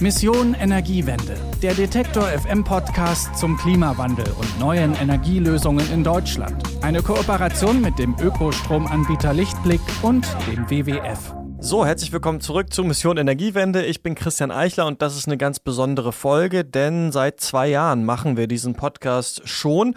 [0.00, 6.62] Mission Energiewende, der Detektor FM Podcast zum Klimawandel und neuen Energielösungen in Deutschland.
[6.82, 11.34] Eine Kooperation mit dem Ökostromanbieter Lichtblick und dem WWF.
[11.60, 13.86] So, herzlich willkommen zurück zu Mission Energiewende.
[13.86, 18.04] Ich bin Christian Eichler und das ist eine ganz besondere Folge, denn seit zwei Jahren
[18.04, 19.94] machen wir diesen Podcast schon.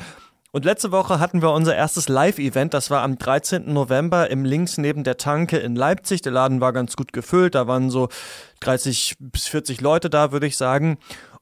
[0.52, 2.74] Und letzte Woche hatten wir unser erstes Live-Event.
[2.74, 3.72] Das war am 13.
[3.74, 6.22] November im Links neben der Tanke in Leipzig.
[6.22, 7.54] Der Laden war ganz gut gefüllt.
[7.54, 8.08] Da waren so
[8.62, 10.98] 30 bis 40 Leute da, würde ich sagen.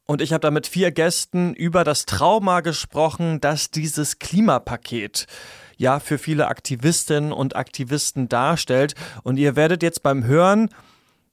[0.07, 5.25] Und ich habe da mit vier Gästen über das Trauma gesprochen, dass dieses Klimapaket
[5.77, 8.95] ja für viele Aktivistinnen und Aktivisten darstellt.
[9.23, 10.69] Und ihr werdet jetzt beim Hören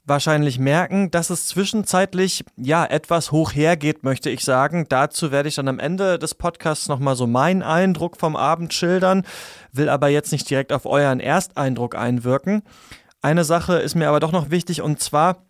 [0.05, 4.87] wahrscheinlich merken, dass es zwischenzeitlich ja etwas hoch hergeht, möchte ich sagen.
[4.89, 9.25] Dazu werde ich dann am Ende des Podcasts nochmal so meinen Eindruck vom Abend schildern,
[9.73, 12.63] will aber jetzt nicht direkt auf euren Ersteindruck einwirken.
[13.21, 15.45] Eine Sache ist mir aber doch noch wichtig und zwar,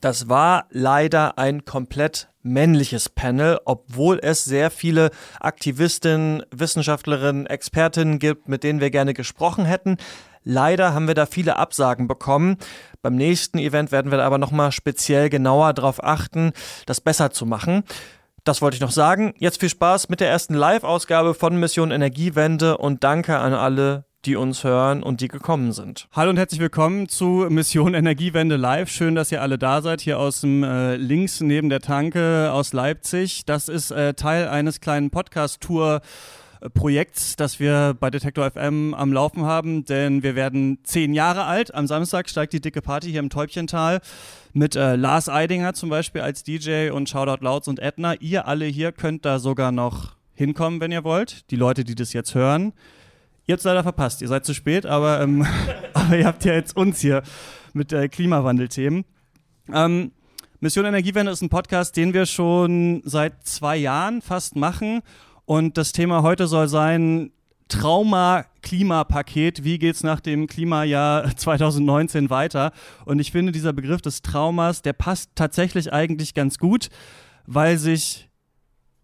[0.00, 8.48] das war leider ein komplett männliches Panel, obwohl es sehr viele Aktivistinnen, Wissenschaftlerinnen, Expertinnen gibt,
[8.48, 9.96] mit denen wir gerne gesprochen hätten.
[10.44, 12.56] Leider haben wir da viele Absagen bekommen.
[13.00, 16.52] Beim nächsten Event werden wir aber nochmal speziell genauer darauf achten,
[16.86, 17.84] das besser zu machen.
[18.44, 19.34] Das wollte ich noch sagen.
[19.38, 24.34] Jetzt viel Spaß mit der ersten Live-Ausgabe von Mission Energiewende und danke an alle, die
[24.34, 26.08] uns hören und die gekommen sind.
[26.12, 28.88] Hallo und herzlich willkommen zu Mission Energiewende Live.
[28.88, 32.72] Schön, dass ihr alle da seid, hier aus dem äh, links neben der Tanke aus
[32.72, 33.44] Leipzig.
[33.46, 36.00] Das ist äh, Teil eines kleinen Podcast-Tour-
[36.70, 41.74] Projekts, das wir bei Detektor FM am Laufen haben, denn wir werden zehn Jahre alt.
[41.74, 44.00] Am Samstag steigt die dicke Party hier im Täubchental
[44.52, 48.14] mit äh, Lars Eidinger zum Beispiel als DJ und Shoutout Louds und Edna.
[48.20, 51.50] Ihr alle hier könnt da sogar noch hinkommen, wenn ihr wollt.
[51.50, 52.72] Die Leute, die das jetzt hören.
[53.46, 55.46] Ihr habt es leider verpasst, ihr seid zu spät, aber, ähm,
[55.94, 57.22] aber ihr habt ja jetzt uns hier
[57.72, 59.04] mit äh, Klimawandelthemen.
[59.72, 60.12] Ähm,
[60.60, 65.02] Mission Energiewende ist ein Podcast, den wir schon seit zwei Jahren fast machen
[65.52, 67.30] und das Thema heute soll sein
[67.68, 69.64] Trauma-Klimapaket.
[69.64, 72.72] Wie geht es nach dem Klimajahr 2019 weiter?
[73.04, 76.88] Und ich finde, dieser Begriff des Traumas, der passt tatsächlich eigentlich ganz gut,
[77.44, 78.30] weil sich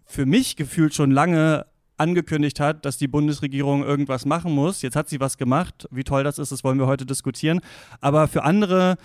[0.07, 1.67] für mich gefühlt schon lange
[1.99, 4.81] angekündigt hat, dass die Bundesregierung irgendwas machen muss.
[4.81, 5.87] Jetzt hat sie was gemacht.
[5.91, 7.61] Wie toll das ist, das wollen wir heute diskutieren.
[8.01, 8.97] Aber für andere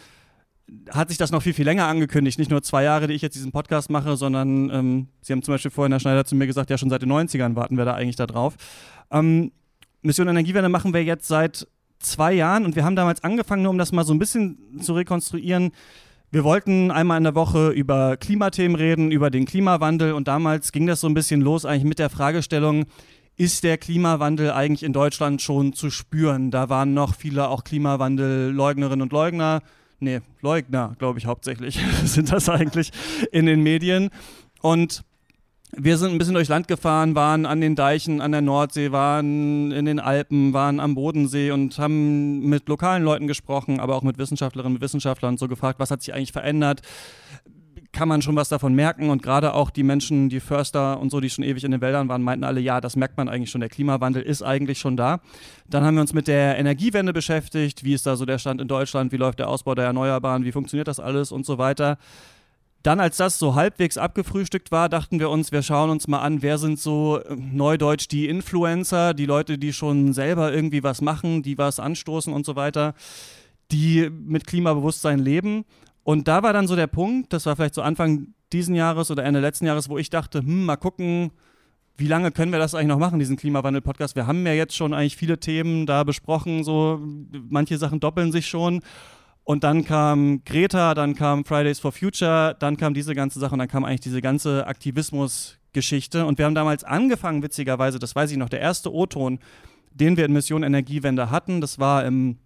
[0.92, 2.40] hat sich das noch viel, viel länger angekündigt.
[2.40, 5.54] Nicht nur zwei Jahre, die ich jetzt diesen Podcast mache, sondern ähm, Sie haben zum
[5.54, 7.94] Beispiel vorhin, Herr Schneider, zu mir gesagt, ja, schon seit den 90ern warten wir da
[7.94, 8.56] eigentlich da drauf.
[9.12, 9.52] Ähm,
[10.02, 11.68] Mission Energiewende machen wir jetzt seit
[12.00, 14.94] zwei Jahren und wir haben damals angefangen, nur um das mal so ein bisschen zu
[14.94, 15.72] rekonstruieren.
[16.32, 20.88] Wir wollten einmal in der Woche über Klimathemen reden, über den Klimawandel und damals ging
[20.88, 22.86] das so ein bisschen los eigentlich mit der Fragestellung,
[23.36, 26.52] ist der Klimawandel eigentlich in Deutschland schon zu spüren?
[26.52, 29.62] Da waren noch viele auch Klimawandelleugnerinnen und Leugner
[30.04, 32.92] nee, Leugner, glaube ich hauptsächlich, sind das eigentlich
[33.32, 34.10] in den Medien.
[34.62, 35.04] Und
[35.76, 39.72] wir sind ein bisschen durchs Land gefahren, waren an den Deichen an der Nordsee, waren
[39.72, 44.20] in den Alpen, waren am Bodensee und haben mit lokalen Leuten gesprochen, aber auch mit
[44.20, 46.82] Wissenschaftlerinnen und Wissenschaftlern so gefragt, was hat sich eigentlich verändert?
[47.94, 49.10] Kann man schon was davon merken.
[49.10, 52.10] Und gerade auch die Menschen, die Förster und so, die schon ewig in den Wäldern
[52.10, 53.62] waren, meinten alle, ja, das merkt man eigentlich schon.
[53.62, 55.22] Der Klimawandel ist eigentlich schon da.
[55.70, 57.84] Dann haben wir uns mit der Energiewende beschäftigt.
[57.84, 59.12] Wie ist da so der Stand in Deutschland?
[59.12, 60.44] Wie läuft der Ausbau der Erneuerbaren?
[60.44, 61.98] Wie funktioniert das alles und so weiter?
[62.84, 66.42] Dann, als das so halbwegs abgefrühstückt war, dachten wir uns, wir schauen uns mal an,
[66.42, 71.44] wer sind so äh, neudeutsch die Influencer, die Leute, die schon selber irgendwie was machen,
[71.44, 72.94] die was anstoßen und so weiter,
[73.72, 75.64] die mit Klimabewusstsein leben.
[76.04, 79.24] Und da war dann so der Punkt, das war vielleicht so Anfang diesen Jahres oder
[79.24, 81.32] Ende letzten Jahres, wo ich dachte, hm, mal gucken,
[81.98, 84.16] wie lange können wir das eigentlich noch machen, diesen Klimawandel-Podcast?
[84.16, 87.00] Wir haben ja jetzt schon eigentlich viele Themen da besprochen, so
[87.50, 88.82] manche Sachen doppeln sich schon.
[89.44, 93.60] Und dann kam Greta, dann kam Fridays for Future, dann kam diese ganze Sache und
[93.60, 96.26] dann kam eigentlich diese ganze Aktivismus-Geschichte.
[96.26, 99.40] Und wir haben damals angefangen, witzigerweise, das weiß ich noch, der erste O-Ton,
[99.92, 102.38] den wir in Mission Energiewende hatten, das war im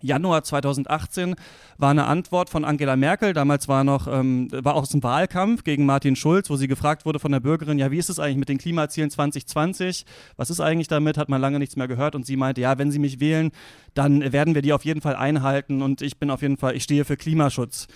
[0.00, 1.34] Januar 2018
[1.78, 3.32] war eine Antwort von Angela Merkel.
[3.32, 7.18] Damals war noch ähm, war auch ein Wahlkampf gegen Martin Schulz, wo sie gefragt wurde
[7.18, 10.04] von der Bürgerin, ja, wie ist es eigentlich mit den Klimazielen 2020?
[10.36, 11.16] Was ist eigentlich damit?
[11.16, 13.50] Hat man lange nichts mehr gehört und sie meinte, ja, wenn Sie mich wählen,
[13.94, 16.82] dann werden wir die auf jeden Fall einhalten und ich bin auf jeden Fall, ich
[16.82, 17.86] stehe für Klimaschutz.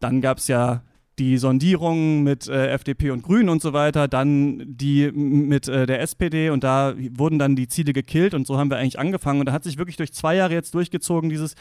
[0.00, 0.82] Dann gab es ja
[1.18, 6.00] die Sondierungen mit äh, FDP und Grünen und so weiter, dann die mit äh, der
[6.00, 9.46] SPD und da wurden dann die Ziele gekillt und so haben wir eigentlich angefangen und
[9.46, 11.54] da hat sich wirklich durch zwei Jahre jetzt durchgezogen dieses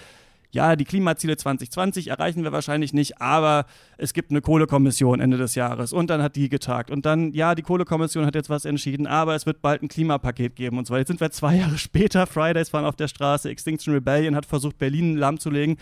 [0.51, 3.65] ja, die Klimaziele 2020 erreichen wir wahrscheinlich nicht, aber
[3.98, 7.56] es gibt eine Kohlekommission Ende des Jahres und dann hat die getagt und dann, ja,
[7.56, 10.94] die Kohlekommission hat jetzt was entschieden, aber es wird bald ein Klimapaket geben und so
[10.94, 11.01] weiter.
[11.01, 14.77] Jetzt sind wir zwei Jahre später, Fridays waren auf der Straße, Extinction Rebellion hat versucht,
[14.77, 15.77] Berlin lahmzulegen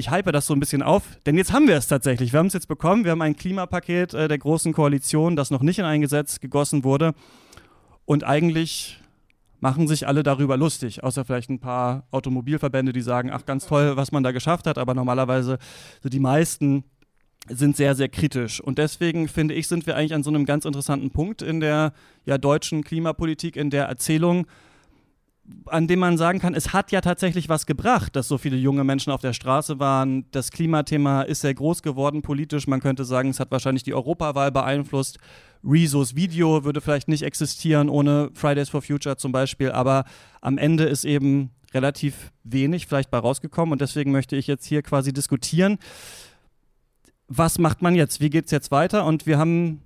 [0.00, 2.32] ich hype das so ein bisschen auf, denn jetzt haben wir es tatsächlich.
[2.32, 3.04] Wir haben es jetzt bekommen.
[3.04, 6.82] Wir haben ein Klimapaket äh, der Großen Koalition, das noch nicht in ein Gesetz gegossen
[6.82, 7.14] wurde.
[8.06, 8.98] Und eigentlich
[9.60, 13.96] machen sich alle darüber lustig, außer vielleicht ein paar Automobilverbände, die sagen, ach ganz toll,
[13.96, 15.58] was man da geschafft hat, aber normalerweise
[16.02, 16.84] so die meisten
[17.48, 18.60] sind sehr, sehr kritisch.
[18.60, 21.92] Und deswegen finde ich, sind wir eigentlich an so einem ganz interessanten Punkt in der
[22.24, 24.46] ja, deutschen Klimapolitik, in der Erzählung,
[25.66, 28.84] an dem man sagen kann, es hat ja tatsächlich was gebracht, dass so viele junge
[28.84, 30.24] Menschen auf der Straße waren.
[30.30, 32.66] Das Klimathema ist sehr groß geworden politisch.
[32.66, 35.18] Man könnte sagen, es hat wahrscheinlich die Europawahl beeinflusst.
[35.64, 39.70] Rezos Video würde vielleicht nicht existieren ohne Fridays for Future zum Beispiel.
[39.70, 40.04] Aber
[40.40, 43.72] am Ende ist eben relativ wenig vielleicht bei rausgekommen.
[43.72, 45.78] Und deswegen möchte ich jetzt hier quasi diskutieren,
[47.28, 48.20] was macht man jetzt?
[48.20, 49.04] Wie geht es jetzt weiter?
[49.04, 49.82] Und wir haben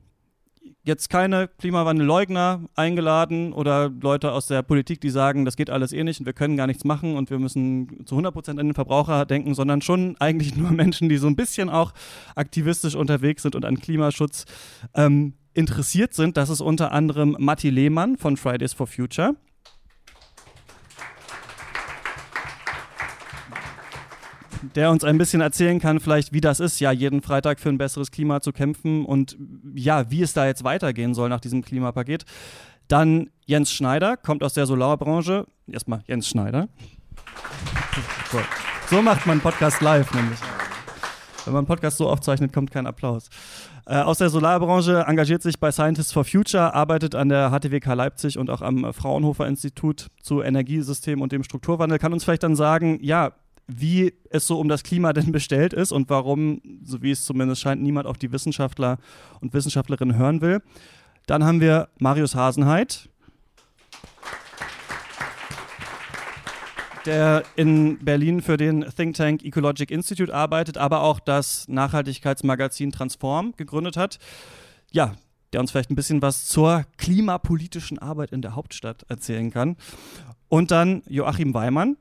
[0.84, 6.04] jetzt keine Klimawandelleugner eingeladen oder Leute aus der Politik, die sagen, das geht alles eh
[6.04, 8.74] nicht und wir können gar nichts machen und wir müssen zu 100 Prozent an den
[8.74, 11.92] Verbraucher denken, sondern schon eigentlich nur Menschen, die so ein bisschen auch
[12.36, 14.44] aktivistisch unterwegs sind und an Klimaschutz
[14.94, 16.36] ähm, interessiert sind.
[16.36, 19.36] Das ist unter anderem Matti Lehmann von Fridays for Future.
[24.74, 27.78] Der uns ein bisschen erzählen kann, vielleicht wie das ist, ja, jeden Freitag für ein
[27.78, 29.36] besseres Klima zu kämpfen und
[29.74, 32.24] ja, wie es da jetzt weitergehen soll nach diesem Klimapaket.
[32.88, 35.46] Dann Jens Schneider, kommt aus der Solarbranche.
[35.66, 36.68] Erstmal Jens Schneider.
[38.90, 40.38] So macht man Podcast live nämlich.
[41.44, 43.28] Wenn man Podcast so aufzeichnet, kommt kein Applaus.
[43.86, 48.38] Äh, aus der Solarbranche engagiert sich bei Scientists for Future, arbeitet an der HTWK Leipzig
[48.38, 51.98] und auch am Fraunhofer Institut zu Energiesystem und dem Strukturwandel.
[51.98, 53.32] Kann uns vielleicht dann sagen, ja,
[53.66, 57.62] wie es so um das Klima denn bestellt ist und warum, so wie es zumindest
[57.62, 58.98] scheint, niemand auf die Wissenschaftler
[59.40, 60.62] und Wissenschaftlerinnen hören will.
[61.26, 63.08] Dann haben wir Marius Hasenheit,
[67.06, 73.54] der in Berlin für den Think Tank Ecologic Institute arbeitet, aber auch das Nachhaltigkeitsmagazin Transform
[73.56, 74.18] gegründet hat.
[74.92, 75.14] Ja,
[75.52, 79.76] der uns vielleicht ein bisschen was zur klimapolitischen Arbeit in der Hauptstadt erzählen kann.
[80.48, 81.96] Und dann Joachim Weimann.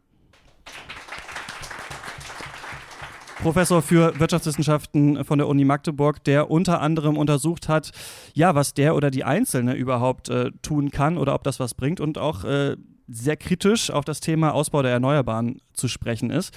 [3.44, 7.92] Professor für Wirtschaftswissenschaften von der Uni Magdeburg, der unter anderem untersucht hat,
[8.34, 12.00] ja, was der oder die Einzelne überhaupt äh, tun kann oder ob das was bringt
[12.00, 12.78] und auch äh,
[13.10, 16.54] sehr kritisch auf das Thema Ausbau der Erneuerbaren zu sprechen ist.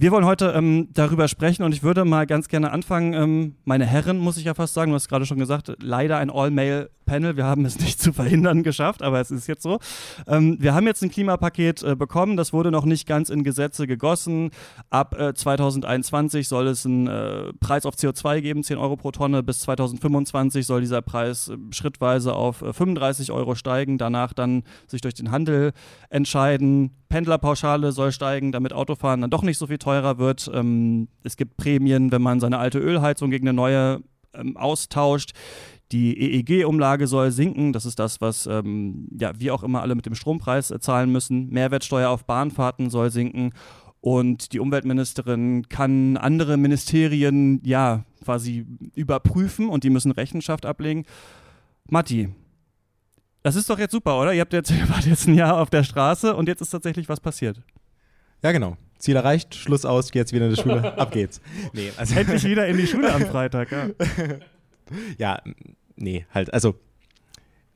[0.00, 3.14] Wir wollen heute ähm, darüber sprechen und ich würde mal ganz gerne anfangen.
[3.14, 6.30] Ähm, meine Herren, muss ich ja fast sagen, du hast gerade schon gesagt, leider ein
[6.30, 7.36] All-Male-Panel.
[7.36, 9.80] Wir haben es nicht zu verhindern geschafft, aber es ist jetzt so.
[10.28, 13.88] Ähm, wir haben jetzt ein Klimapaket äh, bekommen, das wurde noch nicht ganz in Gesetze
[13.88, 14.52] gegossen.
[14.88, 19.42] Ab äh, 2021 soll es einen äh, Preis auf CO2 geben, 10 Euro pro Tonne.
[19.42, 25.00] Bis 2025 soll dieser Preis äh, schrittweise auf 35 äh, Euro steigen, danach dann sich
[25.00, 25.72] durch den Handel
[26.08, 30.50] entscheiden Pendlerpauschale soll steigen, damit Autofahren dann doch nicht so viel teurer wird.
[30.52, 34.02] Ähm, es gibt Prämien, wenn man seine alte Ölheizung gegen eine neue
[34.34, 35.32] ähm, austauscht.
[35.92, 37.72] Die EEG-Umlage soll sinken.
[37.72, 41.10] Das ist das, was ähm, ja, wir auch immer alle mit dem Strompreis äh, zahlen
[41.10, 41.48] müssen.
[41.48, 43.52] Mehrwertsteuer auf Bahnfahrten soll sinken.
[44.02, 51.04] Und die Umweltministerin kann andere Ministerien ja quasi überprüfen und die müssen Rechenschaft ablegen.
[51.88, 52.28] Matti,
[53.42, 54.34] das ist doch jetzt super, oder?
[54.34, 57.20] Ihr habt jetzt, wart jetzt ein Jahr auf der Straße und jetzt ist tatsächlich was
[57.20, 57.62] passiert.
[58.42, 58.76] Ja, genau.
[58.98, 61.40] Ziel erreicht, Schluss aus, geh jetzt wieder in die Schule, ab geht's.
[61.72, 63.88] Nee, also Endlich wieder in die Schule am Freitag, ja.
[65.18, 65.42] ja,
[65.96, 66.74] nee, halt, also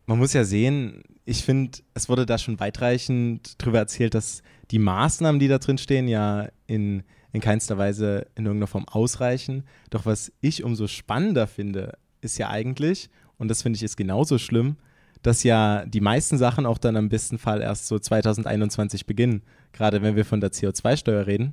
[0.07, 4.79] man muss ja sehen, ich finde, es wurde da schon weitreichend darüber erzählt, dass die
[4.79, 7.03] Maßnahmen, die da drin stehen, ja in,
[7.33, 9.65] in keinster Weise in irgendeiner Form ausreichen.
[9.91, 14.39] Doch was ich umso spannender finde, ist ja eigentlich, und das finde ich ist genauso
[14.39, 14.77] schlimm,
[15.23, 19.43] dass ja die meisten Sachen auch dann am besten Fall erst so 2021 beginnen.
[19.73, 21.53] Gerade wenn wir von der CO2-Steuer reden,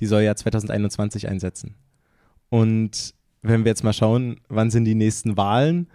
[0.00, 1.74] die soll ja 2021 einsetzen.
[2.48, 5.88] Und wenn wir jetzt mal schauen, wann sind die nächsten Wahlen?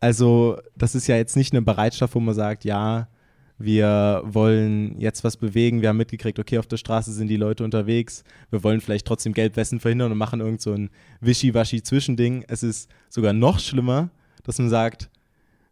[0.00, 3.08] Also, das ist ja jetzt nicht eine Bereitschaft, wo man sagt, ja,
[3.58, 7.62] wir wollen jetzt was bewegen, wir haben mitgekriegt, okay, auf der Straße sind die Leute
[7.64, 10.90] unterwegs, wir wollen vielleicht trotzdem Geldwäsche verhindern und machen irgend so ein
[11.20, 12.44] Wischiwaschi-Zwischending.
[12.48, 14.10] Es ist sogar noch schlimmer,
[14.42, 15.08] dass man sagt,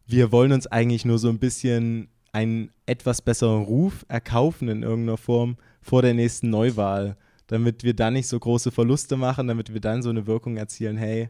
[0.07, 5.17] wir wollen uns eigentlich nur so ein bisschen einen etwas besseren Ruf erkaufen in irgendeiner
[5.17, 7.15] Form vor der nächsten Neuwahl,
[7.47, 10.97] damit wir dann nicht so große Verluste machen, damit wir dann so eine Wirkung erzielen,
[10.97, 11.29] hey,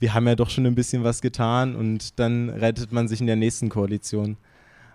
[0.00, 3.26] wir haben ja doch schon ein bisschen was getan und dann rettet man sich in
[3.26, 4.36] der nächsten Koalition.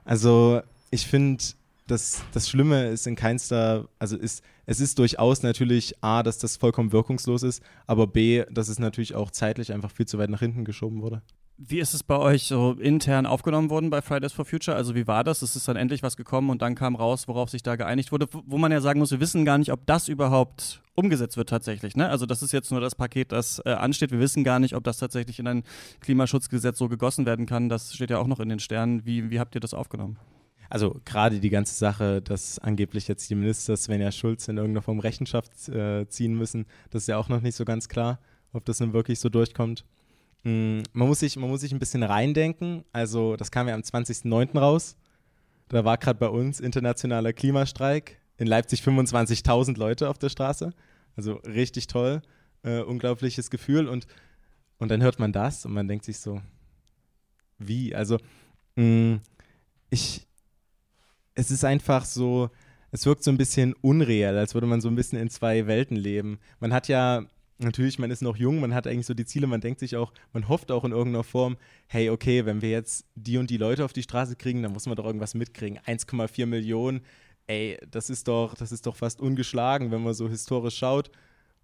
[0.04, 1.44] Also ich finde,
[1.88, 6.58] das, das Schlimme ist in keinster, also ist, es ist durchaus natürlich A, dass das
[6.58, 10.40] vollkommen wirkungslos ist, aber B, dass es natürlich auch zeitlich einfach viel zu weit nach
[10.40, 11.22] hinten geschoben wurde.
[11.58, 14.76] Wie ist es bei euch so intern aufgenommen worden bei Fridays for Future?
[14.76, 15.42] Also wie war das?
[15.42, 18.28] Es ist dann endlich was gekommen und dann kam raus, worauf sich da geeinigt wurde,
[18.32, 21.96] wo man ja sagen muss, wir wissen gar nicht, ob das überhaupt umgesetzt wird tatsächlich.
[21.96, 22.10] Ne?
[22.10, 24.12] Also das ist jetzt nur das Paket, das äh, ansteht.
[24.12, 25.64] Wir wissen gar nicht, ob das tatsächlich in ein
[26.02, 27.70] Klimaschutzgesetz so gegossen werden kann.
[27.70, 29.06] Das steht ja auch noch in den Sternen.
[29.06, 30.18] Wie, wie habt ihr das aufgenommen?
[30.70, 35.00] Also gerade die ganze Sache, dass angeblich jetzt die Minister Svenja Schulz in irgendeiner Form
[35.00, 38.20] Rechenschaft äh, ziehen müssen, das ist ja auch noch nicht so ganz klar,
[38.52, 39.86] ob das nun wirklich so durchkommt.
[40.46, 42.86] Mm, man, muss sich, man muss sich ein bisschen reindenken.
[42.94, 44.58] Also, das kam ja am 20.09.
[44.58, 44.96] raus.
[45.68, 48.22] Da war gerade bei uns internationaler Klimastreik.
[48.38, 50.74] In Leipzig 25.000 Leute auf der Straße.
[51.16, 52.22] Also richtig toll.
[52.64, 53.88] Äh, unglaubliches Gefühl.
[53.88, 54.06] Und,
[54.78, 56.42] und dann hört man das und man denkt sich so,
[57.58, 57.96] wie?
[57.96, 58.20] Also,
[58.76, 59.22] mh, mm,
[59.90, 60.28] ich,
[61.34, 62.52] es ist einfach so,
[62.92, 65.98] es wirkt so ein bisschen unreal, als würde man so ein bisschen in zwei Welten
[65.98, 66.40] leben.
[66.60, 67.26] Man hat ja
[67.58, 70.14] natürlich, man ist noch jung, man hat eigentlich so die Ziele, man denkt sich auch,
[70.34, 71.58] man hofft auch in irgendeiner Form,
[71.88, 74.86] hey, okay, wenn wir jetzt die und die Leute auf die Straße kriegen, dann muss
[74.86, 75.80] man doch irgendwas mitkriegen.
[75.80, 77.02] 1,4 Millionen,
[77.48, 81.12] ey, das ist doch, das ist doch fast ungeschlagen, wenn man so historisch schaut.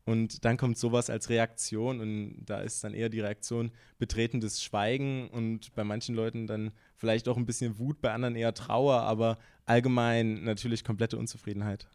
[0.03, 5.29] Und dann kommt sowas als Reaktion und da ist dann eher die Reaktion betretendes Schweigen
[5.29, 9.37] und bei manchen Leuten dann vielleicht auch ein bisschen Wut, bei anderen eher Trauer, aber
[9.65, 11.87] allgemein natürlich komplette Unzufriedenheit.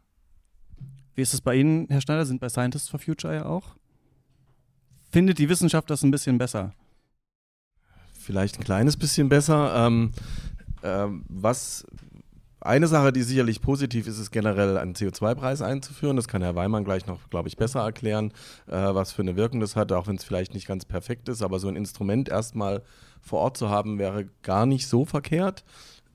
[1.15, 2.25] Wie ist es bei Ihnen, Herr Schneider?
[2.25, 3.75] Sind bei Scientists for Future ja auch?
[5.17, 6.73] Findet die Wissenschaft das ein bisschen besser?
[8.13, 9.87] Vielleicht ein kleines bisschen besser.
[9.87, 10.11] Ähm,
[10.83, 11.87] ähm, was
[12.61, 16.17] eine Sache, die sicherlich positiv ist, ist generell einen CO2-Preis einzuführen.
[16.17, 18.31] Das kann Herr Weimann gleich noch, glaube ich, besser erklären,
[18.67, 21.41] äh, was für eine Wirkung das hat, auch wenn es vielleicht nicht ganz perfekt ist.
[21.41, 22.83] Aber so ein Instrument erstmal
[23.19, 25.63] vor Ort zu haben, wäre gar nicht so verkehrt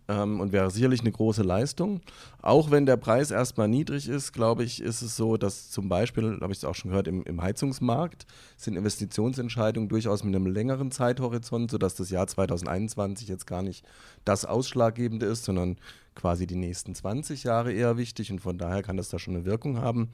[0.09, 2.00] ähm, und wäre sicherlich eine große Leistung.
[2.40, 6.38] Auch wenn der Preis erstmal niedrig ist, glaube ich, ist es so, dass zum Beispiel,
[6.40, 10.90] habe ich es auch schon gehört, im, im, Heizungsmarkt sind Investitionsentscheidungen durchaus mit einem längeren
[10.90, 13.85] Zeithorizont, sodass das Jahr 2021 jetzt gar nicht
[14.25, 15.76] das Ausschlaggebende ist, sondern
[16.14, 19.44] quasi die nächsten 20 Jahre eher wichtig und von daher kann das da schon eine
[19.44, 20.11] Wirkung haben.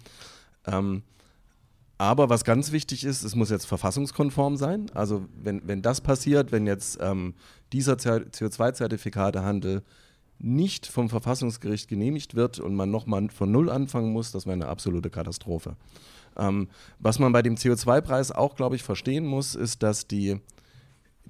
[0.67, 1.03] Ähm,
[2.01, 4.89] aber was ganz wichtig ist, es muss jetzt verfassungskonform sein.
[4.95, 7.35] Also wenn, wenn das passiert, wenn jetzt ähm,
[7.73, 9.83] dieser CO2-Zertifikatehandel
[10.39, 14.69] nicht vom Verfassungsgericht genehmigt wird und man nochmal von Null anfangen muss, das wäre eine
[14.69, 15.77] absolute Katastrophe.
[16.37, 16.69] Ähm,
[17.01, 20.41] was man bei dem CO2-Preis auch, glaube ich, verstehen muss, ist, dass die,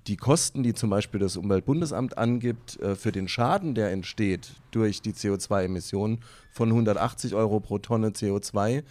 [0.06, 5.00] die Kosten, die zum Beispiel das Umweltbundesamt angibt, äh, für den Schaden, der entsteht durch
[5.00, 6.20] die CO2-Emissionen
[6.52, 8.84] von 180 Euro pro Tonne CO2,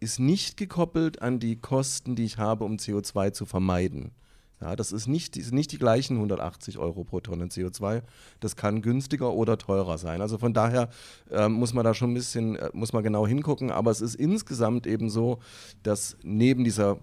[0.00, 4.12] ist nicht gekoppelt an die Kosten, die ich habe, um CO2 zu vermeiden.
[4.60, 8.02] Ja, das ist nicht, ist nicht die gleichen 180 Euro pro Tonne CO2.
[8.40, 10.20] Das kann günstiger oder teurer sein.
[10.20, 10.88] Also von daher
[11.30, 13.70] äh, muss man da schon ein bisschen, äh, muss man genau hingucken.
[13.70, 15.38] Aber es ist insgesamt eben so,
[15.84, 16.98] dass neben dieser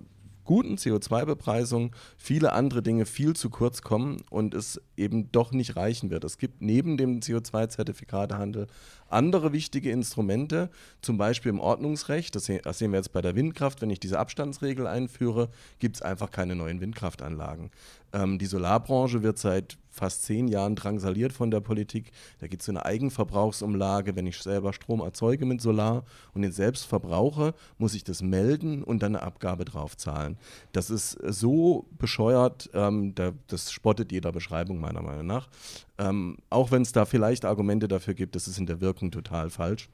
[0.45, 6.11] guten CO2-Bepreisung viele andere Dinge viel zu kurz kommen und es eben doch nicht reichen
[6.11, 6.23] wird.
[6.23, 8.67] Es gibt neben dem CO2-Zertifikatehandel
[9.09, 10.69] andere wichtige Instrumente,
[11.01, 12.35] zum Beispiel im Ordnungsrecht.
[12.35, 13.81] Das, sehen wir jetzt bei der Windkraft.
[13.81, 17.71] Wenn ich diese Abstandsregel einführe, gibt es einfach keine neuen Windkraftanlagen.
[18.13, 22.11] Ähm, die Solarbranche wird seit fast zehn Jahren drangsaliert von der Politik.
[22.39, 24.15] Da gibt es eine Eigenverbrauchsumlage.
[24.15, 28.83] Wenn ich selber Strom erzeuge mit Solar und den selbst verbrauche, muss ich das melden
[28.83, 30.37] und dann eine Abgabe drauf zahlen.
[30.73, 35.47] Das ist so bescheuert, ähm, da, das spottet jeder Beschreibung meiner Meinung nach.
[35.97, 39.49] Ähm, auch wenn es da vielleicht Argumente dafür gibt, das ist in der Wirkung total
[39.49, 39.89] falsch.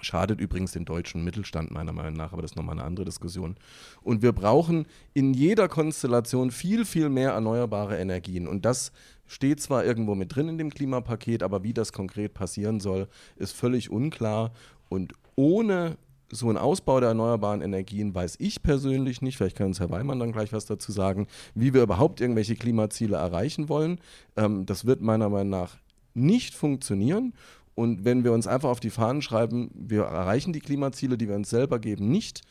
[0.00, 3.56] Schadet übrigens den deutschen Mittelstand meiner Meinung nach, aber das ist nochmal eine andere Diskussion.
[4.02, 8.46] Und wir brauchen in jeder Konstellation viel, viel mehr erneuerbare Energien.
[8.46, 8.92] Und das
[9.26, 13.52] steht zwar irgendwo mit drin in dem Klimapaket, aber wie das konkret passieren soll, ist
[13.52, 14.52] völlig unklar.
[14.88, 15.96] Und ohne
[16.34, 20.18] so einen Ausbau der erneuerbaren Energien weiß ich persönlich nicht, vielleicht kann uns Herr Weimann
[20.18, 24.00] dann gleich was dazu sagen, wie wir überhaupt irgendwelche Klimaziele erreichen wollen.
[24.36, 25.76] Ähm, das wird meiner Meinung nach
[26.12, 27.34] nicht funktionieren.
[27.74, 31.36] Und wenn wir uns einfach auf die Fahnen schreiben, wir erreichen die Klimaziele, die wir
[31.36, 32.42] uns selber geben, nicht,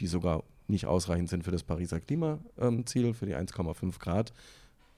[0.00, 4.32] die sogar nicht ausreichend sind für das Pariser Klimaziel, für die 1,5 Grad,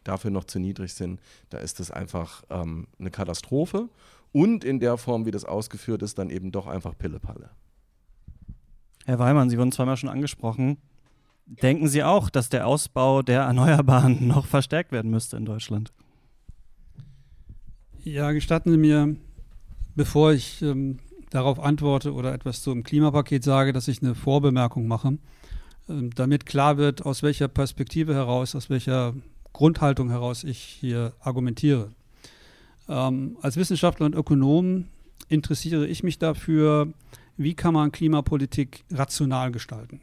[0.03, 3.89] dafür noch zu niedrig sind, da ist das einfach ähm, eine Katastrophe.
[4.33, 7.51] Und in der Form, wie das ausgeführt ist, dann eben doch einfach Pillepalle.
[9.05, 10.79] Herr Weimann, Sie wurden zweimal schon angesprochen.
[11.47, 15.93] Denken Sie auch, dass der Ausbau der Erneuerbaren noch verstärkt werden müsste in Deutschland?
[18.03, 19.17] Ja, gestatten Sie mir,
[19.95, 20.99] bevor ich ähm,
[21.31, 25.19] darauf antworte oder etwas zum Klimapaket sage, dass ich eine Vorbemerkung mache,
[25.89, 29.15] ähm, damit klar wird, aus welcher Perspektive heraus, aus welcher
[29.53, 31.93] Grundhaltung heraus ich hier argumentiere.
[32.89, 34.87] Ähm, als Wissenschaftler und Ökonom
[35.29, 36.93] interessiere ich mich dafür,
[37.37, 40.01] wie kann man Klimapolitik rational gestalten.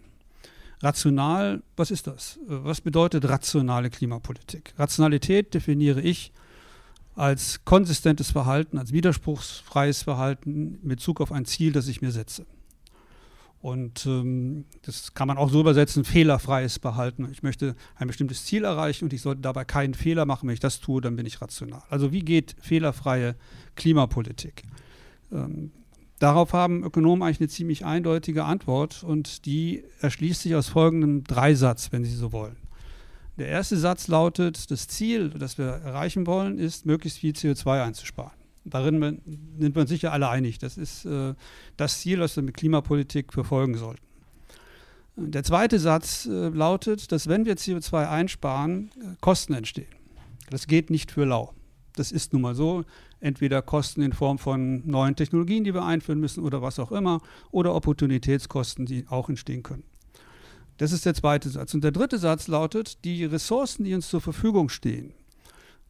[0.81, 2.39] Rational, was ist das?
[2.47, 4.73] Was bedeutet rationale Klimapolitik?
[4.77, 6.31] Rationalität definiere ich
[7.15, 12.45] als konsistentes Verhalten, als widerspruchsfreies Verhalten in Bezug auf ein Ziel, das ich mir setze.
[13.61, 17.29] Und ähm, das kann man auch so übersetzen, fehlerfreies Verhalten.
[17.31, 20.47] Ich möchte ein bestimmtes Ziel erreichen und ich sollte dabei keinen Fehler machen.
[20.47, 21.83] Wenn ich das tue, dann bin ich rational.
[21.89, 23.35] Also wie geht fehlerfreie
[23.75, 24.63] Klimapolitik?
[25.31, 25.71] Ähm,
[26.21, 31.91] darauf haben Ökonomen eigentlich eine ziemlich eindeutige Antwort und die erschließt sich aus folgendem Dreisatz,
[31.91, 32.55] wenn Sie so wollen.
[33.37, 38.33] Der erste Satz lautet, das Ziel, das wir erreichen wollen, ist, möglichst viel CO2 einzusparen.
[38.65, 39.21] Darin
[39.57, 40.59] sind wir uns sicher alle einig.
[40.59, 41.33] Das ist äh,
[41.77, 44.03] das Ziel, das wir mit Klimapolitik verfolgen sollten.
[45.15, 49.87] Der zweite Satz äh, lautet, dass wenn wir CO2 einsparen, äh, Kosten entstehen.
[50.51, 51.53] Das geht nicht für lau.
[52.01, 52.83] Das ist nun mal so.
[53.19, 57.21] Entweder Kosten in Form von neuen Technologien, die wir einführen müssen oder was auch immer,
[57.51, 59.83] oder Opportunitätskosten, die auch entstehen können.
[60.77, 61.75] Das ist der zweite Satz.
[61.75, 65.13] Und der dritte Satz lautet, die Ressourcen, die uns zur Verfügung stehen,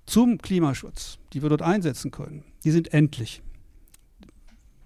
[0.05, 3.41] zum Klimaschutz, die wir dort einsetzen können, die sind endlich.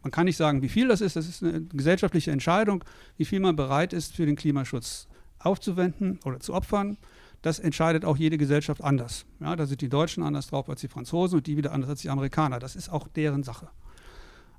[0.04, 2.84] Man kann nicht sagen, wie viel das ist, das ist eine gesellschaftliche Entscheidung,
[3.18, 5.08] wie viel man bereit ist, für den Klimaschutz
[5.40, 6.98] aufzuwenden oder zu opfern.
[7.46, 9.24] Das entscheidet auch jede Gesellschaft anders.
[9.40, 12.02] Ja, da sind die Deutschen anders drauf als die Franzosen und die wieder anders als
[12.02, 12.58] die Amerikaner.
[12.58, 13.68] Das ist auch deren Sache.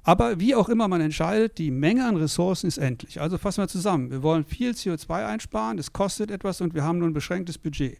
[0.04, 3.20] Aber wie auch immer man entscheidet, die Menge an Ressourcen ist endlich.
[3.20, 4.12] Also fassen wir zusammen.
[4.12, 7.98] Wir wollen viel CO2 einsparen, es kostet etwas und wir haben nur ein beschränktes Budget.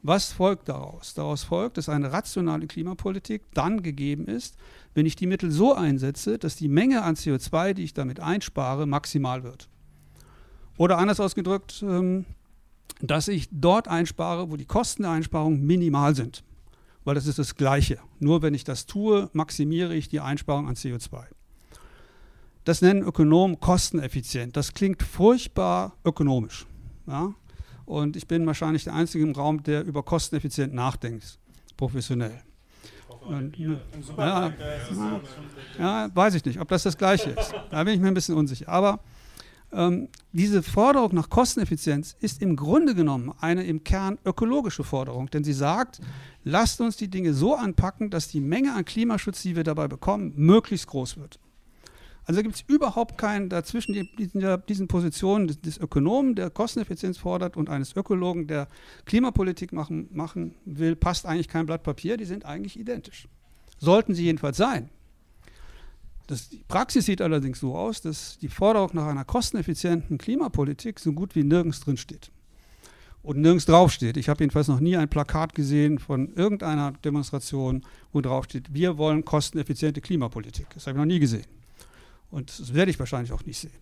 [0.00, 1.12] Was folgt daraus?
[1.12, 4.56] Daraus folgt, dass eine rationale Klimapolitik dann gegeben ist,
[4.94, 8.86] wenn ich die Mittel so einsetze, dass die Menge an CO2, die ich damit einspare,
[8.86, 9.68] maximal wird.
[10.78, 12.24] Oder anders ausgedrückt, ähm,
[13.00, 16.42] dass ich dort einspare, wo die Kosten der Einsparung minimal sind.
[17.04, 17.98] Weil das ist das Gleiche.
[18.18, 21.24] Nur wenn ich das tue, maximiere ich die Einsparung an CO2.
[22.64, 24.56] Das nennen Ökonomen kosteneffizient.
[24.56, 26.66] Das klingt furchtbar ökonomisch.
[27.06, 27.32] Ja?
[27.86, 31.38] Und ich bin wahrscheinlich der Einzige im Raum, der über kosteneffizient nachdenkt,
[31.78, 32.42] professionell.
[33.20, 34.52] Und, ja,
[35.78, 37.54] ja, weiß ich nicht, ob das das Gleiche ist.
[37.70, 38.68] Da bin ich mir ein bisschen unsicher.
[38.68, 39.00] Aber
[39.72, 45.44] ähm, diese Forderung nach Kosteneffizienz ist im Grunde genommen eine im Kern ökologische Forderung, denn
[45.44, 46.00] sie sagt,
[46.44, 50.32] lasst uns die Dinge so anpacken, dass die Menge an Klimaschutz, die wir dabei bekommen,
[50.36, 51.38] möglichst groß wird.
[52.24, 57.56] Also gibt es überhaupt keinen dazwischen diesen, diesen Positionen des, des, Ökonomen, der Kosteneffizienz fordert,
[57.56, 58.68] und eines Ökologen, der
[59.06, 63.28] Klimapolitik machen, machen will, passt eigentlich kein Blatt Papier, die sind eigentlich identisch.
[63.78, 64.90] Sollten sie jedenfalls sein.
[66.28, 71.12] Das, die Praxis sieht allerdings so aus, dass die Forderung nach einer kosteneffizienten Klimapolitik so
[71.14, 72.30] gut wie nirgends drin steht.
[73.22, 74.18] Und nirgends draufsteht.
[74.18, 79.24] Ich habe jedenfalls noch nie ein Plakat gesehen von irgendeiner Demonstration, wo draufsteht, wir wollen
[79.24, 80.66] kosteneffiziente Klimapolitik.
[80.74, 81.46] Das habe ich noch nie gesehen.
[82.30, 83.72] Und das werde ich wahrscheinlich auch nicht sehen.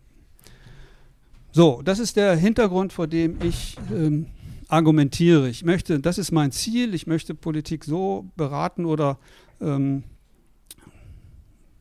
[1.51, 4.27] So, das ist der Hintergrund, vor dem ich ähm,
[4.69, 5.49] argumentiere.
[5.49, 9.19] Ich möchte, das ist mein Ziel, ich möchte Politik so beraten oder
[9.61, 10.05] ähm,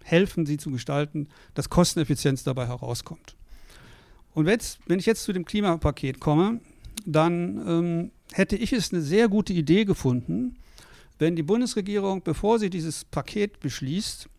[0.05, 3.35] helfen, sie zu gestalten, dass Kosteneffizienz dabei herauskommt.
[4.33, 6.59] Und jetzt, wenn ich jetzt zu dem Klimapaket komme,
[7.05, 10.55] dann ähm, hätte ich es eine sehr gute Idee gefunden,
[11.17, 14.29] wenn die Bundesregierung, bevor sie dieses Paket beschließt,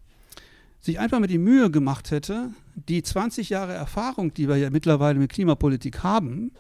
[0.81, 5.19] sich einfach mal die Mühe gemacht hätte, die 20 Jahre Erfahrung, die wir ja mittlerweile
[5.19, 6.53] mit Klimapolitik haben,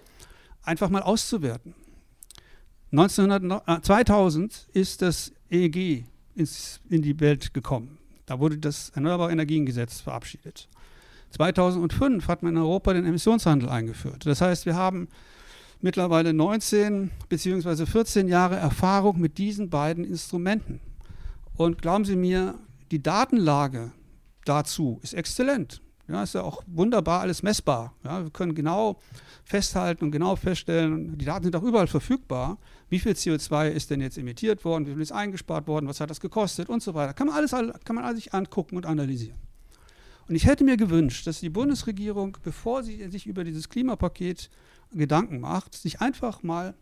[0.63, 1.75] einfach mal auszuwerten.
[2.91, 7.99] 1900, 2000 äh, ist das EEG ins, in die Welt gekommen.
[8.27, 10.69] Da wurde das Erneuerbare Energiengesetz verabschiedet.
[11.31, 14.27] 2005 hat man in Europa den Emissionshandel eingeführt.
[14.27, 15.09] Das heißt, wir haben
[15.81, 17.87] mittlerweile 19 bzw.
[17.87, 20.81] 14 Jahre Erfahrung mit diesen beiden Instrumenten.
[21.57, 22.55] Und glauben Sie mir,
[22.91, 23.93] die Datenlage
[24.45, 25.81] dazu ist exzellent.
[26.09, 27.95] Ja, ist ja auch wunderbar alles messbar.
[28.05, 29.01] Ja, wir können genau
[29.45, 34.01] festhalten und genau feststellen, die Daten sind auch überall verfügbar, wie viel CO2 ist denn
[34.01, 37.15] jetzt emittiert worden, wie viel ist eingespart worden, was hat das gekostet und so weiter.
[37.15, 39.39] Kann man alles, kann man alles sich angucken und analysieren.
[40.29, 44.51] Und ich hätte mir gewünscht, dass die Bundesregierung, bevor sie sich über dieses Klimapaket
[44.93, 46.75] Gedanken macht, sich einfach mal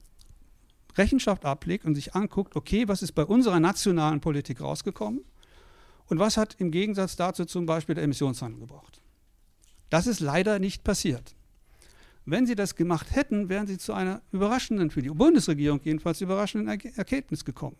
[0.96, 5.24] Rechenschaft ablegt und sich anguckt, okay, was ist bei unserer nationalen Politik rausgekommen?
[6.06, 9.00] Und was hat im Gegensatz dazu zum Beispiel der Emissionshandel gebracht?
[9.90, 11.34] Das ist leider nicht passiert.
[12.26, 16.68] Wenn sie das gemacht hätten, wären sie zu einer überraschenden, für die Bundesregierung jedenfalls überraschenden
[16.68, 17.76] er Ergebnis gekommen.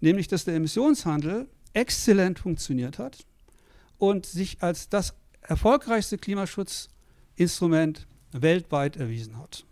[0.00, 3.26] Nämlich, dass der Emissionshandel exzellent funktioniert hat
[3.98, 9.64] und sich als das erfolgreichste Klimaschutzinstrument weltweit erwiesen hat.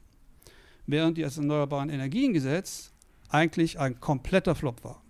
[0.87, 2.93] Während das Erneuerbaren Energiengesetz
[3.31, 5.03] eigentlich ein kompletter Flop war.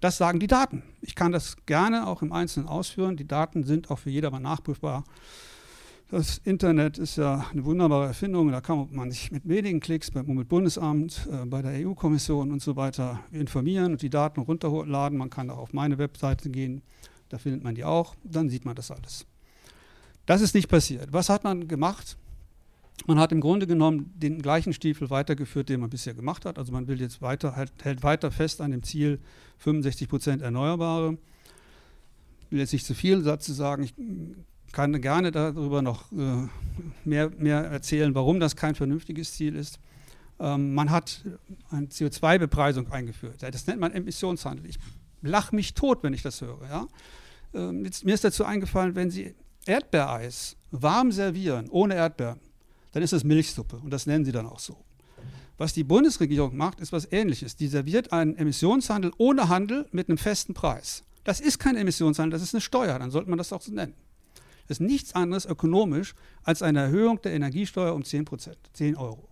[0.00, 0.82] Das sagen die Daten.
[1.00, 3.16] Ich kann das gerne auch im Einzelnen ausführen.
[3.16, 5.04] Die Daten sind auch für jedermann nachprüfbar.
[6.12, 8.52] Das Internet ist ja eine wunderbare Erfindung.
[8.52, 12.76] Da kann man sich mit wenigen Klicks beim Umweltbundesamt, äh, bei der EU-Kommission und so
[12.76, 15.16] weiter informieren und die Daten runterladen.
[15.16, 16.82] Man kann auch auf meine Webseite gehen,
[17.30, 18.14] da findet man die auch.
[18.24, 19.24] Dann sieht man das alles.
[20.26, 21.14] Das ist nicht passiert.
[21.14, 22.18] Was hat man gemacht?
[23.06, 26.58] Man hat im Grunde genommen den gleichen Stiefel weitergeführt, den man bisher gemacht hat.
[26.58, 29.18] Also man will jetzt weiter, hält, hält weiter fest an dem Ziel
[29.60, 31.16] 65 Prozent Erneuerbare.
[32.42, 33.82] Ich will jetzt nicht zu viel dazu sagen.
[33.82, 33.94] Ich
[34.72, 36.48] kann gerne darüber noch äh,
[37.04, 39.78] mehr, mehr erzählen, warum das kein vernünftiges Ziel ist.
[40.40, 41.22] Ähm, man hat
[41.70, 43.42] eine CO2-Bepreisung eingeführt.
[43.42, 44.66] Das nennt man Emissionshandel.
[44.66, 44.78] Ich
[45.20, 46.62] lache mich tot, wenn ich das höre.
[46.68, 46.88] Ja?
[47.54, 49.34] Ähm, jetzt, mir ist dazu eingefallen, wenn Sie
[49.66, 52.40] Erdbeereis warm servieren, ohne Erdbeeren,
[52.92, 54.76] dann ist das Milchsuppe und das nennen Sie dann auch so.
[55.58, 57.54] Was die Bundesregierung macht, ist was Ähnliches.
[57.56, 61.04] Die serviert einen Emissionshandel ohne Handel mit einem festen Preis.
[61.24, 63.94] Das ist kein Emissionshandel, das ist eine Steuer, dann sollte man das auch so nennen
[64.68, 69.28] ist nichts anderes ökonomisch als eine Erhöhung der Energiesteuer um 10 Prozent, 10 Euro.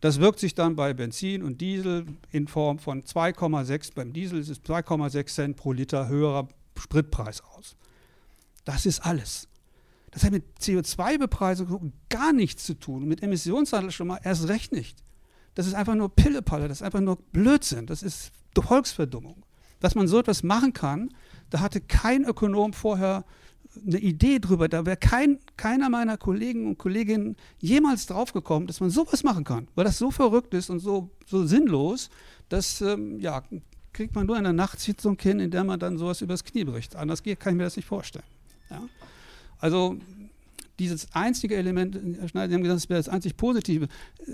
[0.00, 4.50] Das wirkt sich dann bei Benzin und Diesel in Form von 2,6, beim Diesel ist
[4.50, 6.48] es 2,6 Cent pro Liter höherer
[6.78, 7.76] Spritpreis aus.
[8.64, 9.48] Das ist alles.
[10.10, 13.06] Das hat mit CO2-Bepreisung gar nichts zu tun.
[13.06, 15.02] Mit Emissionshandel schon mal erst recht nicht.
[15.54, 19.44] Das ist einfach nur Pillepalle, das ist einfach nur Blödsinn, das ist Volksverdummung.
[19.80, 21.10] Dass man so etwas machen kann,
[21.50, 23.24] da hatte kein Ökonom vorher
[23.86, 24.68] eine Idee drüber.
[24.68, 29.68] Da wäre kein, keiner meiner Kollegen und Kolleginnen jemals draufgekommen, dass man sowas machen kann,
[29.74, 32.10] weil das so verrückt ist und so, so sinnlos,
[32.48, 33.42] dass, ähm, ja,
[33.92, 36.96] kriegt man nur in einer Nachtsitzung hin, in der man dann sowas übers Knie bricht.
[36.96, 38.24] Anders kann ich mir das nicht vorstellen.
[38.70, 38.82] Ja?
[39.58, 39.96] Also
[40.78, 43.84] dieses einzige Element, Herr Schneider, Sie haben gesagt, das wäre das einzig Positive.
[43.84, 44.32] Äh,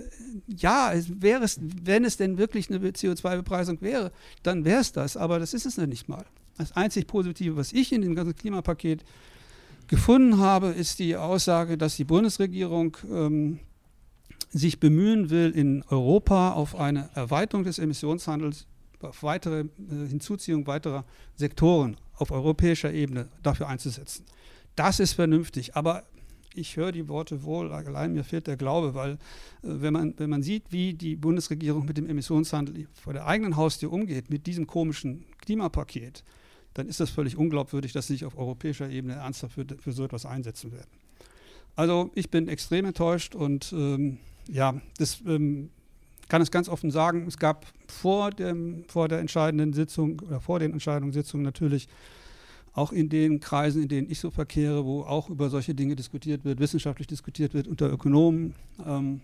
[0.56, 4.10] ja, es wäre es, wenn es denn wirklich eine CO2-Bepreisung wäre,
[4.42, 6.24] dann wäre es das, aber das ist es nicht mal.
[6.56, 9.04] Das einzig Positive, was ich in dem ganzen Klimapaket
[9.90, 13.58] gefunden habe, ist die Aussage, dass die Bundesregierung ähm,
[14.50, 18.66] sich bemühen will, in Europa auf eine Erweiterung des Emissionshandels,
[19.00, 19.66] auf weitere äh,
[20.08, 24.24] Hinzuziehung weiterer Sektoren auf europäischer Ebene dafür einzusetzen.
[24.76, 26.04] Das ist vernünftig, aber
[26.54, 29.16] ich höre die Worte wohl, allein mir fehlt der Glaube, weil äh,
[29.62, 33.92] wenn, man, wenn man sieht, wie die Bundesregierung mit dem Emissionshandel vor der eigenen Haustür
[33.92, 36.22] umgeht, mit diesem komischen Klimapaket,
[36.74, 40.04] dann ist das völlig unglaubwürdig, dass sie sich auf europäischer Ebene ernsthaft für, für so
[40.04, 40.90] etwas einsetzen werden.
[41.76, 45.70] Also ich bin extrem enttäuscht und ähm, ja, das ähm,
[46.28, 47.26] kann es ganz offen sagen.
[47.26, 51.88] Es gab vor, dem, vor der entscheidenden Sitzung oder vor den Entscheidungssitzungen natürlich
[52.72, 56.44] auch in den Kreisen, in denen ich so verkehre, wo auch über solche Dinge diskutiert
[56.44, 58.54] wird, wissenschaftlich diskutiert wird unter Ökonomen,
[58.86, 59.22] ähm,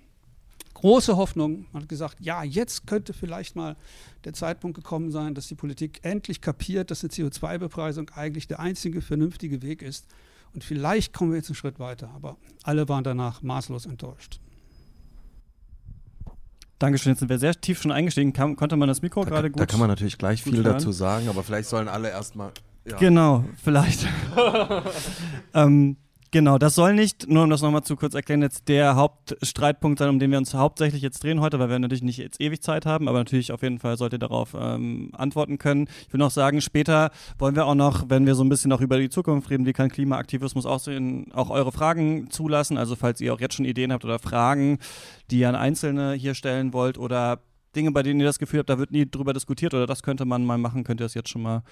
[0.76, 1.66] große Hoffnung.
[1.72, 3.76] Man hat gesagt, ja, jetzt könnte vielleicht mal
[4.24, 9.00] der Zeitpunkt gekommen sein, dass die Politik endlich kapiert, dass eine CO2-Bepreisung eigentlich der einzige
[9.00, 10.06] vernünftige Weg ist.
[10.52, 12.10] Und vielleicht kommen wir jetzt einen Schritt weiter.
[12.14, 14.40] Aber alle waren danach maßlos enttäuscht.
[16.78, 18.34] Dankeschön, jetzt sind wir sehr tief schon eingestiegen.
[18.34, 19.60] Kam, konnte man das Mikro da, gerade gut?
[19.60, 20.64] Da kann man natürlich gleich viel hören.
[20.64, 22.52] dazu sagen, aber vielleicht sollen alle erstmal.
[22.84, 22.98] Ja.
[22.98, 24.06] Genau, vielleicht.
[25.54, 25.96] ähm,
[26.36, 30.10] Genau, das soll nicht, nur um das nochmal zu kurz erklären, jetzt der Hauptstreitpunkt sein,
[30.10, 32.84] um den wir uns hauptsächlich jetzt drehen heute, weil wir natürlich nicht jetzt ewig Zeit
[32.84, 35.88] haben, aber natürlich auf jeden Fall sollt ihr darauf ähm, antworten können.
[36.06, 38.82] Ich will noch sagen, später wollen wir auch noch, wenn wir so ein bisschen auch
[38.82, 42.76] über die Zukunft reden, wie kann Klimaaktivismus aussehen, auch eure Fragen zulassen.
[42.76, 44.76] Also falls ihr auch jetzt schon Ideen habt oder Fragen,
[45.30, 47.40] die ihr an Einzelne hier stellen wollt oder
[47.74, 50.26] Dinge, bei denen ihr das Gefühl habt, da wird nie drüber diskutiert oder das könnte
[50.26, 51.62] man mal machen, könnt ihr das jetzt schon mal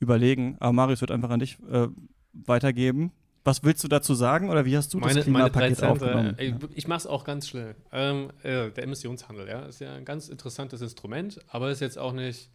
[0.00, 0.56] überlegen.
[0.58, 1.86] Aber Marius wird einfach an dich äh,
[2.32, 3.12] weitergeben.
[3.44, 6.38] Was willst du dazu sagen oder wie hast du meine, das Klimapaket meine aufgenommen?
[6.38, 7.74] Äh, ich mache es auch ganz schnell.
[7.92, 12.12] Ähm, äh, der Emissionshandel, ja, ist ja ein ganz interessantes Instrument, aber ist jetzt auch
[12.12, 12.50] nicht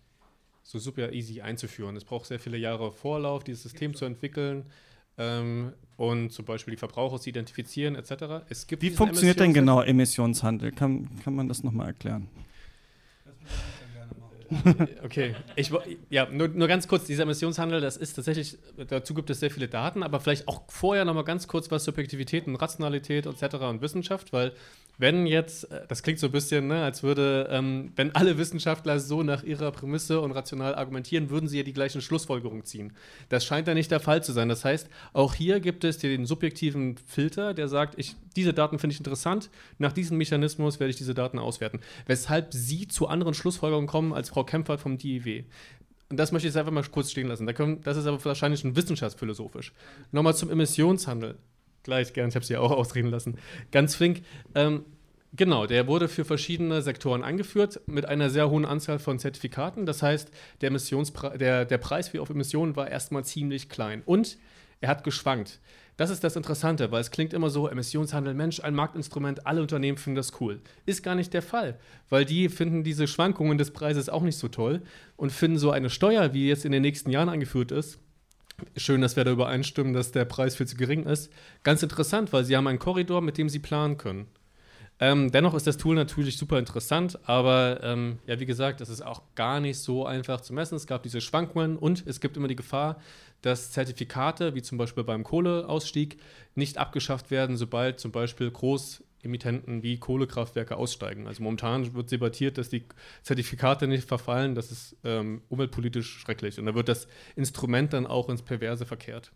[0.62, 1.96] so super easy einzuführen.
[1.96, 4.66] Es braucht sehr viele Jahre Vorlauf, dieses System zu entwickeln
[5.18, 8.46] ähm, und zum Beispiel die Verbraucher zu identifizieren etc.
[8.50, 10.72] Es gibt wie funktioniert denn genau Emissionshandel?
[10.72, 12.30] Kann, kann man das nochmal erklären?
[15.04, 15.72] Okay, ich,
[16.10, 19.68] ja, nur, nur ganz kurz, dieser Emissionshandel, das ist tatsächlich, dazu gibt es sehr viele
[19.68, 23.56] Daten, aber vielleicht auch vorher nochmal ganz kurz was Subjektivität und Rationalität etc.
[23.56, 24.54] und Wissenschaft, weil
[24.98, 29.00] wenn jetzt, äh, das klingt so ein bisschen, ne, als würde, ähm, wenn alle Wissenschaftler
[29.00, 32.94] so nach ihrer Prämisse und rational argumentieren, würden sie ja die gleichen Schlussfolgerungen ziehen.
[33.30, 34.50] Das scheint ja nicht der Fall zu sein.
[34.50, 38.94] Das heißt, auch hier gibt es den subjektiven Filter, der sagt, ich, diese Daten finde
[38.94, 41.80] ich interessant, nach diesem Mechanismus werde ich diese Daten auswerten.
[42.06, 45.44] Weshalb Sie zu anderen Schlussfolgerungen kommen als Frau Kempfert vom DIW.
[46.10, 47.48] Und das möchte ich jetzt einfach mal kurz stehen lassen.
[47.84, 49.74] Das ist aber wahrscheinlich schon wissenschaftsphilosophisch.
[50.12, 51.38] Nochmal zum Emissionshandel
[51.84, 53.38] gleich gern, ich habe sie ja auch ausreden lassen.
[53.72, 54.22] Ganz flink.
[54.56, 54.86] Ähm,
[55.34, 59.86] genau, der wurde für verschiedene Sektoren eingeführt mit einer sehr hohen Anzahl von Zertifikaten.
[59.86, 64.02] Das heißt, der, Emissionspre der, der Preis für auf Emissionen war erstmal ziemlich klein.
[64.06, 64.38] Und
[64.82, 65.60] er hat geschwankt.
[65.96, 69.98] Das ist das Interessante, weil es klingt immer so, Emissionshandel, Mensch, ein Marktinstrument, alle Unternehmen
[69.98, 70.60] finden das cool.
[70.86, 71.78] Ist gar nicht der Fall,
[72.10, 74.82] weil die finden diese Schwankungen des Preises auch nicht so toll
[75.18, 78.00] und finden so eine Steuer, wie jetzt in den nächsten Jahren eingeführt ist,
[78.76, 81.32] schön, dass wir da übereinstimmen, dass der Preis viel zu gering ist,
[81.64, 84.28] ganz interessant, weil sie haben einen Korridor, mit dem sie planen können.
[85.00, 89.02] Ähm, dennoch ist das Tool natürlich super interessant, aber ähm, ja, wie gesagt, es ist
[89.02, 90.76] auch gar nicht so einfach zu messen.
[90.76, 93.00] Es gab diese Schwankungen und es gibt immer die Gefahr,
[93.44, 96.18] dass Zertifikate, wie zum Beispiel beim Kohleausstieg,
[96.56, 101.28] nicht abgeschafft werden, sobald zum Beispiel Großemittenten wie Kohlekraftwerke aussteigen.
[101.28, 102.86] Also momentan wird debattiert, dass die
[103.22, 104.56] Zertifikate nicht verfallen.
[104.56, 106.58] Das ist ähm, umweltpolitisch schrecklich.
[106.58, 109.32] Und da wird das Instrument dann auch ins Perverse verkehrt.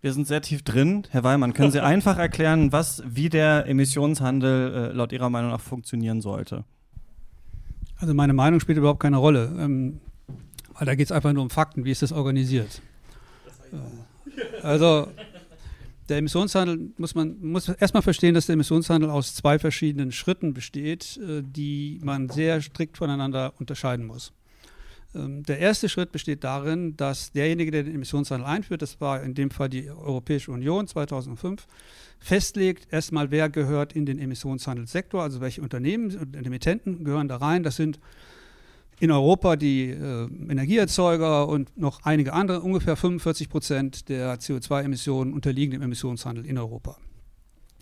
[0.00, 1.06] Wir sind sehr tief drin.
[1.10, 5.60] Herr Weimann, können Sie einfach erklären, was, wie der Emissionshandel äh, laut Ihrer Meinung nach
[5.60, 6.64] funktionieren sollte?
[7.96, 10.00] Also meine Meinung spielt überhaupt keine Rolle, ähm,
[10.84, 12.80] da geht es einfach nur um Fakten, wie ist das organisiert.
[13.72, 15.08] Äh, also
[16.08, 21.18] der Emissionshandel muss man muss erstmal verstehen, dass der Emissionshandel aus zwei verschiedenen Schritten besteht,
[21.18, 24.32] äh, die man sehr strikt voneinander unterscheiden muss.
[25.14, 29.34] Ähm, der erste Schritt besteht darin, dass derjenige, der den Emissionshandel einführt, das war in
[29.34, 31.66] dem Fall die Europäische Union 2005,
[32.18, 37.62] festlegt erstmal, wer gehört in den Emissionshandelssektor, also welche Unternehmen und Emittenten gehören da rein.
[37.62, 37.98] Das sind
[39.00, 45.72] in Europa die äh, Energieerzeuger und noch einige andere, ungefähr 45 Prozent der CO2-Emissionen unterliegen
[45.72, 46.98] dem Emissionshandel in Europa.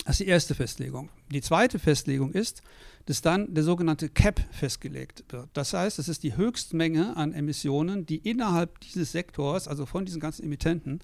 [0.04, 1.10] Das ist die erste Festlegung.
[1.30, 2.62] Die zweite Festlegung ist,
[3.06, 5.48] dass dann der sogenannte CAP festgelegt wird.
[5.54, 10.20] Das heißt, es ist die Höchstmenge an Emissionen, die innerhalb dieses Sektors, also von diesen
[10.20, 11.00] ganzen Emittenten,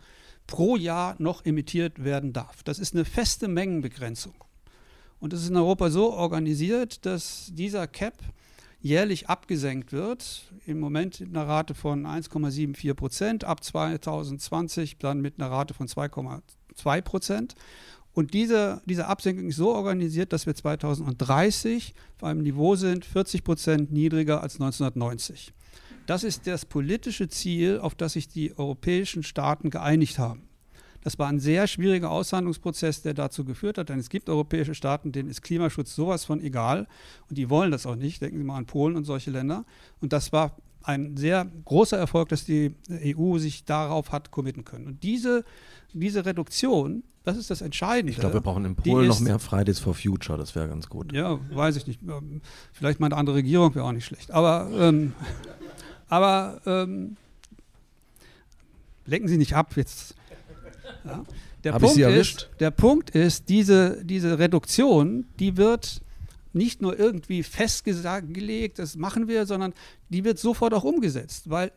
[0.46, 2.62] pro Jahr noch emittiert werden darf.
[2.62, 4.35] Das ist eine feste Mengenbegrenzung.
[5.18, 8.14] Und es ist in Europa so organisiert, dass dieser CAP
[8.85, 10.53] jährlich abgesenkt wird.
[10.66, 15.88] Im Moment mit einer Rate von 1,74 Prozent, ab 2020 dann mit einer Rate von
[15.88, 17.55] 2,2 Prozent.
[18.12, 23.42] Und diese, diese Absenkung ist so organisiert, dass wir 2030 auf einem Niveau sind, 40
[23.42, 25.55] Prozent niedriger als 1990.
[26.07, 30.43] Das ist das politische Ziel, auf das sich die europäischen Staaten geeinigt haben.
[31.04, 35.12] Das war ein sehr schwieriger Aushandlungsprozess, der dazu geführt hat, denn es gibt europäische Staaten,
[35.12, 36.88] denen ist Klimaschutz sowas von egal
[37.28, 38.20] und die wollen das auch nicht.
[38.20, 39.64] Denken Sie mal an Polen und solche Länder.
[40.00, 44.86] Und das war ein sehr großer Erfolg, dass die EU sich darauf hat committen können.
[44.86, 45.44] Und diese,
[45.92, 48.12] diese Reduktion das ist das Entscheidende.
[48.12, 51.10] Ich glaube, wir brauchen in Polen noch mehr Fridays for Future, das wäre ganz gut.
[51.12, 52.00] Ja, weiß ich nicht.
[52.72, 54.30] Vielleicht mal eine andere Regierung wäre auch nicht schlecht.
[54.30, 55.14] Aber, ähm,
[56.08, 57.16] aber ähm,
[59.06, 60.14] lenken Sie nicht ab jetzt.
[61.05, 61.25] Ja.
[61.64, 66.03] Der, Punkt ist, der Punkt ist, diese, diese Reduktion, die wird
[66.53, 69.73] nicht nur irgendwie festgelegt, das machen wir, sondern
[70.09, 71.73] die wird sofort auch umgesetzt, weil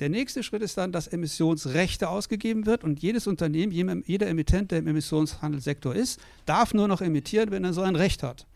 [0.00, 4.78] der nächste Schritt ist dann, dass Emissionsrechte ausgegeben wird und jedes Unternehmen, jeder Emittent, der
[4.78, 8.46] im Emissionshandelssektor ist, darf nur noch emittieren, wenn er so ein Recht hat.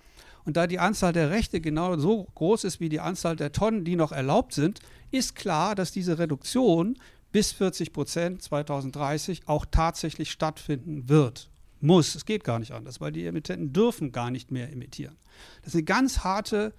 [0.44, 3.84] Und da die Anzahl der Rechte genau so groß ist wie die Anzahl der Tonnen,
[3.84, 6.96] die noch erlaubt sind, ist klar, dass diese Reduktion
[7.36, 11.50] bis 40 Prozent 2030 auch tatsächlich stattfinden wird.
[11.82, 12.14] Muss.
[12.14, 15.18] Es geht gar nicht anders, weil die Emittenten dürfen gar nicht mehr emittieren.
[15.60, 16.72] Das ist eine ganz harte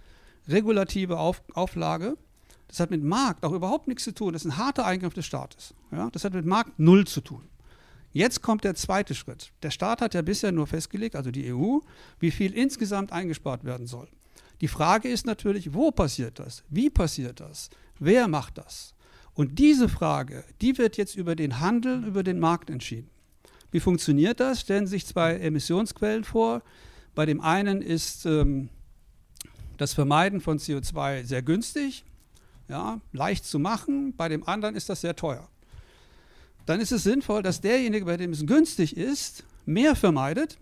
[0.47, 2.17] regulative Auf Auflage.
[2.67, 4.33] Das hat mit Markt auch überhaupt nichts zu tun.
[4.33, 5.75] Das ist ein harter Eingriff des Staates.
[5.91, 6.09] Ja?
[6.09, 7.47] Das hat mit Markt null zu tun.
[8.11, 9.51] Jetzt kommt der zweite Schritt.
[9.61, 11.81] Der Staat hat ja bisher nur festgelegt, also die EU,
[12.19, 14.07] wie viel insgesamt eingespart werden soll.
[14.61, 16.63] Die Frage ist natürlich, wo passiert das?
[16.67, 17.69] Wie passiert das?
[17.99, 18.95] Wer macht das?
[19.37, 23.07] Und diese Frage, die wird jetzt über den Handel, über den Markt entschieden.
[23.69, 24.61] Wie funktioniert das?
[24.61, 26.63] Stellen sich zwei Emissionsquellen vor.
[27.13, 28.69] Bei dem einen ist ähm,
[29.77, 32.03] das Vermeiden von CO2 sehr günstig
[32.67, 35.47] ja, leicht zu machen, bei dem anderen ist das sehr teuer.
[36.65, 40.57] Dann ist es sinnvoll, dass derjenige, bei dem es günstig ist, mehr vermeidet,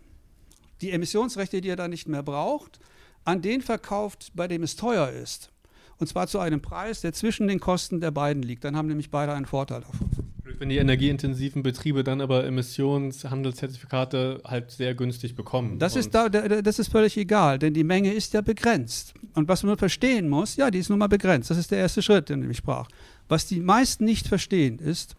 [0.81, 2.81] die Emissionsrechte, die er dann nicht mehr braucht,
[3.23, 5.49] an den verkauft, bei dem es teuer ist.
[5.97, 8.63] Und zwar zu einem Preis, der zwischen den Kosten der beiden liegt.
[8.63, 10.09] Dann haben nämlich beide einen Vorteil davon.
[10.57, 15.79] Wenn die energieintensiven Betriebe dann aber Emissionshandelszertifikate halt sehr günstig bekommen.
[15.79, 19.13] Das ist, da, das ist völlig egal, denn die Menge ist ja begrenzt.
[19.33, 21.49] Und was man verstehen muss, ja, die ist nun mal begrenzt.
[21.49, 22.87] Das ist der erste Schritt, den ich sprach.
[23.27, 25.15] Was die meisten nicht verstehen, ist,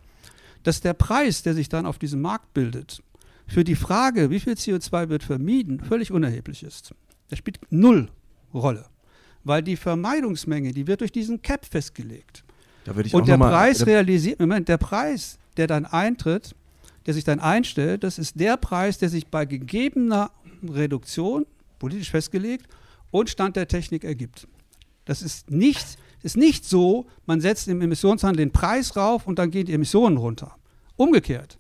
[0.63, 3.03] dass der Preis, der sich dann auf diesem Markt bildet,
[3.47, 6.95] für die Frage, wie viel CO2 wird vermieden, völlig unerheblich ist.
[7.31, 8.09] Der spielt null
[8.55, 8.87] Rolle.
[9.47, 12.43] Weil die Vermeidungsmenge, die wird durch diesen Cap festgelegt
[13.13, 16.57] und der Preis realisiert, Moment, der Preis, der dann eintritt,
[17.07, 20.33] der sich dann einstellt, das ist der Preis, der sich bei gegebener
[20.69, 21.47] Reduktion,
[21.79, 22.67] politisch festgelegt,
[23.13, 24.49] und Stand der Technik ergibt.
[25.05, 29.53] Das ist nicht, ist nicht so, man setzt im Emissionshandel den Preis rauf und dann
[29.53, 30.57] gehen die Emissionen runter.
[30.97, 31.57] Umgekehrt,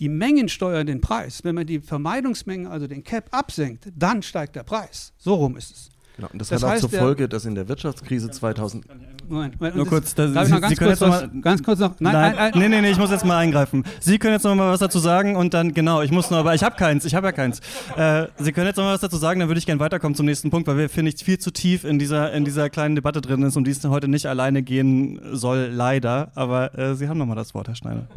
[0.00, 1.44] die Mengen steuern den Preis.
[1.44, 5.12] Wenn man die Vermeidungsmengen, also den Cap, absenkt, dann steigt der Preis.
[5.18, 5.90] So rum ist es.
[6.18, 6.28] Genau.
[6.32, 8.84] Und das, Das hat auch heißt, zur Folge, dass in der Wirtschaftskrise 2000
[9.28, 11.30] Moment, Moment, Nur und kurz, da- darf ich Sie- noch ganz kurz, jetzt noch mal-
[11.42, 13.84] ganz kurz noch, nein, Nein, nein, nein, nee, nee, ich muss jetzt mal eingreifen.
[14.00, 16.54] Sie können jetzt noch mal was dazu sagen und dann, genau, ich muss noch, aber
[16.54, 17.60] ich habe keins, ich habe ja keins.
[17.96, 20.26] Äh, Sie können jetzt noch mal was dazu sagen, dann würde ich gerne weiterkommen zum
[20.26, 23.20] nächsten Punkt, weil wir, finde ich, viel zu tief in dieser, in dieser kleinen Debatte
[23.20, 26.32] drin ist, um die es heute nicht alleine gehen soll, leider.
[26.34, 28.08] Aber äh, Sie haben noch mal das Wort, Herr Schneider.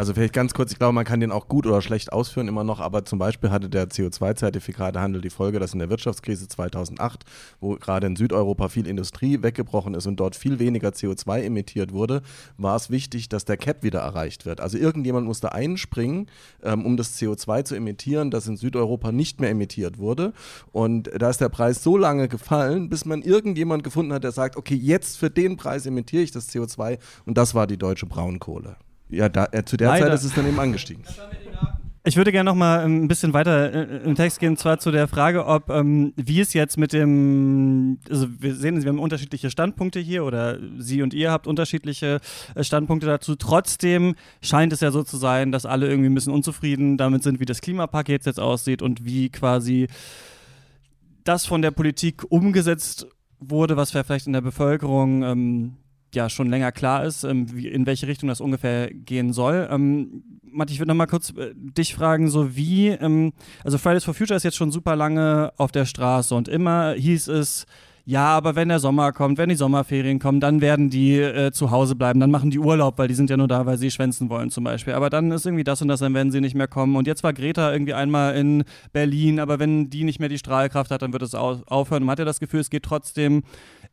[0.00, 2.64] Also vielleicht ganz kurz, ich glaube, man kann den auch gut oder schlecht ausführen immer
[2.64, 7.26] noch, aber zum Beispiel hatte der CO2-Zertifikatehandel die Folge, dass in der Wirtschaftskrise 2008,
[7.60, 12.22] wo gerade in Südeuropa viel Industrie weggebrochen ist und dort viel weniger CO2 emittiert wurde,
[12.56, 14.62] war es wichtig, dass der Cap wieder erreicht wird.
[14.62, 16.28] Also irgendjemand musste einspringen,
[16.62, 20.32] ähm, um das CO2 zu emittieren, das in Südeuropa nicht mehr emittiert wurde.
[20.72, 24.56] Und da ist der Preis so lange gefallen, bis man irgendjemand gefunden hat, der sagt,
[24.56, 28.78] okay, jetzt für den Preis emittiere ich das CO2 und das war die deutsche Braunkohle.
[29.10, 30.06] Ja, da, äh, zu der Leider.
[30.06, 31.04] Zeit ist es dann eben angestiegen.
[32.02, 34.90] Ich würde gerne noch mal ähm, ein bisschen weiter äh, im Text gehen, zwar zu
[34.90, 39.50] der Frage, ob ähm, wie es jetzt mit dem, also wir sehen, wir haben unterschiedliche
[39.50, 42.20] Standpunkte hier oder Sie und ihr habt unterschiedliche
[42.54, 43.36] äh, Standpunkte dazu.
[43.36, 47.38] Trotzdem scheint es ja so zu sein, dass alle irgendwie ein bisschen unzufrieden damit sind,
[47.38, 49.88] wie das Klimapaket jetzt aussieht und wie quasi
[51.24, 53.08] das von der Politik umgesetzt
[53.40, 55.76] wurde, was vielleicht in der Bevölkerung ähm,
[56.14, 59.68] ja schon länger klar ist, ähm, wie, in welche Richtung das ungefähr gehen soll.
[59.70, 63.32] Ähm, Matti, ich würde noch mal kurz äh, dich fragen, so wie, ähm,
[63.64, 67.28] also Fridays for Future ist jetzt schon super lange auf der Straße und immer hieß
[67.28, 67.66] es,
[68.10, 71.70] ja, aber wenn der Sommer kommt, wenn die Sommerferien kommen, dann werden die äh, zu
[71.70, 74.30] Hause bleiben, dann machen die Urlaub, weil die sind ja nur da, weil sie schwänzen
[74.30, 74.94] wollen zum Beispiel.
[74.94, 76.96] Aber dann ist irgendwie das und das, dann werden sie nicht mehr kommen.
[76.96, 80.90] Und jetzt war Greta irgendwie einmal in Berlin, aber wenn die nicht mehr die Strahlkraft
[80.90, 82.02] hat, dann wird es au aufhören.
[82.02, 83.42] Man hat ja das Gefühl, es geht trotzdem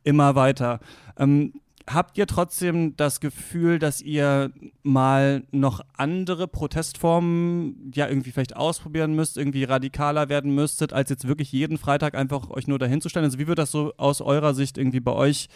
[0.02, 0.80] immer weiter.
[1.16, 1.52] Ähm,
[1.88, 9.14] habt ihr trotzdem das Gefühl, dass ihr mal noch andere Protestformen ja irgendwie vielleicht ausprobieren
[9.14, 13.08] müsst, irgendwie radikaler werden müsstet, als jetzt wirklich jeden Freitag einfach euch nur dahin zu
[13.08, 13.24] stellen?
[13.24, 15.48] Also wie wird das so aus eurer Sicht irgendwie bei euch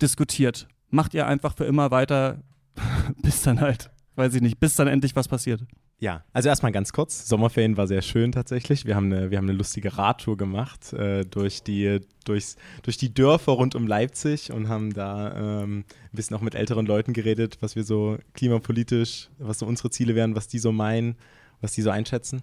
[0.00, 0.68] diskutiert?
[0.88, 2.42] Macht ihr einfach für immer weiter,
[3.22, 5.62] bis dann halt, weiß ich nicht, bis dann endlich was passiert?
[6.00, 7.28] Ja, also erstmal ganz kurz.
[7.28, 8.86] Sommerferien war sehr schön tatsächlich.
[8.86, 13.12] Wir haben eine, wir haben eine lustige Radtour gemacht äh, durch, die, durchs, durch die
[13.12, 17.58] Dörfer rund um Leipzig und haben da ähm, ein bisschen auch mit älteren Leuten geredet,
[17.60, 21.16] was wir so klimapolitisch, was so unsere Ziele wären, was die so meinen,
[21.60, 22.40] was die so einschätzen.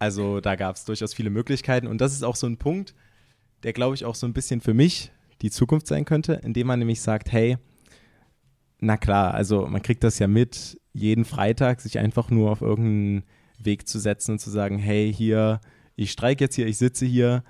[0.00, 2.96] Also da gab es durchaus viele Möglichkeiten und das ist auch so ein Punkt,
[3.62, 6.80] der glaube ich auch so ein bisschen für mich die Zukunft sein könnte, indem man
[6.80, 7.56] nämlich sagt, hey,
[8.80, 13.24] na klar, also man kriegt das ja mit, jeden Freitag sich einfach nur auf irgendeinen
[13.58, 15.60] Weg zu setzen und zu sagen, hey, hier,
[15.96, 17.44] ich streike jetzt hier, ich sitze hier.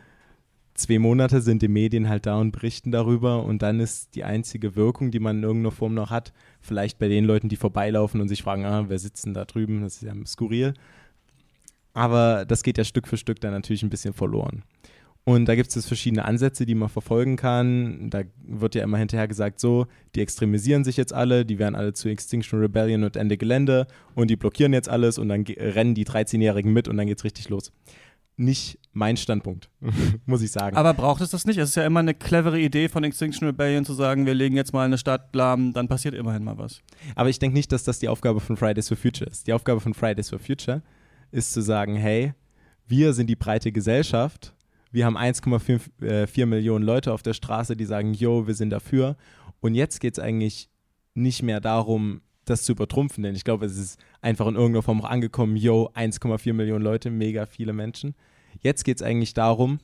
[0.74, 4.76] Zwei Monate sind die Medien halt da und berichten darüber und dann ist die einzige
[4.76, 8.28] Wirkung, die man in irgendeiner Form noch hat, vielleicht bei den Leuten, die vorbeilaufen und
[8.28, 9.82] sich fragen, ah, wer sitzt denn da drüben?
[9.82, 10.74] Das ist ja skurril.
[11.92, 14.62] Aber das geht ja Stück für Stück dann natürlich ein bisschen verloren.
[15.24, 18.08] Und da gibt es jetzt verschiedene Ansätze, die man verfolgen kann.
[18.10, 21.92] Da wird ja immer hinterher gesagt, so, die extremisieren sich jetzt alle, die werden alle
[21.92, 26.06] zu Extinction Rebellion und Ende Gelände und die blockieren jetzt alles und dann rennen die
[26.06, 27.70] 13-Jährigen mit und dann geht's richtig los.
[28.36, 29.68] Nicht mein Standpunkt,
[30.26, 30.74] muss ich sagen.
[30.76, 31.58] Aber braucht es das nicht?
[31.58, 34.72] Es ist ja immer eine clevere Idee von Extinction Rebellion zu sagen, wir legen jetzt
[34.72, 36.80] mal eine Stadt lahm, dann passiert immerhin mal was.
[37.14, 39.46] Aber ich denke nicht, dass das die Aufgabe von Fridays for Future ist.
[39.46, 40.82] Die Aufgabe von Fridays for Future
[41.30, 42.32] ist zu sagen, hey,
[42.86, 44.54] wir sind die breite Gesellschaft.
[44.90, 48.70] Wir haben 1,4 äh, 4 Millionen Leute auf der Straße, die sagen, yo, wir sind
[48.70, 49.16] dafür.
[49.60, 50.68] Und jetzt geht es eigentlich
[51.14, 55.00] nicht mehr darum, das zu übertrumpfen, denn ich glaube, es ist einfach in irgendeiner Form
[55.02, 58.14] auch angekommen, yo, 1,4 Millionen Leute, mega viele Menschen.
[58.60, 59.78] Jetzt geht es eigentlich darum,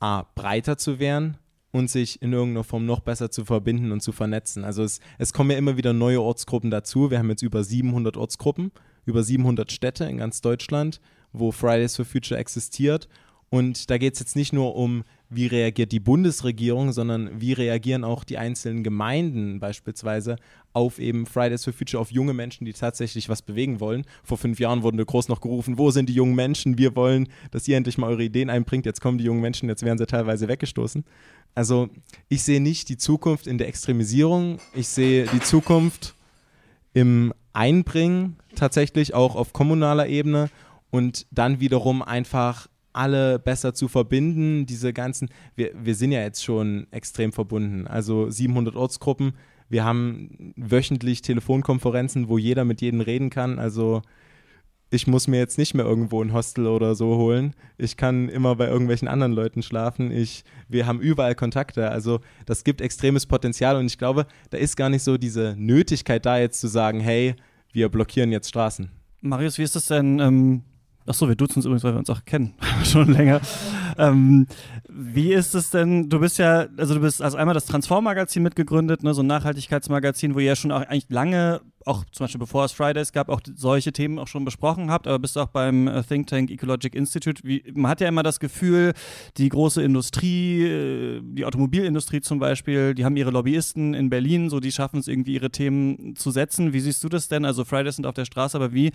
[0.00, 1.38] A, breiter zu werden
[1.70, 4.64] und sich in irgendeiner Form noch besser zu verbinden und zu vernetzen.
[4.64, 7.10] Also es, es kommen ja immer wieder neue Ortsgruppen dazu.
[7.10, 8.72] Wir haben jetzt über 700 Ortsgruppen,
[9.04, 11.00] über 700 Städte in ganz Deutschland,
[11.32, 13.08] wo Fridays for Future existiert.
[13.48, 18.04] Und da geht es jetzt nicht nur um, wie reagiert die Bundesregierung, sondern wie reagieren
[18.04, 20.36] auch die einzelnen Gemeinden beispielsweise
[20.72, 24.04] auf eben Fridays for Future, auf junge Menschen, die tatsächlich was bewegen wollen.
[24.24, 26.76] Vor fünf Jahren wurden groß noch gerufen, wo sind die jungen Menschen?
[26.78, 28.84] Wir wollen, dass ihr endlich mal eure Ideen einbringt.
[28.84, 31.04] Jetzt kommen die jungen Menschen, jetzt werden sie teilweise weggestoßen.
[31.54, 31.88] Also
[32.28, 34.58] ich sehe nicht die Zukunft in der Extremisierung.
[34.74, 36.14] Ich sehe die Zukunft
[36.92, 40.50] im Einbringen tatsächlich auch auf kommunaler Ebene
[40.90, 46.44] und dann wiederum einfach alle besser zu verbinden, diese ganzen, wir, wir sind ja jetzt
[46.44, 49.34] schon extrem verbunden, also 700 Ortsgruppen,
[49.68, 54.02] wir haben wöchentlich Telefonkonferenzen, wo jeder mit jedem reden kann, also
[54.90, 57.54] ich muss mir jetzt nicht mehr irgendwo ein Hostel oder so holen.
[57.76, 60.12] Ich kann immer bei irgendwelchen anderen Leuten schlafen.
[60.12, 61.90] Ich, wir haben überall Kontakte.
[61.90, 66.24] Also das gibt extremes Potenzial und ich glaube, da ist gar nicht so diese Nötigkeit
[66.24, 67.34] da jetzt zu sagen, hey,
[67.72, 68.88] wir blockieren jetzt Straßen.
[69.22, 70.20] Marius, wie ist das denn?
[70.20, 70.62] Ähm,
[71.06, 72.54] Achso, wir duzen uns übrigens, weil wir uns auch kennen,
[72.84, 73.40] schon länger.
[73.98, 74.46] Ähm,
[74.88, 79.02] wie ist es denn, du bist ja, also du bist also einmal das Transform-Magazin mitgegründet,
[79.02, 82.64] ne, so ein Nachhaltigkeitsmagazin, wo ihr ja schon auch eigentlich lange, auch zum Beispiel bevor
[82.64, 86.02] es Fridays gab, auch solche Themen auch schon besprochen habt, aber bist auch beim äh,
[86.02, 87.42] Think Tank Ecologic Institute.
[87.44, 88.92] Wie, man hat ja immer das Gefühl,
[89.36, 94.60] die große Industrie, äh, die Automobilindustrie zum Beispiel, die haben ihre Lobbyisten in Berlin, so
[94.60, 96.72] die schaffen es irgendwie ihre Themen zu setzen.
[96.72, 97.44] Wie siehst du das denn?
[97.44, 98.92] Also Fridays sind auf der Straße, aber wie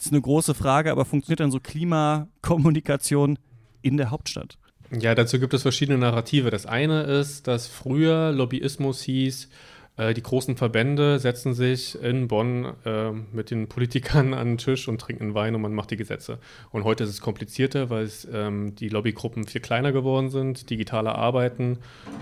[0.00, 3.38] das ist eine große Frage, aber funktioniert dann so Klimakommunikation
[3.82, 4.56] in der Hauptstadt?
[4.98, 6.48] Ja, dazu gibt es verschiedene Narrative.
[6.48, 9.50] Das eine ist, dass früher Lobbyismus hieß,
[9.98, 14.88] äh, die großen Verbände setzen sich in Bonn äh, mit den Politikern an den Tisch
[14.88, 16.38] und trinken Wein und man macht die Gesetze.
[16.70, 21.16] Und heute ist es komplizierter, weil es, ähm, die Lobbygruppen viel kleiner geworden sind, digitaler
[21.16, 21.76] arbeiten.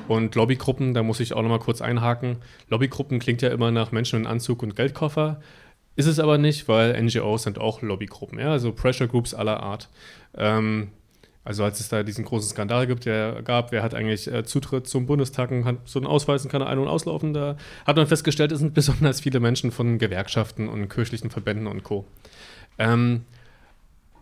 [0.09, 2.39] Und Lobbygruppen, da muss ich auch nochmal kurz einhaken.
[2.70, 5.41] Lobbygruppen klingt ja immer nach Menschen in Anzug und Geldkoffer.
[5.99, 9.88] Ist es aber nicht, weil NGOs sind auch Lobbygruppen, ja, also Pressure Groups aller Art.
[10.36, 10.92] Ähm,
[11.42, 14.86] also als es da diesen großen Skandal gibt, der gab, wer hat eigentlich äh, Zutritt
[14.86, 18.07] zum Bundestag und hat so einen Ausweis und kann ein- und auslaufen, da hat man
[18.07, 22.07] festgestellt, es sind besonders viele Menschen von Gewerkschaften und kirchlichen Verbänden und Co.
[22.78, 23.24] Ähm,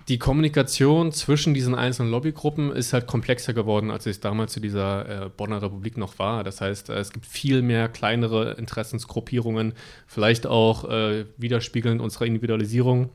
[0.08, 5.24] die Kommunikation zwischen diesen einzelnen Lobbygruppen ist halt komplexer geworden, als es damals zu dieser
[5.24, 6.44] äh, Bonner Republik noch war.
[6.44, 9.74] Das heißt, äh, es gibt viel mehr kleinere Interessensgruppierungen,
[10.06, 13.10] vielleicht auch äh, widerspiegelnd unserer Individualisierung.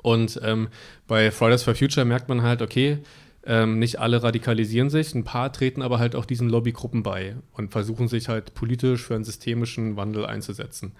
[0.00, 0.68] Und ähm,
[1.08, 2.98] bei Fridays for Future merkt man halt, okay,
[3.44, 7.72] ähm, nicht alle radikalisieren sich, ein paar treten aber halt auch diesen Lobbygruppen bei und
[7.72, 10.92] versuchen sich halt politisch für einen systemischen Wandel einzusetzen.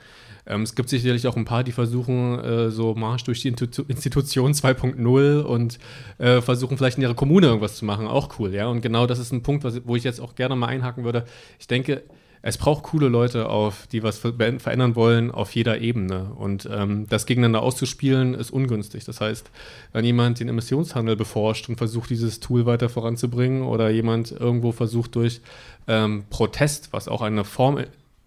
[0.46, 3.82] Ähm, es gibt sicherlich auch ein paar, die versuchen, äh, so Marsch durch die Institu
[3.86, 5.78] Institution 2.0 und
[6.18, 8.08] äh, versuchen vielleicht in ihrer Kommune irgendwas zu machen.
[8.08, 8.66] Auch cool, ja.
[8.66, 11.24] Und genau das ist ein Punkt, was, wo ich jetzt auch gerne mal einhaken würde.
[11.60, 12.02] Ich denke,
[12.44, 16.32] es braucht coole Leute, auf, die was verändern wollen, auf jeder Ebene.
[16.34, 19.04] Und ähm, das gegeneinander auszuspielen, ist ungünstig.
[19.04, 19.48] Das heißt,
[19.92, 25.14] wenn jemand den Emissionshandel beforscht und versucht, dieses Tool weiter voranzubringen, oder jemand irgendwo versucht,
[25.14, 25.40] durch
[25.86, 27.78] ähm, Protest, was auch eine Form,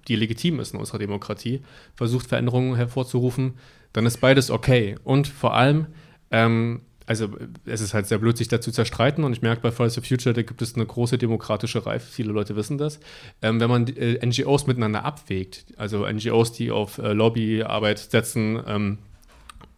[0.07, 1.61] die legitim ist in unserer Demokratie,
[1.93, 3.55] versucht, Veränderungen hervorzurufen,
[3.91, 4.95] dann ist beides okay.
[5.03, 5.88] Und vor allem,
[6.32, 7.30] ähm, also
[7.66, 10.34] es ist halt sehr blöd, sich dazu zerstreiten und ich merke bei Fridays for Future,
[10.34, 12.99] da gibt es eine große demokratische Reife, viele Leute wissen das.
[13.41, 18.97] Ähm, wenn man äh, NGOs miteinander abwägt, also NGOs, die auf äh, Lobbyarbeit setzen, ähm,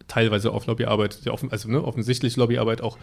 [0.06, 1.20] teilweise auf Lobbyarbeit,
[1.50, 2.96] also ne, offensichtlich Lobbyarbeit auch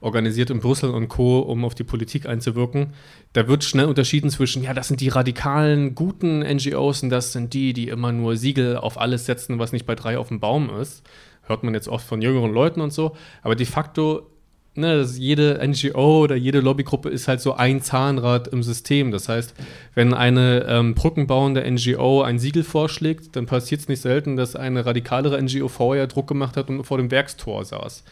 [0.00, 2.94] organisiert in Brüssel und Co., um auf die Politik einzuwirken.
[3.32, 7.54] Da wird schnell unterschieden zwischen, ja, das sind die radikalen, guten NGOs und das sind
[7.54, 10.68] die, die immer nur Siegel auf alles setzen, was nicht bei drei auf dem Baum
[10.80, 11.04] ist
[11.48, 14.30] hört man jetzt oft von jüngeren Leuten und so, aber de facto,
[14.74, 19.10] ne, jede NGO oder jede Lobbygruppe ist halt so ein Zahnrad im System.
[19.10, 19.54] Das heißt,
[19.94, 24.86] wenn eine ähm, brückenbauende NGO ein Siegel vorschlägt, dann passiert es nicht selten, dass eine
[24.86, 28.04] radikalere NGO vorher Druck gemacht hat und vor dem Werkstor saß.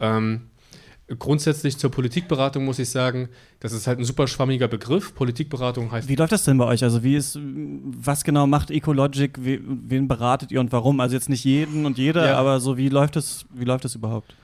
[0.00, 0.42] Ähm,
[1.18, 3.28] grundsätzlich zur Politikberatung muss ich sagen,
[3.60, 5.14] das ist halt ein super schwammiger Begriff.
[5.14, 6.08] Politikberatung heißt.
[6.08, 6.82] Wie läuft das denn bei euch?
[6.82, 9.38] Also wie ist, was genau macht Ecologic?
[9.40, 11.00] Wen beratet ihr und warum?
[11.00, 12.36] Also jetzt nicht jeden und jeder, ja.
[12.36, 14.34] aber so wie läuft das, wie läuft das überhaupt?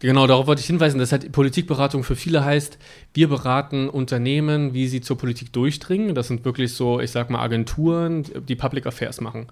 [0.00, 2.78] Genau, darauf wollte ich hinweisen, dass halt Politikberatung für viele heißt,
[3.12, 6.14] wir beraten Unternehmen, wie sie zur Politik durchdringen.
[6.14, 9.48] Das sind wirklich so, ich sag mal, Agenturen, die Public Affairs machen.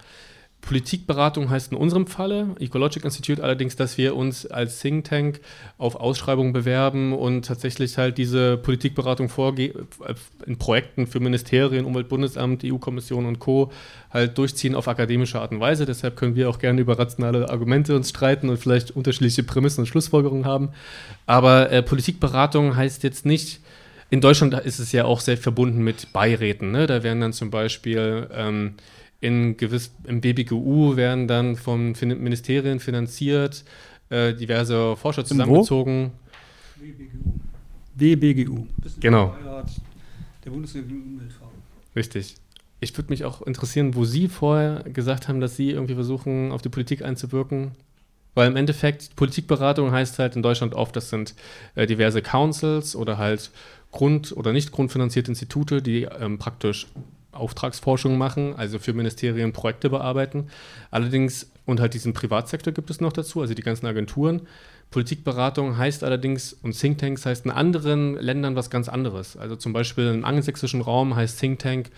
[0.61, 5.41] Politikberatung heißt in unserem Falle, Ecologic Institute allerdings, dass wir uns als Think Tank
[5.79, 9.31] auf Ausschreibungen bewerben und tatsächlich halt diese Politikberatung
[10.47, 13.73] in Projekten für Ministerien, Umweltbundesamt, EU-Kommission und Co.
[14.11, 15.87] halt durchziehen auf akademische Art und Weise.
[15.87, 19.87] Deshalb können wir auch gerne über rationale Argumente uns streiten und vielleicht unterschiedliche Prämissen und
[19.87, 20.71] Schlussfolgerungen haben.
[21.25, 23.61] Aber äh, Politikberatung heißt jetzt nicht,
[24.11, 26.73] in Deutschland ist es ja auch sehr verbunden mit Beiräten.
[26.73, 26.87] Ne?
[26.87, 28.75] Da werden dann zum Beispiel ähm,
[29.21, 33.65] in gewiss, im BBGU werden dann von fin Ministerien finanziert,
[34.11, 36.13] äh, diverse Forscher zusammengezogen.
[36.77, 37.39] WBGU.
[37.95, 38.67] WBGU.
[39.01, 39.35] Genau.
[40.45, 41.55] Der Bundesumweltfonds.
[41.97, 42.37] Richtig.
[42.81, 46.63] Ich würde mich auch interessieren, wo Sie vorher gesagt haben, dass Sie irgendwie versuchen, auf
[46.63, 47.73] die Politik einzuwirken.
[48.35, 51.35] Weil im Endeffekt, Politikberatung heißt halt in Deutschland oft, das sind
[51.75, 53.51] äh, diverse Councils oder halt
[53.91, 56.87] grund- oder nicht grundfinanzierte Institute, die ähm, praktisch
[57.33, 60.49] Auftragsforschung machen, also für Ministerien Projekte bearbeiten.
[60.91, 64.43] Allerdings, und halt diesen Privatsektor gibt es noch dazu, also die ganzen Agenturen.
[64.91, 69.37] Politikberatung heißt allerdings, und Thinktanks heißt in anderen Ländern was ganz anderes.
[69.37, 71.91] Also zum Beispiel im angelsächsischen Raum heißt Thinktank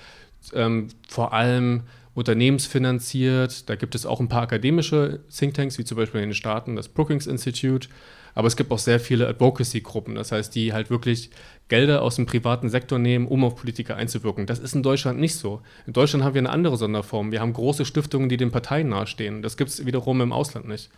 [0.55, 1.83] ähm, vor allem
[2.15, 3.69] unternehmensfinanziert.
[3.69, 6.89] Da gibt es auch ein paar akademische Thinktanks, wie zum Beispiel in den Staaten das
[6.89, 7.89] Brookings Institute.
[8.35, 11.31] Aber es gibt auch sehr viele Advocacy-Gruppen, das heißt, die halt wirklich
[11.69, 14.47] Gelder aus dem privaten Sektor nehmen, um auf Politiker einzuwirken.
[14.47, 15.63] Das ist in Deutschland nicht so.
[15.87, 17.33] In Deutschland haben wir eine andere Sonderform.
[17.33, 19.43] Wir haben große Stiftungen, die den Parteien nahestehen.
[19.43, 20.91] Das gibt es wiederum im Ausland nicht.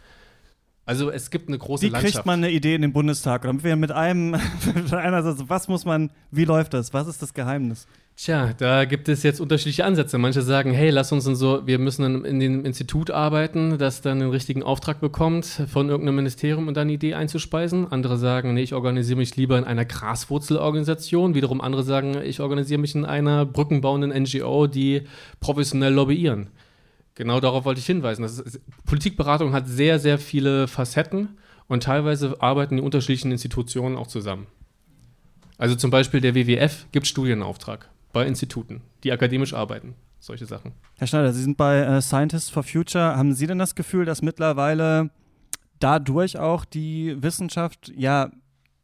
[0.85, 2.15] Also es gibt eine große Wie Landschaft.
[2.15, 3.43] kriegt man eine Idee in den Bundestag?
[3.43, 4.31] Damit wir mit einem,
[4.75, 6.93] mit einer Satz, was muss man, wie läuft das?
[6.93, 7.87] Was ist das Geheimnis?
[8.17, 10.19] Tja, da gibt es jetzt unterschiedliche Ansätze.
[10.19, 14.21] Manche sagen, hey, lass uns in so, wir müssen in dem Institut arbeiten, das dann
[14.21, 17.91] den richtigen Auftrag bekommt, von irgendeinem Ministerium und dann eine Idee einzuspeisen.
[17.91, 21.35] Andere sagen, nee, ich organisiere mich lieber in einer Graswurzelorganisation.
[21.35, 25.03] Wiederum andere sagen, ich organisiere mich in einer brückenbauenden NGO, die
[25.41, 26.49] professionell lobbyieren.
[27.23, 28.23] Genau darauf wollte ich hinweisen.
[28.23, 34.09] Das ist, Politikberatung hat sehr, sehr viele Facetten und teilweise arbeiten die unterschiedlichen Institutionen auch
[34.09, 34.49] zusammen.
[35.57, 39.95] Also zum Beispiel der WWF gibt Studienauftrag bei Instituten, die akademisch arbeiten.
[40.19, 40.73] Solche Sachen.
[40.99, 43.17] Herr Schneider, Sie sind bei äh, Scientists for Future.
[43.17, 45.11] Haben Sie denn das Gefühl, dass mittlerweile
[45.79, 48.33] dadurch auch die Wissenschaft ja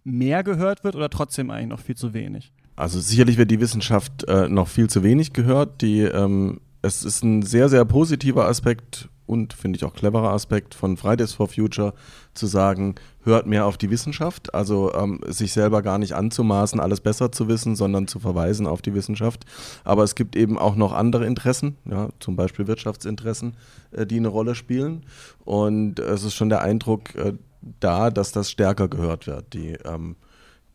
[0.04, 2.52] mehr gehört wird oder trotzdem eigentlich noch viel zu wenig?
[2.76, 5.82] Also sicherlich wird die Wissenschaft äh, noch viel zu wenig gehört.
[5.82, 10.74] Die, ähm, es ist ein sehr, sehr positiver Aspekt und finde ich auch cleverer Aspekt
[10.74, 11.92] von Fridays for Future
[12.32, 17.00] zu sagen, hört mehr auf die Wissenschaft, also ähm, sich selber gar nicht anzumaßen, alles
[17.00, 19.44] besser zu wissen, sondern zu verweisen auf die Wissenschaft.
[19.84, 23.54] Aber es gibt eben auch noch andere Interessen, ja, zum Beispiel Wirtschaftsinteressen,
[23.90, 25.04] äh, die eine Rolle spielen.
[25.44, 27.34] Und es ist schon der Eindruck äh,
[27.80, 29.52] da, dass das stärker gehört wird.
[29.52, 30.16] Die, ähm,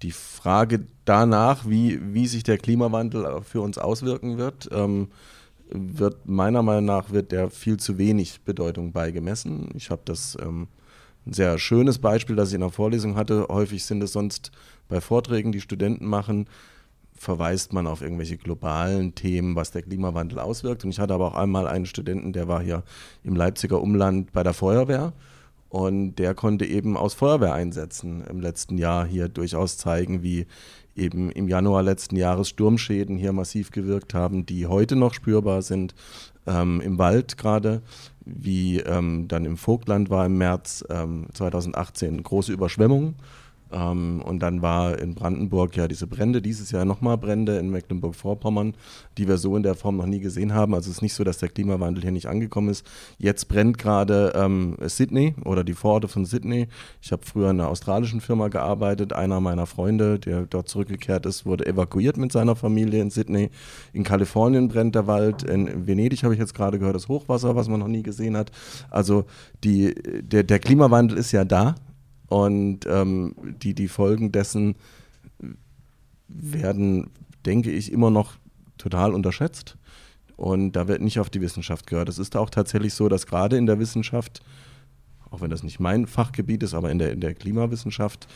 [0.04, 5.08] die Frage danach, wie, wie sich der Klimawandel für uns auswirken wird, ähm,
[5.74, 9.70] wird meiner Meinung nach wird der viel zu wenig Bedeutung beigemessen.
[9.76, 10.68] Ich habe das ähm,
[11.26, 13.48] ein sehr schönes Beispiel, das ich in der Vorlesung hatte.
[13.50, 14.52] Häufig sind es sonst
[14.88, 16.48] bei Vorträgen, die Studenten machen,
[17.14, 20.84] verweist man auf irgendwelche globalen Themen, was der Klimawandel auswirkt.
[20.84, 22.84] Und ich hatte aber auch einmal einen Studenten, der war hier
[23.24, 25.14] im Leipziger Umland bei der Feuerwehr.
[25.70, 30.46] Und der konnte eben aus Feuerwehreinsätzen im letzten Jahr hier durchaus zeigen, wie
[30.96, 35.96] eben im Januar letzten Jahres Sturmschäden hier massiv gewirkt haben, die heute noch spürbar sind,
[36.46, 37.82] ähm, im Wald gerade,
[38.26, 43.16] wie ähm, dann im Vogtland war im März ähm, 2018 große Überschwemmungen.
[43.74, 48.76] Ähm, und dann war in Brandenburg ja diese Brände, dieses Jahr nochmal Brände in Mecklenburg-Vorpommern,
[49.18, 50.74] die wir so in der Form noch nie gesehen haben.
[50.76, 52.86] Also es ist nicht so, dass der Klimawandel hier nicht angekommen ist.
[53.18, 56.68] Jetzt brennt gerade ähm, Sydney oder die Vororte von Sydney.
[57.02, 59.14] Ich habe früher in einer australischen Firma gearbeitet.
[59.14, 63.50] Einer meiner Freunde, der dort zurückgekehrt ist, wurde evakuiert mit seiner Familie in Sydney.
[63.92, 65.44] In Kalifornien brennt der Wald.
[65.44, 68.52] In Venedig habe ich jetzt gerade gehört, das Hochwasser, was man noch nie gesehen hat.
[68.90, 69.26] Also
[69.64, 71.76] die, der, der Klimawandel ist ja da.
[72.34, 74.74] Und ähm, die, die Folgen dessen
[76.28, 77.12] werden,
[77.46, 78.34] denke ich, immer noch
[78.80, 79.78] total unterschätzt.
[80.36, 82.10] Und da wird nicht auf die Wissenschaft gehört.
[82.10, 84.42] Es ist auch tatsächlich so, dass gerade in der Wissenschaft,
[85.30, 88.28] auch wenn das nicht mein Fachgebiet ist, aber in der, in der Klimawissenschaft,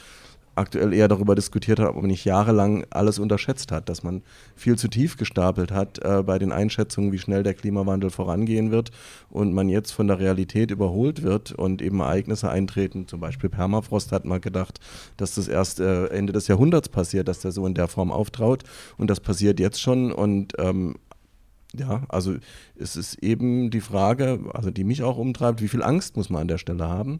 [0.57, 4.23] aktuell eher darüber diskutiert hat, ob man nicht jahrelang alles unterschätzt hat, dass man
[4.55, 8.91] viel zu tief gestapelt hat äh, bei den Einschätzungen, wie schnell der Klimawandel vorangehen wird
[9.29, 13.07] und man jetzt von der Realität überholt wird und eben Ereignisse eintreten.
[13.07, 14.79] Zum Beispiel Permafrost hat man gedacht,
[15.17, 18.63] dass das erst äh, Ende des Jahrhunderts passiert, dass der so in der Form auftraut
[18.97, 20.95] und das passiert jetzt schon und ähm,
[21.75, 22.35] ja, also
[22.75, 26.41] es ist eben die Frage, also die mich auch umtreibt, wie viel Angst muss man
[26.41, 27.19] an der Stelle haben?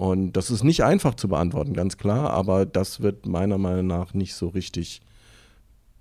[0.00, 4.14] Und das ist nicht einfach zu beantworten, ganz klar, aber das wird meiner Meinung nach
[4.14, 5.02] nicht so richtig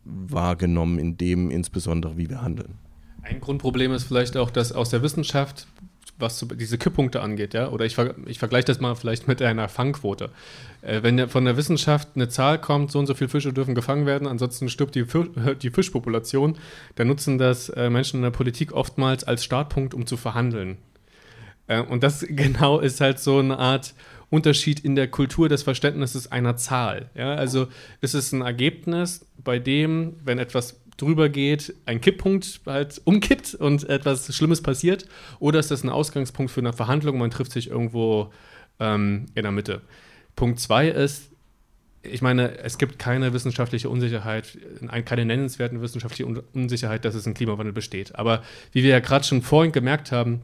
[0.05, 2.75] wahrgenommen, in dem insbesondere, wie wir handeln.
[3.23, 5.67] Ein Grundproblem ist vielleicht auch, dass aus der Wissenschaft,
[6.17, 10.29] was diese Kipppunkte angeht, ja, oder ich, ich vergleiche das mal vielleicht mit einer Fangquote.
[10.81, 14.05] Äh, wenn von der Wissenschaft eine Zahl kommt, so und so viele Fische dürfen gefangen
[14.05, 15.03] werden, ansonsten stirbt die,
[15.61, 16.57] die Fischpopulation,
[16.95, 20.77] dann nutzen das äh, Menschen in der Politik oftmals als Startpunkt, um zu verhandeln.
[21.70, 23.93] Äh, und das genau ist halt so eine Art
[24.30, 27.09] Unterschied in der Kultur des Verständnisses einer Zahl.
[27.15, 27.67] Ja, also
[28.01, 33.89] ist es ein Ergebnis, bei dem, wenn etwas drüber geht, ein Kipppunkt halt umkippt und
[33.89, 35.07] etwas Schlimmes passiert,
[35.39, 38.32] oder ist das ein Ausgangspunkt für eine Verhandlung, man trifft sich irgendwo
[38.80, 39.82] ähm, in der Mitte.
[40.36, 41.32] Punkt zwei ist,
[42.03, 44.57] ich meine, es gibt keine wissenschaftliche Unsicherheit,
[45.05, 48.15] keine nennenswerten wissenschaftliche Unsicherheit, dass es ein Klimawandel besteht.
[48.15, 50.41] Aber wie wir ja gerade schon vorhin gemerkt haben,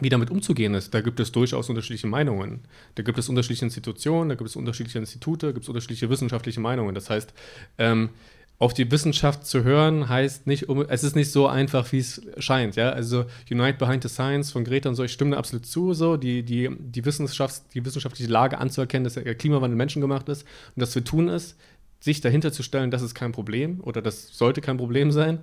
[0.00, 2.60] wie damit umzugehen ist, da gibt es durchaus unterschiedliche Meinungen.
[2.96, 6.60] Da gibt es unterschiedliche Institutionen, da gibt es unterschiedliche Institute, da gibt es unterschiedliche wissenschaftliche
[6.60, 6.94] Meinungen.
[6.94, 7.32] Das heißt,
[7.78, 8.10] ähm,
[8.58, 12.76] auf die Wissenschaft zu hören, heißt nicht, es ist nicht so einfach, wie es scheint.
[12.76, 12.90] Ja?
[12.90, 16.16] Also Unite Behind the Science von Greta und so, ich stimme da absolut zu, so
[16.16, 20.42] die, die, die, Wissenschafts-, die wissenschaftliche Lage anzuerkennen, dass der Klimawandel menschengemacht ist
[20.74, 21.56] und das wir tun ist,
[22.00, 25.40] sich dahinter zu stellen, das ist kein Problem oder das sollte kein Problem sein.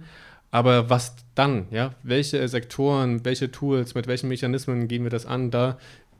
[0.53, 1.65] Aber was dann?
[1.71, 1.95] Ja?
[2.03, 5.49] Welche Sektoren, welche Tools, mit welchen Mechanismen gehen wir das an?
[5.49, 5.79] Da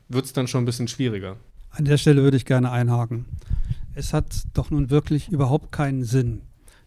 [0.09, 1.37] wird es dann schon ein bisschen schwieriger.
[1.69, 3.25] An der Stelle würde ich gerne einhaken.
[3.93, 4.25] Es hat
[4.55, 6.41] doch nun wirklich überhaupt keinen Sinn,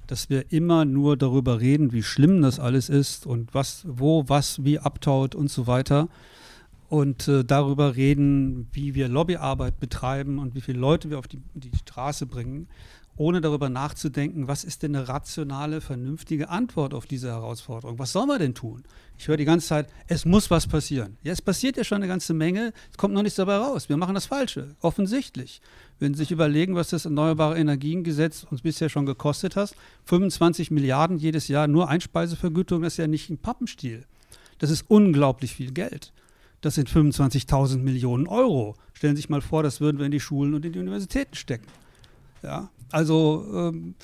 [0.09, 4.65] dass wir immer nur darüber reden, wie schlimm das alles ist und was, wo, was,
[4.65, 6.09] wie abtaut und so weiter.
[6.89, 11.39] Und äh, darüber reden, wie wir Lobbyarbeit betreiben und wie viele Leute wir auf die,
[11.55, 12.67] die Straße bringen,
[13.17, 17.99] ohne darüber nachzudenken, was ist denn eine rationale, vernünftige Antwort auf diese Herausforderung?
[17.99, 18.85] Was soll man denn tun?
[19.19, 21.17] Ich höre die ganze Zeit, es muss was passieren.
[21.23, 23.89] Ja, es passiert ja schon eine ganze Menge, es kommt noch nichts dabei raus.
[23.89, 25.63] Wir machen das Falsche, offensichtlich.
[25.99, 31.17] Wenn Sie sich überlegen, was das Erneuerbare Energiengesetz uns bisher schon gekostet hat, 25 Milliarden
[31.17, 34.05] jedes Jahr, nur Einspeisevergütung, das ist ja nicht ein Pappenstiel.
[34.59, 36.13] Das ist unglaublich viel Geld.
[36.61, 38.77] Das sind 25.000 Millionen Euro.
[38.93, 41.35] Stellen Sie sich mal vor, das würden wir in die Schulen und in die Universitäten
[41.35, 41.67] stecken.
[42.43, 43.95] Ja, also ähm,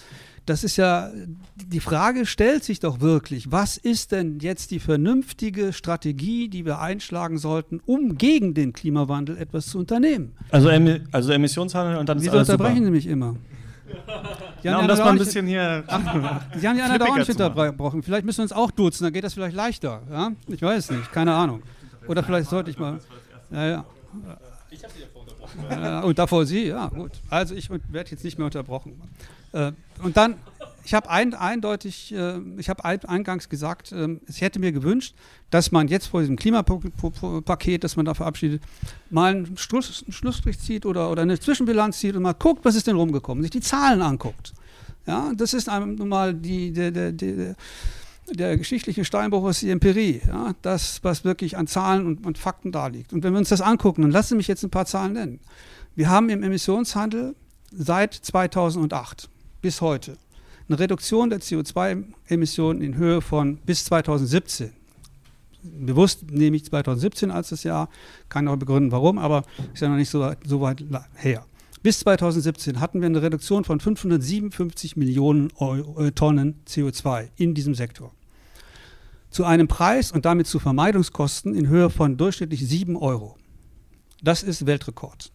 [0.46, 1.10] das ist ja,
[1.54, 6.80] die Frage stellt sich doch wirklich, was ist denn jetzt die vernünftige Strategie, die wir
[6.80, 10.32] einschlagen sollten, um gegen den Klimawandel etwas zu unternehmen?
[10.50, 10.68] Also,
[11.12, 13.36] also Emissionshandel und dann Wieso unterbrechen Sie mich immer?
[14.62, 15.84] Ja, um das mal ein bisschen hier.
[15.86, 18.02] Ach, Sie haben ja einer dauernd unterbrochen.
[18.02, 20.02] Vielleicht müssen wir uns auch duzen, dann geht das vielleicht leichter.
[20.10, 20.32] Ja?
[20.48, 21.62] Ich weiß nicht, keine Ahnung.
[22.08, 22.98] Oder vielleicht sollte ich mal.
[23.50, 23.84] Ja, ja.
[24.70, 25.11] Ich habe Sie davor
[25.70, 27.12] Ja, und davor Sie, ja, gut.
[27.30, 29.00] Also ich werde jetzt nicht mehr unterbrochen.
[29.52, 29.72] Äh,
[30.02, 30.36] und dann,
[30.84, 35.14] ich habe ein, eindeutig, äh, ich habe eingangs gesagt, äh, ich hätte mir gewünscht,
[35.50, 38.62] dass man jetzt vor diesem Klimapaket, das man da verabschiedet,
[39.10, 42.74] mal einen, Schluss, einen Schlussstrich zieht oder, oder eine Zwischenbilanz zieht und mal guckt, was
[42.74, 44.54] ist denn rumgekommen, sich die Zahlen anguckt.
[45.06, 47.56] Ja, das ist nun mal die, der, der,
[48.30, 52.72] der, geschichtliche Steinbruch ist die Empirie, ja, das, was wirklich an Zahlen und, und Fakten
[52.72, 53.12] da liegt.
[53.12, 55.40] Und wenn wir uns das angucken, dann lassen Sie mich jetzt ein paar Zahlen nennen.
[55.94, 57.34] Wir haben im Emissionshandel
[57.70, 59.28] seit 2008
[59.60, 60.16] bis heute
[60.68, 64.72] eine Reduktion der CO2-Emissionen in Höhe von bis 2017.
[65.62, 67.88] Bewusst nehme ich 2017 als das Jahr,
[68.28, 70.82] kann auch begründen, warum, aber ist ja noch nicht so, so weit
[71.16, 71.44] her.
[71.82, 77.74] Bis 2017 hatten wir eine Reduktion von 557 Millionen Euro, äh, Tonnen CO2 in diesem
[77.74, 78.12] Sektor.
[79.30, 83.36] Zu einem Preis und damit zu Vermeidungskosten in Höhe von durchschnittlich 7 Euro.
[84.22, 85.32] Das ist Weltrekord.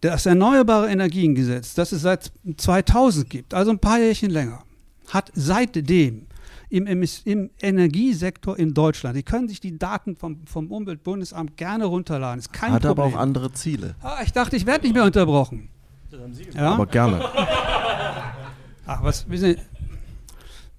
[0.00, 4.64] Das Erneuerbare Energiengesetz, das es seit 2000 gibt, also ein paar Jährchen länger,
[5.06, 6.26] hat seitdem
[6.72, 12.38] im, im, Energiesektor in Deutschland, Sie können sich die Daten vom, vom Umweltbundesamt gerne runterladen,
[12.38, 13.04] ist kein hat Problem.
[13.06, 13.94] aber auch andere Ziele.
[14.00, 15.68] Ah, ich dachte, ich werde nicht mehr unterbrochen.
[16.10, 16.62] Das haben Sie gesagt.
[16.62, 16.72] Ja?
[16.72, 17.22] Aber gerne.
[18.86, 19.56] Ach, was, wissen Sie,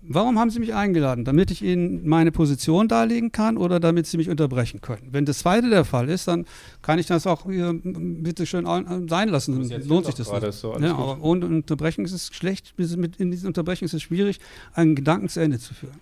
[0.05, 1.23] Warum haben Sie mich eingeladen?
[1.23, 5.07] Damit ich Ihnen meine Position darlegen kann oder damit Sie mich unterbrechen können?
[5.11, 6.45] Wenn das zweite der Fall ist, dann
[6.81, 8.65] kann ich das auch hier bitte schön
[9.07, 9.69] sein lassen.
[9.87, 10.53] Lohnt sich das nicht.
[10.53, 12.73] So, ja, aber ohne Unterbrechung ist es schlecht.
[12.77, 14.39] Mit, in diesen Unterbrechungen ist es schwierig,
[14.73, 15.99] einen Gedanken zu Ende zu führen.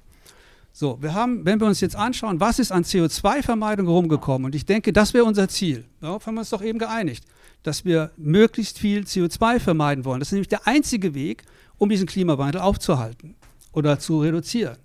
[0.73, 4.65] So, wir haben, wenn wir uns jetzt anschauen, was ist an CO2-Vermeidung rumgekommen, und ich
[4.65, 5.83] denke, das wäre unser Ziel.
[5.99, 7.25] Darauf haben wir uns doch eben geeinigt,
[7.61, 10.19] dass wir möglichst viel CO2 vermeiden wollen.
[10.19, 11.43] Das ist nämlich der einzige Weg,
[11.77, 13.35] um diesen Klimawandel aufzuhalten
[13.73, 14.77] oder zu reduzieren.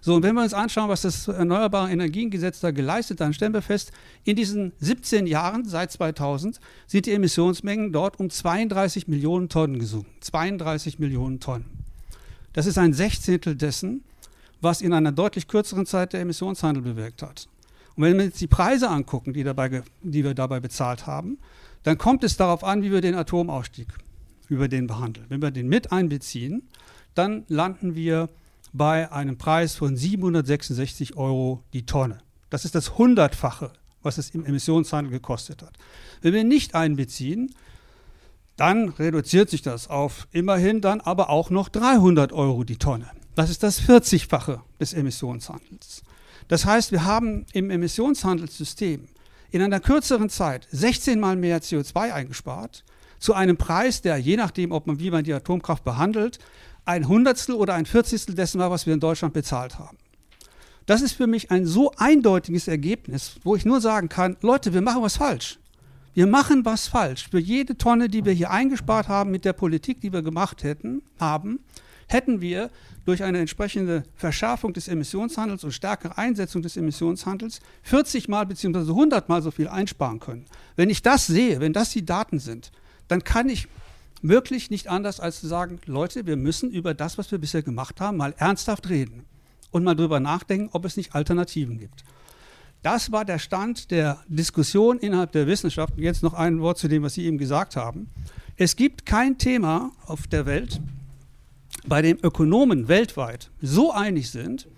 [0.00, 3.54] So, und wenn wir uns anschauen, was das Erneuerbare Energiengesetz da geleistet hat, dann stellen
[3.54, 3.90] wir fest,
[4.24, 10.10] in diesen 17 Jahren, seit 2000, sind die Emissionsmengen dort um 32 Millionen Tonnen gesunken.
[10.20, 11.64] 32 Millionen Tonnen.
[12.52, 14.04] Das ist ein Sechzehntel dessen,
[14.60, 17.48] was in einer deutlich kürzeren Zeit der Emissionshandel bewirkt hat.
[17.96, 21.38] Und wenn wir jetzt die Preise angucken, die, dabei, die wir dabei bezahlt haben,
[21.82, 23.88] dann kommt es darauf an, wie wir den Atomausstieg
[24.48, 25.26] über den behandeln.
[25.28, 26.62] Wenn wir den mit einbeziehen,
[27.16, 28.28] dann landen wir
[28.72, 32.18] bei einem Preis von 766 Euro die Tonne.
[32.50, 35.72] Das ist das Hundertfache, was es im Emissionshandel gekostet hat.
[36.20, 37.54] Wenn wir nicht einbeziehen,
[38.56, 43.10] dann reduziert sich das auf immerhin dann aber auch noch 300 Euro die Tonne.
[43.34, 46.02] Das ist das 40-fache des Emissionshandels.
[46.48, 49.08] Das heißt, wir haben im Emissionshandelssystem
[49.50, 52.84] in einer kürzeren Zeit 16 mal mehr CO2 eingespart,
[53.18, 56.38] zu einem Preis, der je nachdem, ob man wie man die Atomkraft behandelt,
[56.86, 59.98] ein Hundertstel oder ein Vierzigstel dessen war, was wir in Deutschland bezahlt haben.
[60.86, 64.82] Das ist für mich ein so eindeutiges Ergebnis, wo ich nur sagen kann, Leute, wir
[64.82, 65.58] machen was falsch.
[66.14, 67.28] Wir machen was falsch.
[67.28, 71.02] Für jede Tonne, die wir hier eingespart haben mit der Politik, die wir gemacht hätten,
[71.18, 71.58] haben,
[72.06, 72.70] hätten wir
[73.04, 78.78] durch eine entsprechende Verschärfung des Emissionshandels und stärkere Einsetzung des Emissionshandels 40 mal bzw.
[78.78, 80.46] 100 mal so viel einsparen können.
[80.76, 82.70] Wenn ich das sehe, wenn das die Daten sind,
[83.08, 83.66] dann kann ich
[84.28, 88.00] wirklich nicht anders als zu sagen, Leute, wir müssen über das, was wir bisher gemacht
[88.00, 89.24] haben, mal ernsthaft reden
[89.70, 92.04] und mal drüber nachdenken, ob es nicht Alternativen gibt.
[92.82, 95.96] Das war der Stand der Diskussion innerhalb der Wissenschaft.
[95.96, 98.08] Und jetzt noch ein Wort zu dem, was Sie eben gesagt haben.
[98.56, 100.80] Es gibt kein Thema auf der Welt,
[101.86, 104.68] bei dem Ökonomen weltweit so einig sind,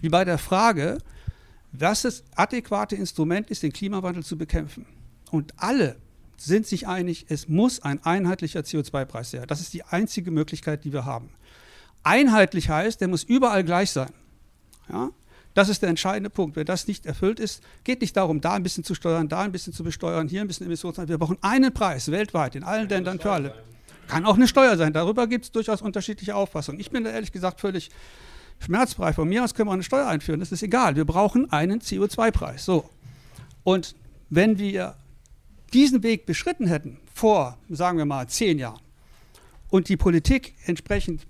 [0.00, 0.98] wie bei der Frage,
[1.72, 4.86] was das adäquate Instrument ist, den Klimawandel zu bekämpfen.
[5.30, 5.96] Und alle
[6.40, 9.44] sind sich einig, es muss ein einheitlicher CO2-Preis sein.
[9.46, 11.28] Das ist die einzige Möglichkeit, die wir haben.
[12.02, 14.10] Einheitlich heißt, der muss überall gleich sein.
[14.90, 15.10] Ja?
[15.52, 16.56] Das ist der entscheidende Punkt.
[16.56, 19.52] Wenn das nicht erfüllt ist, geht nicht darum, da ein bisschen zu steuern, da ein
[19.52, 21.14] bisschen zu besteuern, hier ein bisschen Emissionshandel.
[21.14, 23.54] Wir brauchen einen Preis weltweit, in allen Ländern für alle.
[24.08, 24.94] Kann auch eine Steuer sein.
[24.94, 26.80] Darüber gibt es durchaus unterschiedliche Auffassungen.
[26.80, 27.90] Ich bin da ehrlich gesagt völlig
[28.60, 29.12] schmerzfrei.
[29.12, 30.40] Von mir aus können wir eine Steuer einführen.
[30.40, 30.96] Das ist egal.
[30.96, 32.64] Wir brauchen einen CO2-Preis.
[32.64, 32.88] So.
[33.62, 33.94] Und
[34.30, 34.96] wenn wir
[35.72, 38.80] diesen Weg beschritten hätten vor, sagen wir mal, zehn Jahren
[39.68, 41.26] und die Politik entsprechend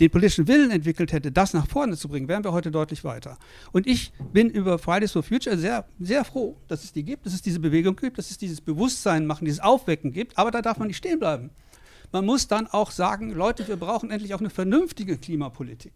[0.00, 3.38] den politischen Willen entwickelt hätte, das nach vorne zu bringen, wären wir heute deutlich weiter.
[3.72, 7.32] Und ich bin über Fridays for Future sehr, sehr froh, dass es die gibt, dass
[7.32, 10.36] es diese Bewegung gibt, dass es dieses Bewusstsein machen, dieses Aufwecken gibt.
[10.36, 11.50] Aber da darf man nicht stehen bleiben.
[12.10, 15.92] Man muss dann auch sagen, Leute, wir brauchen endlich auch eine vernünftige Klimapolitik.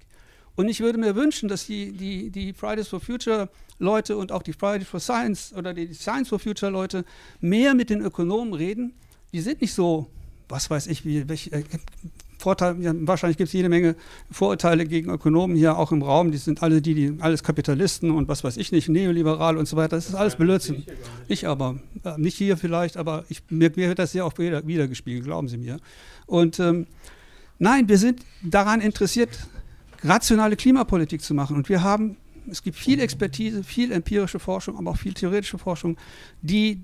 [0.59, 3.49] Und ich würde mir wünschen, dass die, die, die Fridays for Future
[3.79, 7.05] Leute und auch die Fridays for Science oder die Science for Future Leute
[7.41, 8.93] mehr mit den Ökonomen reden.
[9.33, 10.11] Die sind nicht so,
[10.49, 11.63] was weiß ich, wie, welche, äh,
[12.39, 13.95] Vorteile, ja, wahrscheinlich gibt es jede Menge
[14.33, 16.33] Vorurteile gegen Ökonomen hier auch im Raum.
[16.33, 19.77] Die sind alle die, die alles Kapitalisten und was weiß ich nicht, neoliberal und so
[19.77, 19.95] weiter.
[19.95, 20.85] Das ist alles Blödsinn.
[21.29, 24.67] Ich aber, äh, nicht hier vielleicht, aber ich, mir, mir, wird das sehr oft wieder,
[24.67, 25.77] wiedergespiegelt, glauben Sie mir.
[26.27, 26.89] Und ähm,
[27.61, 29.39] nein, wir sind daran interessiert,
[30.03, 31.57] rationale Klimapolitik zu machen.
[31.57, 32.17] Und wir haben,
[32.51, 35.97] es gibt viel Expertise, viel empirische Forschung, aber auch viel theoretische Forschung,
[36.43, 36.81] die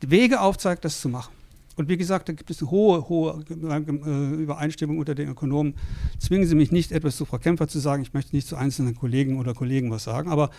[0.00, 1.32] Wege aufzeigt, das zu machen.
[1.76, 5.74] Und wie gesagt, da gibt es eine hohe, hohe äh, Übereinstimmung unter den Ökonomen.
[6.18, 8.02] Zwingen Sie mich nicht, etwas zu Frau Kämpfer zu sagen.
[8.02, 10.30] Ich möchte nicht zu einzelnen Kollegen oder Kollegen was sagen.
[10.30, 10.50] Aber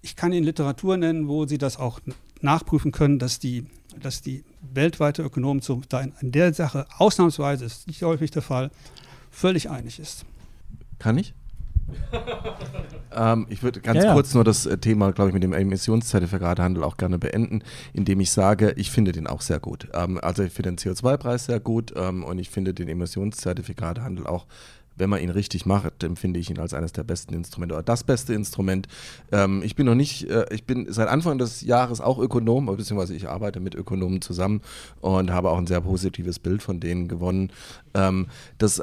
[0.00, 2.00] ich kann Ihnen Literatur nennen, wo Sie das auch
[2.40, 3.66] nachprüfen können, dass die,
[4.00, 8.70] dass die weltweite Ökonomen da in, in der Sache ausnahmsweise, ist nicht häufig der Fall,
[9.30, 10.24] völlig einig ist.
[10.98, 11.34] Kann ich?
[13.16, 16.82] ähm, ich würde ganz ja, kurz nur das äh, Thema, glaube ich, mit dem Emissionszertifikatehandel
[16.82, 19.88] auch gerne beenden, indem ich sage, ich finde den auch sehr gut.
[19.94, 24.46] Ähm, also ich finde den CO2-Preis sehr gut ähm, und ich finde den Emissionszertifikatehandel auch
[24.96, 28.04] wenn man ihn richtig macht, empfinde ich ihn als eines der besten Instrumente oder das
[28.04, 28.88] beste Instrument.
[29.30, 33.14] Ähm, ich bin noch nicht, äh, ich bin seit Anfang des Jahres auch Ökonom, beziehungsweise
[33.14, 34.62] ich arbeite mit Ökonomen zusammen
[35.00, 37.52] und habe auch ein sehr positives Bild von denen gewonnen.
[37.94, 38.28] Ähm,
[38.58, 38.82] das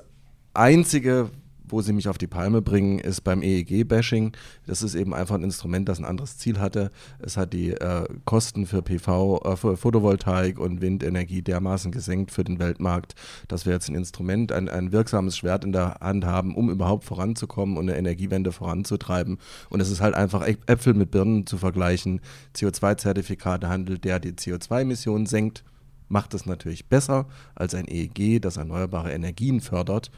[0.54, 1.32] Einzige,
[1.74, 4.34] wo sie mich auf die Palme bringen, ist beim EEG-Bashing.
[4.68, 6.92] Das ist eben einfach ein Instrument, das ein anderes Ziel hatte.
[7.20, 12.44] Es hat die äh, Kosten für PV, äh, für Photovoltaik und Windenergie dermaßen gesenkt für
[12.44, 13.16] den Weltmarkt,
[13.48, 17.06] dass wir jetzt ein Instrument, ein, ein wirksames Schwert in der Hand haben, um überhaupt
[17.06, 19.40] voranzukommen und eine Energiewende voranzutreiben.
[19.70, 22.22] Und es ist halt einfach Äpfel mit Birnen zu vergleichen.
[22.56, 25.64] CO2-Zertifikatehandel, der die CO2-Emissionen senkt,
[26.08, 30.12] macht es natürlich besser als ein EEG, das erneuerbare Energien fördert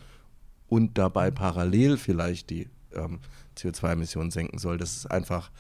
[0.67, 3.19] und dabei parallel vielleicht die ähm,
[3.57, 4.77] CO2-Emissionen senken soll.
[4.77, 5.51] Das ist einfach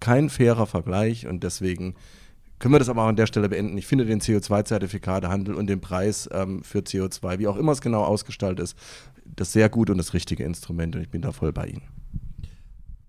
[0.00, 1.94] kein fairer Vergleich und deswegen
[2.58, 3.76] können wir das aber auch an der Stelle beenden.
[3.76, 8.02] Ich finde den CO2-Zertifikatehandel und den Preis ähm, für CO2, wie auch immer es genau
[8.02, 8.78] ausgestaltet ist,
[9.24, 11.82] das sehr gut und das richtige Instrument und ich bin da voll bei Ihnen.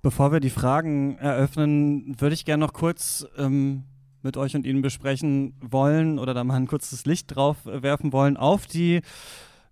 [0.01, 3.83] Bevor wir die Fragen eröffnen, würde ich gerne noch kurz ähm,
[4.21, 8.37] mit euch und Ihnen besprechen wollen oder da mal ein kurzes Licht drauf werfen wollen
[8.37, 9.01] auf die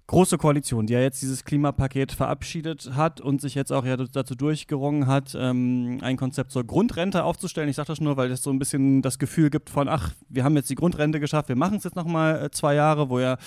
[0.07, 4.35] Große Koalition, die ja jetzt dieses Klimapaket verabschiedet hat und sich jetzt auch ja dazu
[4.35, 7.69] durchgerungen hat, ähm, ein Konzept zur Grundrente aufzustellen.
[7.69, 10.43] Ich sage das nur, weil es so ein bisschen das Gefühl gibt von, ach, wir
[10.43, 13.37] haben jetzt die Grundrente geschafft, wir machen es jetzt nochmal äh, zwei Jahre, wo ja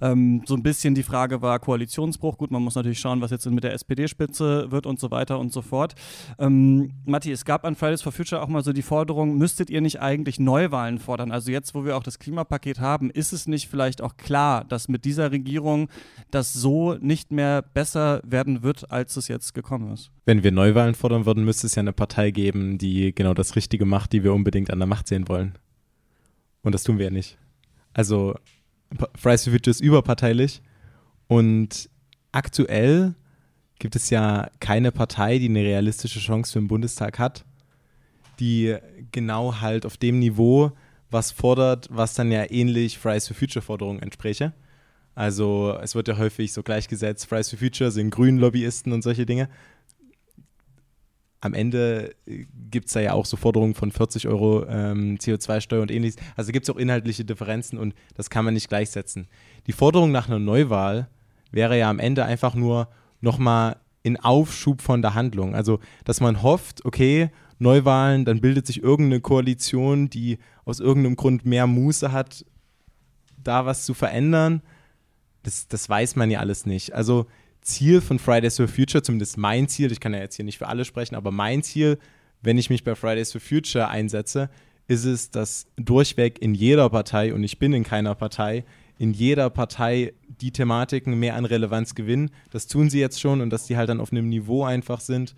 [0.00, 2.38] ähm, so ein bisschen die Frage war, Koalitionsbruch.
[2.38, 5.52] Gut, man muss natürlich schauen, was jetzt mit der SPD-Spitze wird und so weiter und
[5.52, 5.96] so fort.
[6.38, 9.80] Ähm, Matti, es gab an Fridays for Future auch mal so die Forderung, müsstet ihr
[9.80, 11.32] nicht eigentlich Neuwahlen fordern?
[11.32, 14.86] Also jetzt, wo wir auch das Klimapaket haben, ist es nicht vielleicht auch klar, dass
[14.86, 15.88] mit dieser Regierung
[16.30, 20.10] das so nicht mehr besser werden wird, als es jetzt gekommen ist.
[20.24, 23.84] Wenn wir Neuwahlen fordern würden, müsste es ja eine Partei geben, die genau das Richtige
[23.84, 25.58] macht, die wir unbedingt an der Macht sehen wollen.
[26.62, 27.38] Und das tun wir ja nicht.
[27.92, 28.34] Also
[29.16, 30.62] Fridays for Future ist überparteilich
[31.28, 31.88] und
[32.32, 33.14] aktuell
[33.78, 37.44] gibt es ja keine Partei, die eine realistische Chance für den Bundestag hat,
[38.40, 38.76] die
[39.12, 40.72] genau halt auf dem Niveau
[41.10, 44.52] was fordert, was dann ja ähnlich Fridays for Future Forderungen entspräche.
[45.14, 49.26] Also es wird ja häufig so gleichgesetzt, Fridays for Future sind grünen Lobbyisten und solche
[49.26, 49.48] Dinge.
[51.40, 55.82] Am Ende äh, gibt es da ja auch so Forderungen von 40 Euro ähm, CO2-Steuer
[55.82, 56.16] und ähnliches.
[56.36, 59.28] Also gibt es auch inhaltliche Differenzen und das kann man nicht gleichsetzen.
[59.66, 61.08] Die Forderung nach einer Neuwahl
[61.52, 62.88] wäre ja am Ende einfach nur
[63.20, 65.54] nochmal in Aufschub von der Handlung.
[65.54, 71.46] Also, dass man hofft, okay, Neuwahlen, dann bildet sich irgendeine Koalition, die aus irgendeinem Grund
[71.46, 72.44] mehr Muße hat,
[73.42, 74.60] da was zu verändern
[75.44, 76.94] das, das weiß man ja alles nicht.
[76.94, 77.26] Also
[77.60, 80.68] Ziel von Fridays for Future, zumindest mein Ziel, ich kann ja jetzt hier nicht für
[80.68, 81.98] alle sprechen, aber mein Ziel,
[82.42, 84.50] wenn ich mich bei Fridays for Future einsetze,
[84.86, 88.64] ist es, dass durchweg in jeder Partei, und ich bin in keiner Partei,
[88.98, 92.30] in jeder Partei die Thematiken mehr an Relevanz gewinnen.
[92.50, 95.34] Das tun sie jetzt schon und dass die halt dann auf einem Niveau einfach sind,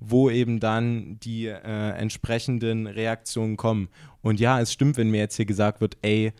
[0.00, 3.88] wo eben dann die äh, entsprechenden Reaktionen kommen.
[4.22, 6.32] Und ja, es stimmt, wenn mir jetzt hier gesagt wird, ey,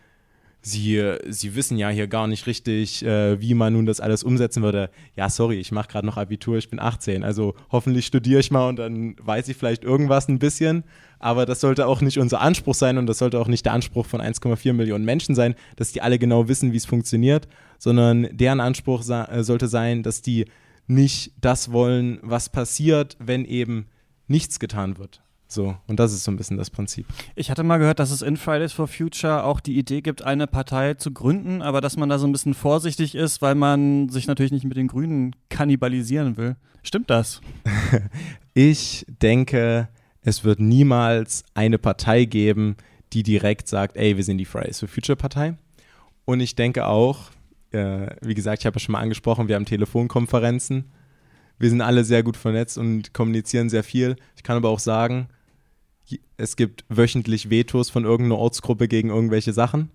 [0.63, 4.61] Sie, Sie wissen ja hier gar nicht richtig, äh, wie man nun das alles umsetzen
[4.61, 4.91] würde.
[5.15, 7.23] Ja, sorry, ich mache gerade noch Abitur, ich bin 18.
[7.23, 10.83] Also hoffentlich studiere ich mal und dann weiß ich vielleicht irgendwas ein bisschen.
[11.17, 14.05] Aber das sollte auch nicht unser Anspruch sein und das sollte auch nicht der Anspruch
[14.05, 17.47] von 1,4 Millionen Menschen sein, dass die alle genau wissen, wie es funktioniert,
[17.79, 20.45] sondern deren Anspruch äh, sollte sein, dass die
[20.85, 23.87] nicht das wollen, was passiert, wenn eben
[24.27, 25.21] nichts getan wird.
[25.51, 27.05] So, und das ist so ein bisschen das Prinzip.
[27.35, 30.47] Ich hatte mal gehört, dass es in Fridays for Future auch die Idee gibt, eine
[30.47, 34.27] Partei zu gründen, aber dass man da so ein bisschen vorsichtig ist, weil man sich
[34.27, 36.55] natürlich nicht mit den Grünen kannibalisieren will.
[36.83, 37.41] Stimmt das?
[38.53, 39.89] ich denke,
[40.21, 42.77] es wird niemals eine Partei geben,
[43.11, 45.55] die direkt sagt, ey, wir sind die Fridays for Future Partei.
[46.23, 47.29] Und ich denke auch,
[47.71, 50.85] äh, wie gesagt, ich habe ja schon mal angesprochen, wir haben Telefonkonferenzen.
[51.59, 54.15] Wir sind alle sehr gut vernetzt und kommunizieren sehr viel.
[54.37, 55.27] Ich kann aber auch sagen,
[56.37, 59.89] es gibt wöchentlich Vetos von irgendeiner Ortsgruppe gegen irgendwelche Sachen.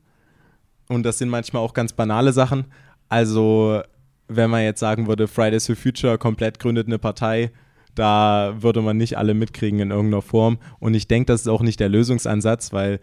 [0.88, 2.66] Und das sind manchmal auch ganz banale Sachen.
[3.08, 3.82] Also,
[4.28, 7.50] wenn man jetzt sagen würde, Fridays for Future komplett gründet eine Partei,
[7.94, 10.58] da würde man nicht alle mitkriegen in irgendeiner Form.
[10.78, 13.00] Und ich denke, das ist auch nicht der Lösungsansatz, weil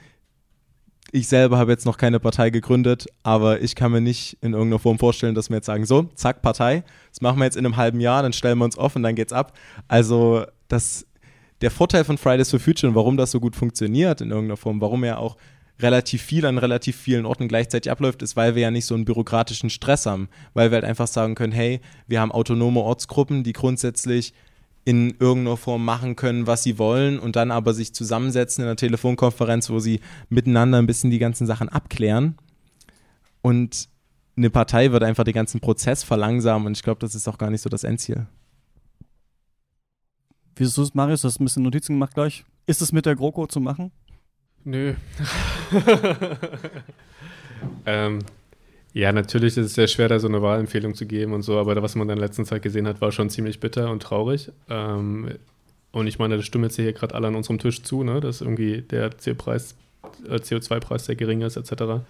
[1.11, 4.79] ich selber habe jetzt noch keine Partei gegründet, aber ich kann mir nicht in irgendeiner
[4.79, 7.77] Form vorstellen, dass wir jetzt sagen, so, zack, Partei, das machen wir jetzt in einem
[7.77, 9.55] halben Jahr, dann stellen wir uns offen, dann geht's ab.
[9.87, 11.05] Also das
[11.63, 14.81] der Vorteil von Fridays for Future und warum das so gut funktioniert in irgendeiner Form,
[14.81, 15.37] warum er auch
[15.79, 19.05] relativ viel an relativ vielen Orten gleichzeitig abläuft, ist, weil wir ja nicht so einen
[19.05, 23.53] bürokratischen Stress haben, weil wir halt einfach sagen können, hey, wir haben autonome Ortsgruppen, die
[23.53, 24.33] grundsätzlich
[24.83, 28.75] in irgendeiner Form machen können, was sie wollen und dann aber sich zusammensetzen in einer
[28.75, 32.35] Telefonkonferenz, wo sie miteinander ein bisschen die ganzen Sachen abklären.
[33.41, 33.87] Und
[34.35, 37.49] eine Partei wird einfach den ganzen Prozess verlangsamen und ich glaube, das ist auch gar
[37.49, 38.27] nicht so das Endziel.
[40.55, 41.21] Wieso ist Marius?
[41.21, 42.45] Du hast ein bisschen Notizen gemacht gleich.
[42.65, 43.91] Ist es mit der GroKo zu machen?
[44.63, 44.93] Nö.
[47.85, 48.19] ähm,
[48.93, 51.81] ja, natürlich ist es sehr schwer, da so eine Wahlempfehlung zu geben und so, aber
[51.81, 54.51] was man in der letzten Zeit gesehen hat, war schon ziemlich bitter und traurig.
[54.69, 55.31] Ähm,
[55.91, 58.41] und ich meine, das stimmen jetzt hier gerade alle an unserem Tisch zu, ne, dass
[58.41, 59.75] irgendwie der CO-Preis,
[60.27, 62.03] äh, CO2-Preis sehr gering ist, etc.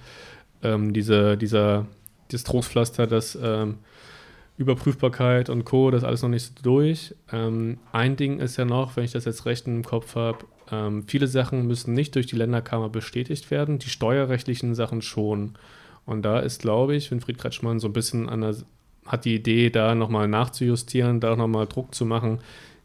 [0.62, 1.88] Ähm, diese, dieser,
[2.32, 3.80] dieses Trostpflaster, das ähm,
[4.58, 7.16] Überprüfbarkeit und Co., das ist alles noch nicht so durch.
[7.32, 11.04] Ähm, ein Ding ist ja noch, wenn ich das jetzt recht im Kopf habe, ähm,
[11.08, 15.54] viele Sachen müssen nicht durch die Länderkammer bestätigt werden, die steuerrechtlichen Sachen schon.
[16.06, 18.56] Und da ist, glaube ich, Winfried Kretschmann so ein bisschen an der,
[19.06, 22.40] hat die Idee, da nochmal nachzujustieren, da nochmal Druck zu machen.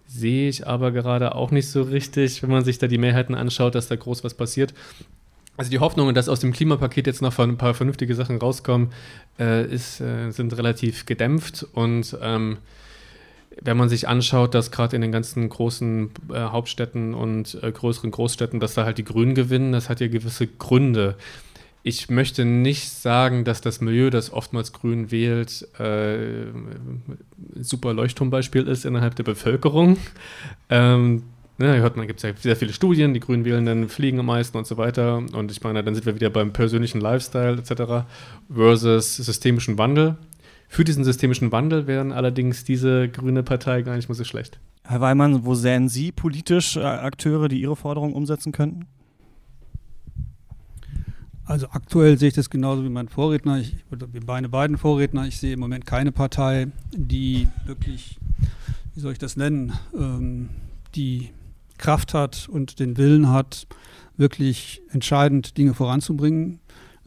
[0.07, 3.75] Sehe ich aber gerade auch nicht so richtig, wenn man sich da die Mehrheiten anschaut,
[3.75, 4.75] dass da groß was passiert.
[5.59, 8.91] Also die Hoffnungen, dass aus dem Klimapaket jetzt noch ein paar vernünftige Sachen rauskommen,
[9.41, 11.67] äh, ist, äh, sind relativ gedämpft.
[11.73, 12.59] Und ähm,
[13.61, 18.13] wenn man sich anschaut, dass gerade in den ganzen großen äh, Hauptstädten und äh, größeren
[18.13, 21.17] Großstädten, dass da halt die Grünen gewinnen, das hat ja gewisse Gründe.
[21.83, 26.47] Ich möchte nicht sagen, dass das Milieu, das oftmals Grün wählt, äh,
[27.61, 29.97] super Leuchtturmbeispiel ist innerhalb der Bevölkerung.
[30.71, 31.25] Ähm,
[31.61, 34.57] Ne, hört man, gibt es ja sehr viele Studien, die Grünen Wählenden fliegen am meisten
[34.57, 35.17] und so weiter.
[35.17, 38.07] Und ich meine, dann sind wir wieder beim persönlichen Lifestyle etc.
[38.49, 40.17] versus systemischen Wandel.
[40.69, 44.61] Für diesen systemischen Wandel wären allerdings diese grüne Partei gar nicht mal so schlecht.
[44.85, 48.87] Herr Weimann, wo sehen Sie politisch äh, Akteure, die Ihre Forderungen umsetzen könnten?
[51.45, 55.27] Also aktuell sehe ich das genauso wie mein Vorredner, ich, oder wie meine beiden Vorredner.
[55.27, 58.19] Ich sehe im Moment keine Partei, die wirklich,
[58.95, 60.51] wie soll ich das nennen, ähm,
[60.95, 61.31] die
[61.79, 63.67] Kraft hat und den Willen hat,
[64.17, 66.61] wirklich entscheidend Dinge voranzubringen.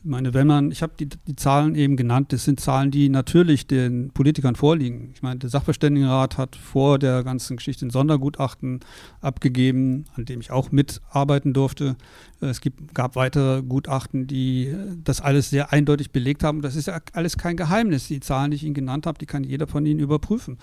[0.03, 3.07] Ich meine, wenn man, ich habe die, die Zahlen eben genannt, das sind Zahlen, die
[3.07, 5.11] natürlich den Politikern vorliegen.
[5.13, 8.79] Ich meine, der Sachverständigenrat hat vor der ganzen Geschichte ein Sondergutachten
[9.19, 11.97] abgegeben, an dem ich auch mitarbeiten durfte.
[12.39, 16.63] Es gibt, gab weitere Gutachten, die das alles sehr eindeutig belegt haben.
[16.63, 18.07] Das ist ja alles kein Geheimnis.
[18.07, 20.57] Die Zahlen, die ich Ihnen genannt habe, die kann jeder von Ihnen überprüfen.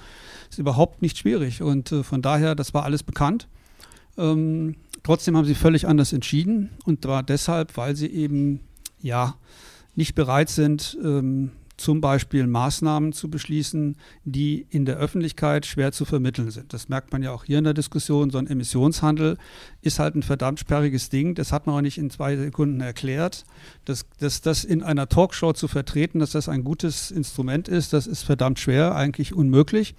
[0.46, 1.62] Das ist überhaupt nicht schwierig.
[1.62, 3.46] Und äh, von daher, das war alles bekannt.
[4.18, 8.60] Ähm, trotzdem haben sie völlig anders entschieden und zwar deshalb, weil sie eben
[9.00, 9.36] ja
[9.94, 16.04] nicht bereit sind, ähm, zum Beispiel Maßnahmen zu beschließen, die in der Öffentlichkeit schwer zu
[16.04, 16.72] vermitteln sind.
[16.72, 18.30] Das merkt man ja auch hier in der Diskussion.
[18.30, 19.38] So ein Emissionshandel
[19.80, 21.36] ist halt ein verdammt sperriges Ding.
[21.36, 23.44] Das hat man auch nicht in zwei Sekunden erklärt.
[23.84, 28.08] Das, das, das in einer Talkshow zu vertreten, dass das ein gutes Instrument ist, das
[28.08, 29.94] ist verdammt schwer, eigentlich unmöglich.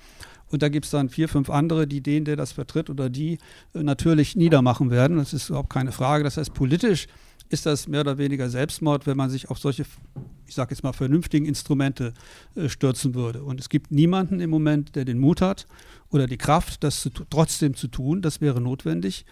[0.52, 3.38] Und da gibt es dann vier, fünf andere, die den, der das vertritt oder die
[3.74, 5.18] äh, natürlich niedermachen werden.
[5.18, 6.24] Das ist überhaupt keine Frage.
[6.24, 7.08] Das heißt, politisch
[7.50, 9.86] ist das mehr oder weniger Selbstmord, wenn man sich auf solche,
[10.48, 12.14] ich sage jetzt mal, vernünftigen Instrumente
[12.56, 13.44] äh, stürzen würde.
[13.44, 15.68] Und es gibt niemanden im Moment, der den Mut hat
[16.10, 18.22] oder die Kraft, das zu, trotzdem zu tun.
[18.22, 19.26] Das wäre notwendig.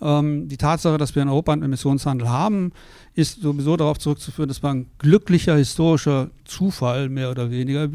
[0.00, 2.72] Ähm, die Tatsache, dass wir in Europa einen Emissionshandel haben,
[3.14, 7.88] ist sowieso darauf zurückzuführen, das war ein glücklicher historischer Zufall, mehr oder weniger.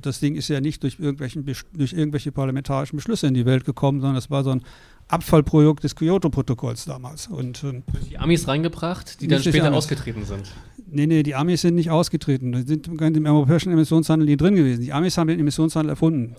[0.00, 4.00] Das Ding ist ja nicht durch, irgendwelchen, durch irgendwelche parlamentarischen Beschlüsse in die Welt gekommen,
[4.00, 4.62] sondern es war so ein
[5.08, 7.26] Abfallprojekt des Kyoto-Protokolls damals.
[7.26, 10.52] Und, ähm, die Amis reingebracht, die dann später ausgetreten sind.
[10.86, 12.52] Nee, nee, die Amis sind nicht ausgetreten.
[12.52, 14.82] Die sind im europäischen Emissionshandel nie drin gewesen.
[14.82, 16.34] Die Amis haben den Emissionshandel erfunden.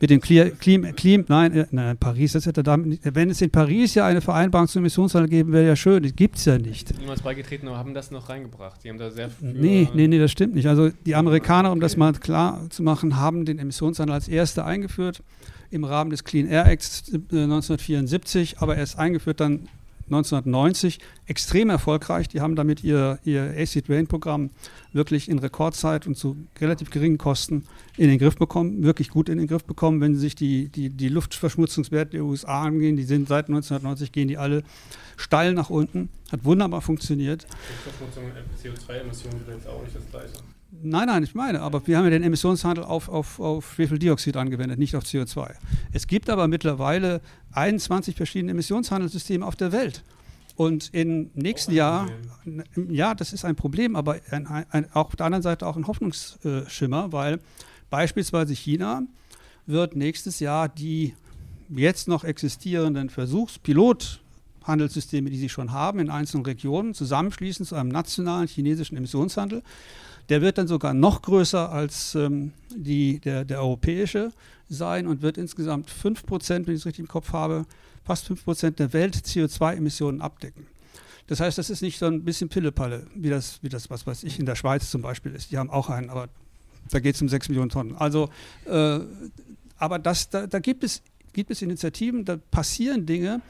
[0.00, 3.94] Mit dem Klim, Klim nein, äh, nein, Paris, das hätte damit, wenn es in Paris
[3.94, 6.02] ja eine Vereinbarung zum Emissionshandel geben, wäre ja schön.
[6.02, 6.96] Das gibt es ja nicht.
[6.98, 8.84] Niemals beigetreten, aber haben das noch reingebracht.
[8.84, 10.68] Die haben da sehr Nee, nee, nee, das stimmt nicht.
[10.68, 11.82] Also die Amerikaner, um okay.
[11.82, 15.22] das mal klar zu machen, haben den Emissionshandel als erste eingeführt
[15.70, 19.68] im Rahmen des Clean Air Acts 1974, äh, aber er ist eingeführt dann
[20.08, 22.28] 1990 extrem erfolgreich.
[22.28, 24.50] Die haben damit ihr, ihr Acid Rain Programm
[24.92, 27.64] wirklich in Rekordzeit und zu relativ geringen Kosten
[27.96, 30.00] in den Griff bekommen, wirklich gut in den Griff bekommen.
[30.00, 34.28] Wenn Sie sich die, die, die Luftverschmutzungswerte der USA angehen, die sind seit 1990 gehen
[34.28, 34.62] die alle
[35.16, 36.08] steil nach unten.
[36.30, 37.46] Hat wunderbar funktioniert.
[37.84, 38.24] Luftverschmutzung,
[38.62, 40.57] CO2-Emissionen sind jetzt auch nicht das Gleiche.
[40.70, 44.78] Nein, nein, ich meine, aber wir haben ja den Emissionshandel auf, auf, auf Schwefeldioxid angewendet,
[44.78, 45.54] nicht auf CO2.
[45.92, 50.04] Es gibt aber mittlerweile 21 verschiedene Emissionshandelssysteme auf der Welt.
[50.56, 52.10] Und im nächsten Jahr,
[52.90, 55.86] ja, das ist ein Problem, aber ein, ein, auch auf der anderen Seite auch ein
[55.86, 57.40] Hoffnungsschimmer, weil
[57.90, 59.02] beispielsweise China
[59.66, 61.14] wird nächstes Jahr die
[61.70, 68.48] jetzt noch existierenden Versuchspilothandelssysteme, die sie schon haben, in einzelnen Regionen zusammenschließen zu einem nationalen
[68.48, 69.62] chinesischen Emissionshandel.
[70.28, 74.32] Der wird dann sogar noch größer als ähm, die, der, der europäische
[74.68, 77.64] sein und wird insgesamt 5 Prozent, wenn ich es richtig im Kopf habe,
[78.04, 80.66] fast 5 Prozent der Welt-CO2-Emissionen abdecken.
[81.28, 84.24] Das heißt, das ist nicht so ein bisschen Pillepalle, wie das, wie das, was weiß
[84.24, 85.50] ich, in der Schweiz zum Beispiel ist.
[85.50, 86.28] Die haben auch einen, aber
[86.90, 87.94] da geht es um 6 Millionen Tonnen.
[87.96, 88.30] Also,
[88.66, 89.00] äh,
[89.76, 91.02] aber das, da, da gibt, es,
[91.32, 93.42] gibt es Initiativen, da passieren Dinge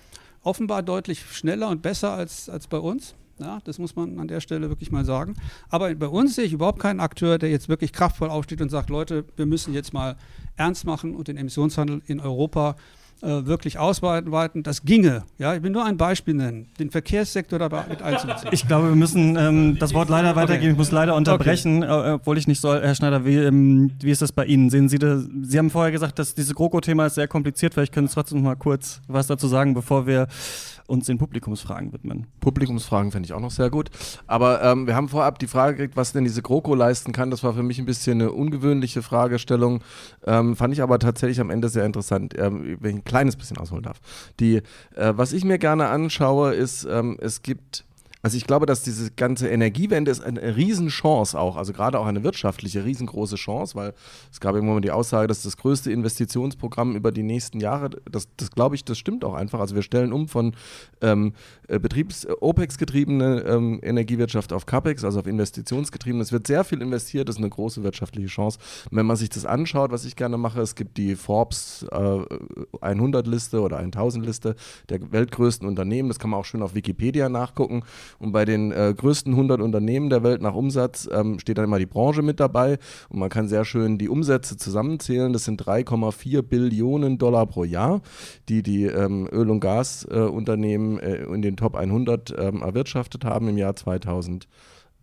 [0.43, 3.15] offenbar deutlich schneller und besser als, als bei uns.
[3.41, 5.35] Ja, das muss man an der Stelle wirklich mal sagen.
[5.69, 8.91] Aber bei uns sehe ich überhaupt keinen Akteur, der jetzt wirklich kraftvoll aufsteht und sagt,
[8.91, 10.17] Leute, wir müssen jetzt mal
[10.57, 12.77] ernst machen und den Emissionshandel in Europa
[13.21, 14.63] äh, wirklich ausweiten.
[14.63, 15.25] Das ginge.
[15.39, 18.51] Ja, ich will nur ein Beispiel nennen, den Verkehrssektor dabei mit einzubeziehen.
[18.53, 20.63] Ich glaube, wir müssen ähm, das Wort leider weitergeben.
[20.63, 20.71] Okay.
[20.73, 22.11] Ich muss leider unterbrechen, okay.
[22.11, 22.81] äh, obwohl ich nicht soll.
[22.81, 24.71] Herr Schneider, wie, ähm, wie ist das bei Ihnen?
[24.71, 25.25] Sehen Sie das?
[25.43, 27.75] Sie haben vorher gesagt, dass dieses GroKo-Thema ist sehr kompliziert.
[27.75, 30.29] Vielleicht können Sie trotzdem noch mal kurz was dazu sagen, bevor wir
[30.89, 32.27] uns den Publikumsfragen widmen.
[32.41, 33.91] Publikumsfragen fände ich auch noch sehr gut.
[34.27, 37.31] Aber ähm, wir haben vorab die Frage gekriegt, was denn diese GroKo leisten kann.
[37.31, 39.83] Das war für mich ein bisschen eine ungewöhnliche Fragestellung.
[40.27, 43.59] Ähm, fand ich aber tatsächlich am Ende sehr interessant, ähm, wenn ich ein kleines bisschen
[43.59, 44.01] ausholen darf.
[44.41, 44.57] Die,
[44.97, 47.85] äh, was ich mir gerne anschaue, ist, ähm, es gibt
[48.21, 52.25] also ich glaube, dass diese ganze Energiewende ist eine Riesenchance auch, also gerade auch eine
[52.25, 53.95] wirtschaftliche riesengroße Chance, weil
[54.33, 58.29] es gab irgendwann mal die Aussage, dass das größte Investitionsprogramm über die nächsten Jahre, das,
[58.37, 59.61] das glaube ich, das stimmt auch einfach.
[59.61, 60.55] Also wir stellen um von
[61.01, 61.33] ähm,
[61.69, 66.21] äh, Betriebs OPEX-getriebene ähm, Energiewirtschaft auf CAPEX, also auf Investitionsgetrieben.
[66.21, 68.59] Es wird sehr viel investiert, das ist eine große wirtschaftliche Chance.
[68.91, 71.97] Und wenn man sich das anschaut, was ich gerne mache, es gibt die Forbes äh,
[71.97, 74.57] 100-Liste oder 1000-Liste
[74.89, 77.85] der weltgrößten Unternehmen, das kann man auch schön auf Wikipedia nachgucken.
[78.19, 81.79] Und bei den äh, größten 100 Unternehmen der Welt nach Umsatz ähm, steht dann immer
[81.79, 82.79] die Branche mit dabei.
[83.09, 85.33] Und man kann sehr schön die Umsätze zusammenzählen.
[85.33, 88.01] Das sind 3,4 Billionen Dollar pro Jahr,
[88.49, 93.59] die die ähm, Öl- und Gasunternehmen äh, in den Top 100 ähm, erwirtschaftet haben im
[93.59, 94.49] Jahr 2000.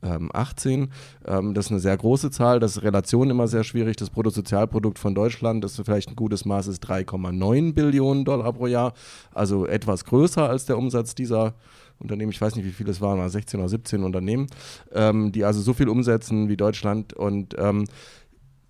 [0.01, 0.91] 18.
[1.25, 2.59] Ähm, das ist eine sehr große Zahl.
[2.59, 3.97] Das ist Relation immer sehr schwierig.
[3.97, 8.93] Das Bruttosozialprodukt von Deutschland, das vielleicht ein gutes Maß ist, 3,9 Billionen Dollar pro Jahr.
[9.33, 11.55] Also etwas größer als der Umsatz dieser
[11.99, 14.47] Unternehmen, ich weiß nicht, wie viele es waren, 16 oder 17 Unternehmen,
[14.93, 17.13] ähm, die also so viel umsetzen wie Deutschland.
[17.13, 17.85] Und ähm,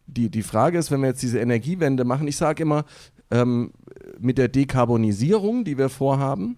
[0.08, 2.86] die, die Frage ist, wenn wir jetzt diese Energiewende machen, ich sage immer,
[3.32, 3.72] ähm,
[4.20, 6.58] mit der Dekarbonisierung, die wir vorhaben,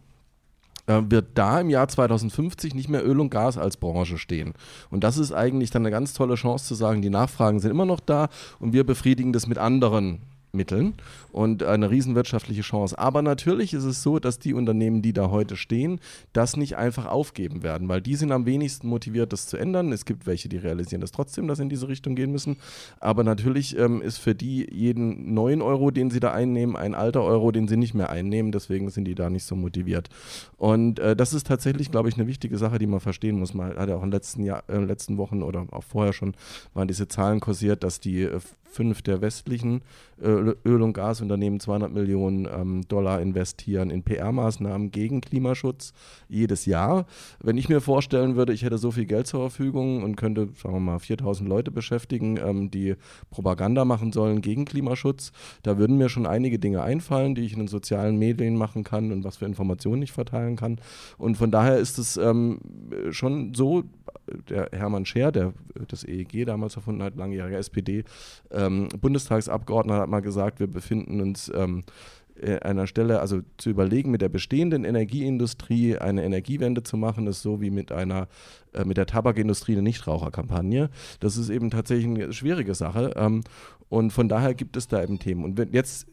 [0.87, 4.53] äh, wird da im Jahr 2050 nicht mehr Öl und Gas als Branche stehen.
[4.89, 7.85] Und das ist eigentlich dann eine ganz tolle Chance zu sagen, die Nachfragen sind immer
[7.85, 10.21] noch da und wir befriedigen das mit anderen
[10.57, 10.95] Mitteln
[11.31, 12.97] und eine riesenwirtschaftliche Chance.
[12.99, 15.99] Aber natürlich ist es so, dass die Unternehmen, die da heute stehen,
[16.33, 19.91] das nicht einfach aufgeben werden, weil die sind am wenigsten motiviert, das zu ändern.
[19.93, 22.57] Es gibt welche, die realisieren das trotzdem, dass sie in diese Richtung gehen müssen.
[22.99, 27.23] Aber natürlich ähm, ist für die jeden neuen Euro, den sie da einnehmen, ein alter
[27.23, 28.51] Euro, den sie nicht mehr einnehmen.
[28.51, 30.09] Deswegen sind die da nicht so motiviert.
[30.57, 33.53] Und äh, das ist tatsächlich, glaube ich, eine wichtige Sache, die man verstehen muss.
[33.53, 36.33] Man hat ja auch in den letzten, Jahr, äh, letzten Wochen oder auch vorher schon
[36.73, 39.81] waren diese Zahlen kursiert, dass die äh, fünf der westlichen
[40.21, 45.93] äh, Öl, und Gasunternehmen 200 Millionen ähm, Dollar investieren in PR-Maßnahmen gegen Klimaschutz
[46.29, 47.05] jedes Jahr.
[47.41, 50.75] Wenn ich mir vorstellen würde, ich hätte so viel Geld zur Verfügung und könnte, sagen
[50.75, 52.95] wir mal, 4000 Leute beschäftigen, ähm, die
[53.29, 55.31] Propaganda machen sollen gegen Klimaschutz,
[55.63, 59.11] da würden mir schon einige Dinge einfallen, die ich in den sozialen Medien machen kann
[59.11, 60.79] und was für Informationen ich verteilen kann.
[61.17, 62.59] Und von daher ist es ähm,
[63.11, 63.83] schon so,
[64.49, 65.53] der Hermann Scher, der
[65.87, 70.26] das EEG damals erfunden hat, langjähriger SPD-Bundestagsabgeordneter, ähm, hat mal gesagt,
[70.59, 71.83] wir befinden uns ähm,
[72.61, 77.61] einer Stelle, also zu überlegen, mit der bestehenden Energieindustrie eine Energiewende zu machen, ist so
[77.61, 78.27] wie mit einer,
[78.73, 80.89] äh, mit der Tabakindustrie eine Nichtraucherkampagne.
[81.19, 83.13] Das ist eben tatsächlich eine schwierige Sache.
[83.15, 83.43] Ähm,
[83.89, 85.43] und von daher gibt es da eben Themen.
[85.43, 86.07] Und wenn, jetzt,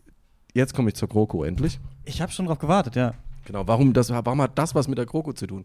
[0.55, 1.81] jetzt komme ich zur GroKo endlich.
[2.05, 3.15] Ich habe schon darauf gewartet, ja.
[3.45, 5.65] Genau, warum, das, warum hat das was mit der GroKo zu tun?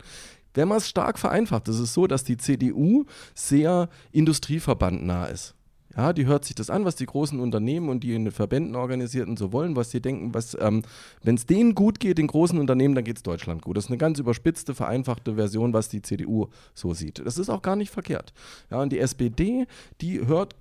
[0.54, 5.56] Wenn man es stark vereinfacht, ist es so, dass die CDU sehr industrieverbandnah ist.
[6.00, 8.78] Ja, die hört sich das an, was die großen Unternehmen und die in den Verbänden
[8.78, 10.84] organisierten so wollen, was sie denken, was, ähm,
[11.24, 13.76] wenn es denen gut geht, den großen Unternehmen, dann geht es Deutschland gut.
[13.76, 17.20] Das ist eine ganz überspitzte, vereinfachte Version, was die CDU so sieht.
[17.26, 18.32] Das ist auch gar nicht verkehrt.
[18.72, 19.68] Ja, und die SPD,
[20.00, 20.56] die hört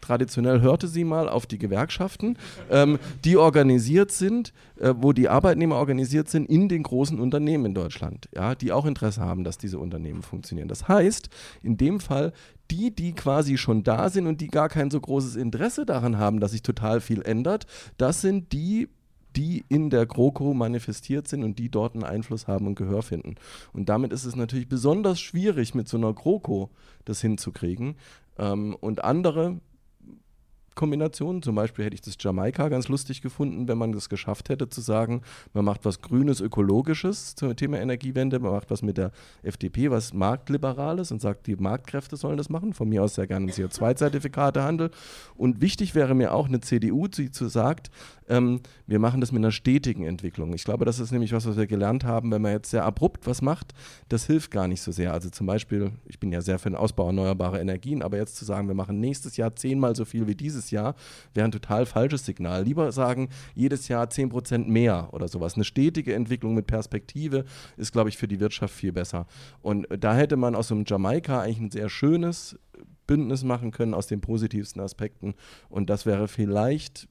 [0.00, 2.36] traditionell hörte sie mal auf die Gewerkschaften,
[2.70, 7.74] ähm, die organisiert sind, äh, wo die Arbeitnehmer organisiert sind in den großen Unternehmen in
[7.74, 10.68] Deutschland, ja, die auch Interesse haben, dass diese Unternehmen funktionieren.
[10.68, 11.28] Das heißt,
[11.62, 12.32] in dem Fall,
[12.70, 16.40] die, die quasi schon da sind und die gar kein so großes Interesse daran haben,
[16.40, 18.88] dass sich total viel ändert, das sind die,
[19.36, 23.36] die in der GroKo manifestiert sind und die dort einen Einfluss haben und Gehör finden.
[23.72, 26.70] Und damit ist es natürlich besonders schwierig, mit so einer GroKo
[27.04, 27.96] das hinzukriegen.
[28.38, 29.60] Ähm, und andere
[30.78, 31.42] Kombinationen.
[31.42, 34.80] Zum Beispiel hätte ich das Jamaika ganz lustig gefunden, wenn man das geschafft hätte zu
[34.80, 35.22] sagen,
[35.52, 39.10] man macht was Grünes, Ökologisches zum Thema Energiewende, man macht was mit der
[39.42, 42.72] FDP, was Marktliberales und sagt, die Marktkräfte sollen das machen.
[42.72, 44.90] Von mir aus sehr gerne CO2-Zertifikatehandel.
[45.36, 47.90] Und wichtig wäre mir auch eine CDU, die zu sagt,
[48.28, 50.52] ähm, wir machen das mit einer stetigen Entwicklung.
[50.54, 53.26] Ich glaube, das ist nämlich was, was wir gelernt haben, wenn man jetzt sehr abrupt
[53.26, 53.74] was macht,
[54.08, 55.12] das hilft gar nicht so sehr.
[55.12, 58.44] Also zum Beispiel, ich bin ja sehr für den Ausbau erneuerbarer Energien, aber jetzt zu
[58.44, 60.94] sagen, wir machen nächstes Jahr zehnmal so viel wie dieses Jahr,
[61.34, 62.64] wäre ein total falsches Signal.
[62.64, 65.54] Lieber sagen, jedes Jahr zehn Prozent mehr oder sowas.
[65.54, 67.44] Eine stetige Entwicklung mit Perspektive
[67.76, 69.26] ist, glaube ich, für die Wirtschaft viel besser.
[69.62, 72.58] Und da hätte man aus dem Jamaika eigentlich ein sehr schönes
[73.06, 75.34] Bündnis machen können aus den positivsten Aspekten.
[75.68, 77.08] Und das wäre vielleicht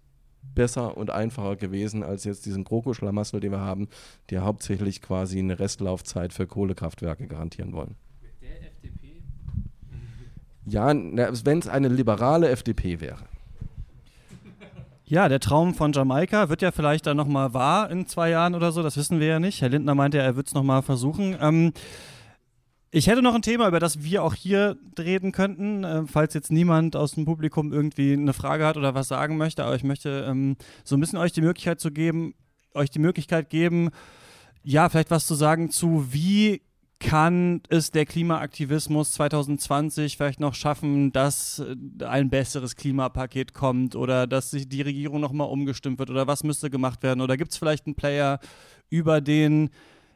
[0.55, 3.89] besser und einfacher gewesen als jetzt diesen GroKo-Schlamassel, den wir haben,
[4.29, 7.95] die hauptsächlich quasi eine Restlaufzeit für Kohlekraftwerke garantieren wollen.
[8.21, 9.23] Mit der FDP?
[10.65, 13.25] Ja, wenn es eine liberale FDP wäre.
[15.09, 18.73] Ja, der Traum von Jamaika wird ja vielleicht dann nochmal wahr in zwei Jahren oder
[18.73, 19.61] so, das wissen wir ja nicht.
[19.61, 21.37] Herr Lindner meinte, er wird es nochmal versuchen.
[21.39, 21.71] Ähm,
[22.91, 26.51] ich hätte noch ein Thema, über das wir auch hier reden könnten, äh, falls jetzt
[26.51, 29.63] niemand aus dem Publikum irgendwie eine Frage hat oder was sagen möchte.
[29.63, 32.35] Aber ich möchte ähm, so ein bisschen euch die Möglichkeit zu geben,
[32.73, 33.91] euch die Möglichkeit geben,
[34.61, 36.63] ja, vielleicht was zu sagen zu, wie
[36.99, 44.25] kann es der Klimaaktivismus 2020 vielleicht noch schaffen, dass äh, ein besseres Klimapaket kommt oder
[44.27, 47.21] dass sich die Regierung nochmal umgestimmt wird oder was müsste gemacht werden?
[47.21, 48.39] Oder gibt es vielleicht einen Player,
[48.89, 49.69] über den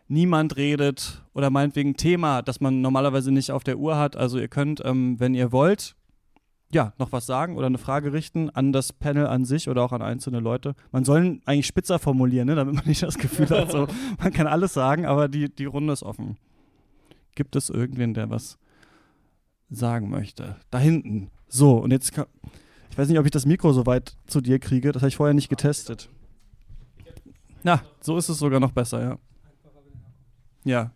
[0.07, 4.17] niemand redet oder meinetwegen Thema, das man normalerweise nicht auf der Uhr hat.
[4.17, 5.95] Also ihr könnt, ähm, wenn ihr wollt,
[6.73, 9.91] ja, noch was sagen oder eine Frage richten an das Panel an sich oder auch
[9.91, 10.75] an einzelne Leute.
[10.91, 13.88] Man soll eigentlich spitzer formulieren, ne, damit man nicht das Gefühl hat, so,
[14.19, 16.38] man kann alles sagen, aber die, die Runde ist offen.
[17.36, 18.57] Gibt es irgendwen, der was
[19.69, 20.57] sagen möchte?
[20.69, 21.32] Da hinten.
[21.47, 22.25] So, und jetzt kann,
[22.89, 25.15] ich weiß nicht, ob ich das Mikro so weit zu dir kriege, das habe ich
[25.15, 26.09] vorher nicht getestet.
[27.63, 29.19] Na, so ist es sogar noch besser, ja.
[30.63, 30.91] Ja,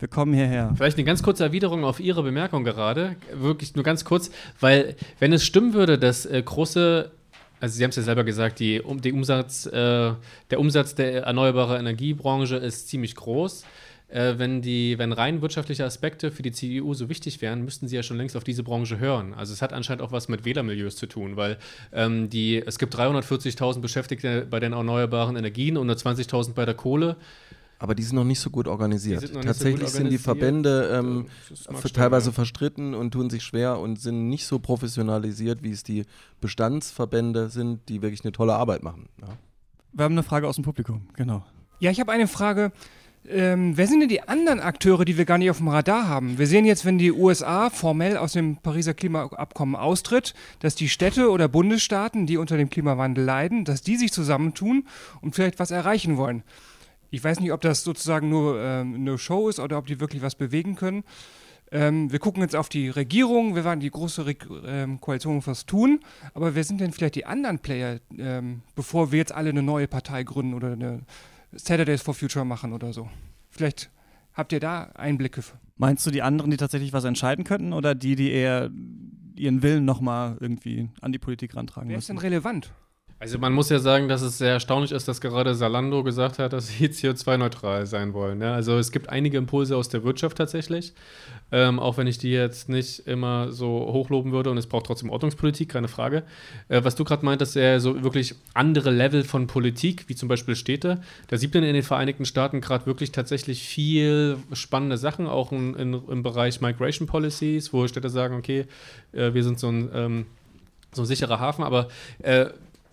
[0.00, 0.72] wir kommen hierher.
[0.76, 3.16] Vielleicht eine ganz kurze Erwiderung auf Ihre Bemerkung gerade.
[3.34, 7.10] Wirklich nur ganz kurz, weil, wenn es stimmen würde, dass äh, große,
[7.60, 9.70] also Sie haben es ja selber gesagt, die, um, die Umsatz, äh,
[10.50, 13.64] der Umsatz der erneuerbaren Energiebranche ist ziemlich groß.
[14.10, 17.94] Äh, wenn, die, wenn rein wirtschaftliche Aspekte für die CDU so wichtig wären, müssten sie
[17.94, 19.34] ja schon längst auf diese Branche hören.
[19.34, 21.58] Also es hat anscheinend auch was mit Wählermilieus zu tun, weil
[21.92, 26.74] ähm, die, es gibt 340.000 Beschäftigte bei den erneuerbaren Energien und nur 20.000 bei der
[26.74, 27.16] Kohle.
[27.78, 29.20] Aber die sind noch nicht so gut organisiert.
[29.20, 29.90] Tatsächlich so gut organisiert.
[29.90, 31.26] sind die Verbände ähm,
[31.94, 36.04] teilweise verstritten und tun sich schwer und sind nicht so professionalisiert, wie es die
[36.40, 39.08] Bestandsverbände sind, die wirklich eine tolle Arbeit machen.
[39.22, 39.28] Ja.
[39.92, 41.44] Wir haben eine Frage aus dem Publikum, genau.
[41.78, 42.72] Ja, ich habe eine Frage.
[43.28, 46.38] Ähm, wer sind denn die anderen Akteure, die wir gar nicht auf dem Radar haben?
[46.38, 51.30] Wir sehen jetzt, wenn die USA formell aus dem Pariser Klimaabkommen austritt, dass die Städte
[51.30, 54.84] oder Bundesstaaten, die unter dem Klimawandel leiden, dass die sich zusammentun
[55.20, 56.42] und vielleicht was erreichen wollen.
[57.10, 60.22] Ich weiß nicht, ob das sozusagen nur ähm, eine Show ist oder ob die wirklich
[60.22, 61.04] was bewegen können.
[61.72, 64.34] ähm, wir gucken jetzt auf die Regierung, wir waren die große Re
[64.66, 66.00] ähm, Koalition was tun,
[66.34, 69.88] aber wer sind denn vielleicht die anderen Player, ähm, bevor wir jetzt alle eine neue
[69.88, 71.02] Partei gründen oder eine
[71.52, 73.08] Saturdays for Future machen oder so?
[73.48, 73.90] Vielleicht
[74.32, 75.42] habt ihr da Einblicke.
[75.76, 78.70] Meinst du die anderen, die tatsächlich was entscheiden könnten oder die, die eher
[79.34, 82.20] ihren Willen nochmal irgendwie an die Politik rantragen Wer ist müssen?
[82.20, 82.72] denn relevant?
[83.18, 86.54] Also man muss ja sagen, dass es sehr erstaunlich ist, dass gerade Salando gesagt hat,
[86.54, 88.40] dass sie CO2-neutral sein wollen.
[88.40, 88.54] Ja?
[88.54, 90.94] Also es gibt einige Impulse aus der Wirtschaft tatsächlich,
[91.52, 95.10] ähm, auch wenn ich die jetzt nicht immer so hochloben würde und es braucht trotzdem
[95.10, 96.22] Ordnungspolitik, keine Frage.
[96.68, 100.56] Äh, was du gerade meintest, ja so wirklich andere Level von Politik, wie zum Beispiel
[100.56, 105.52] Städte, da sieht man in den Vereinigten Staaten gerade wirklich tatsächlich viel spannende Sachen, auch
[105.52, 108.66] in, in, im Bereich Migration Policies, wo Städte sagen, okay,
[109.12, 110.26] äh, wir sind so ein, ähm,
[110.92, 111.88] so ein sicherer Hafen, aber
[112.22, 112.46] äh,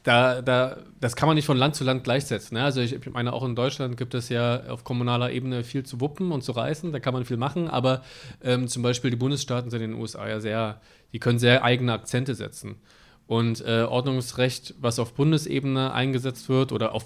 [0.08, 2.56] da, da, das kann man nicht von Land zu Land gleichsetzen.
[2.56, 2.64] Ne?
[2.64, 6.32] Also ich, meine, auch in Deutschland gibt es ja auf kommunaler Ebene viel zu wuppen
[6.32, 8.04] und zu reißen, da kann man viel machen, aber
[8.42, 10.80] ähm, zum Beispiel die Bundesstaaten sind in den USA ja sehr,
[11.12, 12.76] die können sehr eigene Akzente setzen.
[13.28, 17.06] Und äh, Ordnungsrecht, was auf Bundesebene eingesetzt wird oder auf,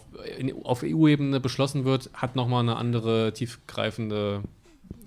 [0.64, 4.44] auf EU-Ebene beschlossen wird, hat nochmal eine andere tiefgreifende,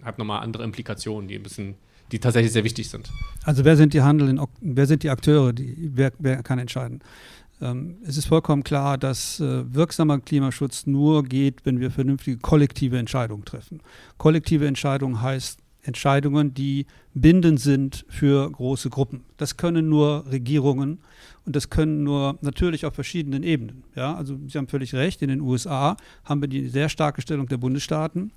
[0.03, 1.77] hat nochmal andere Implikationen, die ein bisschen,
[2.11, 3.09] die tatsächlich sehr wichtig sind.
[3.45, 7.01] Also wer sind die handelnden, wer sind die Akteure, die, wer, wer kann entscheiden?
[7.65, 12.99] Ähm, es ist vollkommen klar, dass äh, wirksamer Klimaschutz nur geht, wenn wir vernünftige kollektive
[12.99, 13.81] Entscheidungen treffen.
[14.19, 19.25] Kollektive Entscheidung heißt Entscheidungen, die bindend sind für große Gruppen.
[19.39, 20.99] Das können nur Regierungen
[21.47, 23.85] und das können nur natürlich auf verschiedenen Ebenen.
[23.95, 27.49] Ja, also Sie haben völlig recht, in den USA haben wir die sehr starke Stellung
[27.49, 28.33] der Bundesstaaten.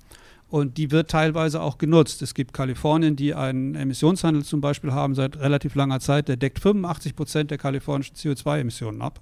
[0.50, 2.22] Und die wird teilweise auch genutzt.
[2.22, 6.28] Es gibt Kalifornien, die einen Emissionshandel zum Beispiel haben seit relativ langer Zeit.
[6.28, 9.20] Der deckt 85 Prozent der kalifornischen CO2-Emissionen ab.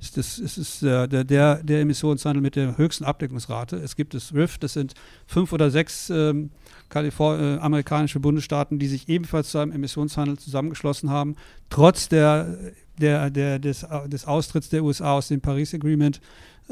[0.00, 3.76] Es ist, ist der, der, der Emissionshandel mit der höchsten Abdeckungsrate.
[3.76, 4.94] Es gibt das RIF, das sind
[5.26, 6.50] fünf oder sechs ähm,
[6.88, 11.36] Kalifor äh, amerikanische Bundesstaaten, die sich ebenfalls zu einem Emissionshandel zusammengeschlossen haben,
[11.68, 12.56] trotz der,
[12.98, 16.20] der, des, des Austritts der USA aus dem Paris Agreement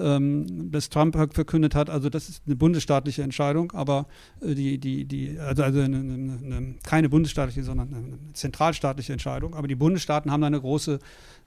[0.00, 1.90] ähm, das Trump verkündet hat.
[1.90, 4.06] Also das ist eine bundesstaatliche Entscheidung, aber
[4.40, 9.54] äh, die, die, die, also, also eine, eine, eine, keine bundesstaatliche, sondern eine zentralstaatliche Entscheidung.
[9.54, 10.98] Aber die Bundesstaaten haben da eine große,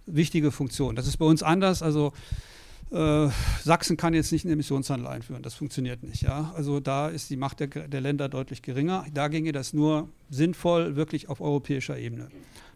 [0.06, 0.96] wichtige Funktion.
[0.96, 1.82] Das ist bei uns anders.
[1.82, 2.14] Also
[2.92, 3.30] äh,
[3.64, 6.22] Sachsen kann jetzt nicht einen Emissionshandel einführen, das funktioniert nicht.
[6.22, 6.54] Ja?
[6.56, 9.06] Also da ist die Macht der, der Länder deutlich geringer.
[9.14, 12.30] Da ginge das nur sinnvoll wirklich auf europäischer Ebene.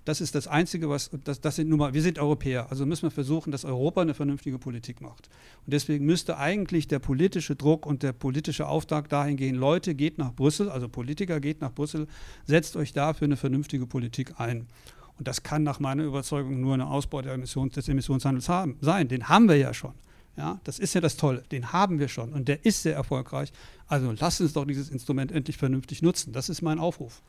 [0.08, 3.04] Das ist das Einzige, was, das, das sind nun mal, wir sind Europäer, also müssen
[3.04, 5.28] wir versuchen, dass Europa eine vernünftige Politik macht.
[5.66, 10.18] Und deswegen müsste eigentlich der politische Druck und der politische Auftrag dahin gehen, Leute, geht
[10.18, 12.08] nach Brüssel, also Politiker, geht nach Brüssel,
[12.46, 14.68] setzt euch da für eine vernünftige Politik ein.
[15.18, 19.10] Und das kann nach meiner Überzeugung nur ein Ausbau Emissions, des Emissionshandels haben, sein.
[19.10, 19.94] Den haben wir ja schon.
[20.38, 21.44] Ja, das ist ja das Tolle.
[21.52, 23.52] Den haben wir schon und der ist sehr erfolgreich.
[23.88, 26.32] Also lasst uns doch dieses Instrument endlich vernünftig nutzen.
[26.32, 27.22] Das ist mein Aufruf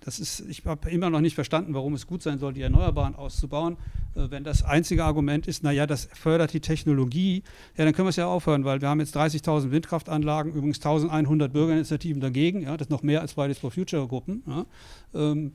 [0.00, 3.14] das ist, ich habe immer noch nicht verstanden, warum es gut sein soll, die Erneuerbaren
[3.14, 3.76] auszubauen.
[4.14, 7.42] Äh, wenn das einzige Argument ist, naja, das fördert die Technologie,
[7.76, 11.48] ja, dann können wir es ja aufhören, weil wir haben jetzt 30.000 Windkraftanlagen, übrigens 1.100
[11.48, 14.42] Bürgerinitiativen dagegen, ja, das ist noch mehr als Fridays for Future Gruppen.
[14.46, 14.66] Ja.
[15.14, 15.52] Ähm,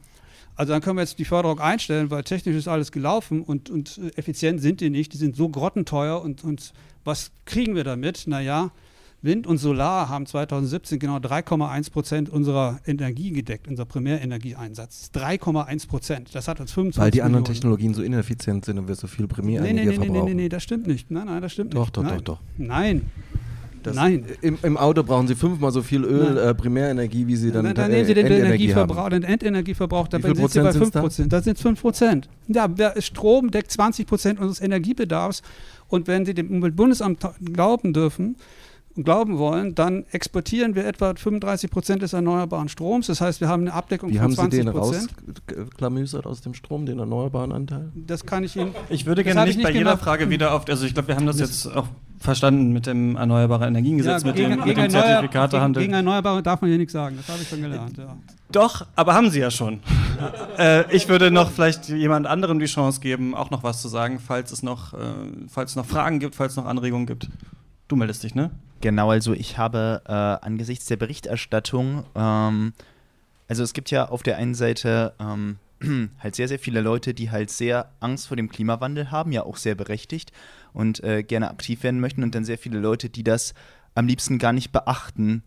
[0.56, 4.00] also dann können wir jetzt die Förderung einstellen, weil technisch ist alles gelaufen und, und
[4.16, 6.74] effizient sind die nicht, die sind so grottenteuer und, und
[7.04, 8.28] was kriegen wir damit?
[8.28, 8.72] Naja,
[9.22, 15.12] Wind und Solar haben 2017 genau 3,1 Prozent unserer Energie gedeckt, unser Primärenergieeinsatz.
[15.16, 16.36] 3,1 Prozent.
[16.36, 17.56] Das hat uns 25 Weil die anderen Millionen.
[17.56, 20.26] Technologien so ineffizient sind und wir so viel Primärenergie nee, nee, nee, verbrauchen.
[20.26, 21.10] nee, nee, das stimmt nicht.
[21.10, 21.98] Nein, nein, das stimmt Doch, nicht.
[21.98, 22.18] doch, nein.
[22.18, 22.40] doch, doch.
[22.58, 23.12] Nein.
[23.82, 24.24] Das, Nein.
[24.42, 26.38] Im, Im Auto brauchen sie fünfmal so viel Öl, Nein.
[26.38, 29.10] äh, Primärenergie, wie sie dann Dann, dann äh, nehmen Sie den Endenergie Energieverbrauch, haben.
[29.12, 31.00] den Endenergieverbrauch, da Wie viel sind Sie bei Prozent 5 sind's da?
[31.02, 31.34] Prozent.
[31.34, 32.30] Da sind es 5 Prozent.
[32.48, 35.42] Ja, der Strom deckt 20 Prozent unseres Energiebedarfs.
[35.88, 38.38] Und wenn Sie dem Umweltbundesamt glauben dürfen
[38.96, 43.08] glauben wollen, dann exportieren wir etwa 35 Prozent des erneuerbaren Stroms.
[43.08, 45.10] Das heißt, wir haben eine Abdeckung Wie von haben sie 20 den Prozent.
[45.58, 47.92] rausklamüsert aus dem Strom, den erneuerbaren Anteil?
[47.96, 48.76] Das kann ich Ihnen.
[48.90, 50.04] Ich würde Das gerne ich nicht bei nicht jeder gemacht.
[50.04, 51.88] Frage wieder auf, also ich glaube, wir haben das jetzt auch
[52.20, 55.82] verstanden mit dem Erneuerbaren Energiengesetz, mit dem, mit dem erneuer- gegen, Zertifikatehandel.
[55.84, 57.18] gegen Erneuerbare darf man hier nichts sagen.
[57.18, 57.98] Das habe ich schon gelernt.
[57.98, 58.16] Ja.
[58.52, 59.80] Doch, aber haben sie ja schon.
[60.58, 64.20] äh, ich würde noch vielleicht jemand anderem die Chance geben, auch noch was zu sagen,
[64.26, 64.98] falls es noch, äh,
[65.50, 67.28] falls es noch Fragen gibt, falls es noch Anregungen gibt.
[67.90, 68.52] Du meldest dich, ne?
[68.84, 72.74] Genau, also ich habe äh, angesichts der Berichterstattung, ähm,
[73.48, 75.58] also es gibt ja auf der einen Seite ähm,
[76.20, 79.56] halt sehr, sehr viele Leute, die halt sehr Angst vor dem Klimawandel haben, ja auch
[79.56, 80.34] sehr berechtigt
[80.74, 83.54] und äh, gerne aktiv werden möchten und dann sehr viele Leute, die das
[83.96, 85.44] am liebsten gar nicht beachten.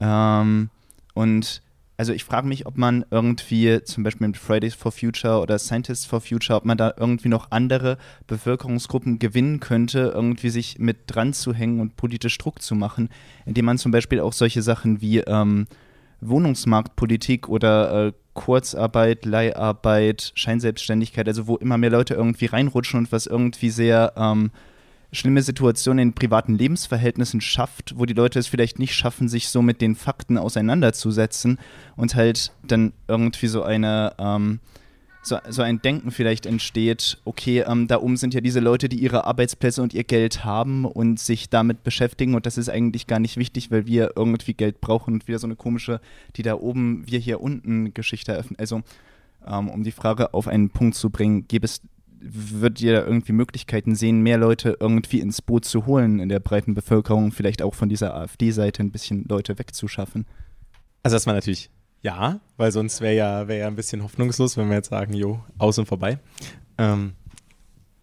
[0.00, 0.68] Ähm,
[1.14, 1.62] und
[2.00, 6.06] also ich frage mich, ob man irgendwie zum Beispiel mit Fridays for Future oder Scientists
[6.06, 11.34] for Future, ob man da irgendwie noch andere Bevölkerungsgruppen gewinnen könnte, irgendwie sich mit dran
[11.34, 13.10] zu hängen und politisch Druck zu machen,
[13.44, 15.66] indem man zum Beispiel auch solche Sachen wie ähm,
[16.22, 23.26] Wohnungsmarktpolitik oder äh, Kurzarbeit, Leiharbeit, Scheinselbstständigkeit, also wo immer mehr Leute irgendwie reinrutschen und was
[23.26, 24.52] irgendwie sehr ähm,
[25.12, 29.62] schlimme Situationen in privaten Lebensverhältnissen schafft, wo die Leute es vielleicht nicht schaffen, sich so
[29.62, 31.58] mit den Fakten auseinanderzusetzen
[31.96, 34.60] und halt dann irgendwie so eine ähm,
[35.22, 38.98] so, so ein Denken vielleicht entsteht, okay, ähm, da oben sind ja diese Leute, die
[38.98, 43.18] ihre Arbeitsplätze und ihr Geld haben und sich damit beschäftigen und das ist eigentlich gar
[43.18, 46.00] nicht wichtig, weil wir irgendwie Geld brauchen und wieder so eine komische,
[46.36, 48.58] die da oben, wir hier unten Geschichte eröffnen.
[48.58, 48.82] Also,
[49.46, 51.82] ähm, um die Frage auf einen Punkt zu bringen, gäbe es
[52.20, 56.40] würdet ihr da irgendwie Möglichkeiten sehen, mehr Leute irgendwie ins Boot zu holen in der
[56.40, 60.26] breiten Bevölkerung, vielleicht auch von dieser AfD-Seite ein bisschen Leute wegzuschaffen?
[61.02, 61.70] Also war natürlich
[62.02, 65.42] ja, weil sonst wäre ja, wär ja ein bisschen hoffnungslos, wenn wir jetzt sagen, jo,
[65.58, 66.18] aus und vorbei.
[66.78, 67.12] Ähm,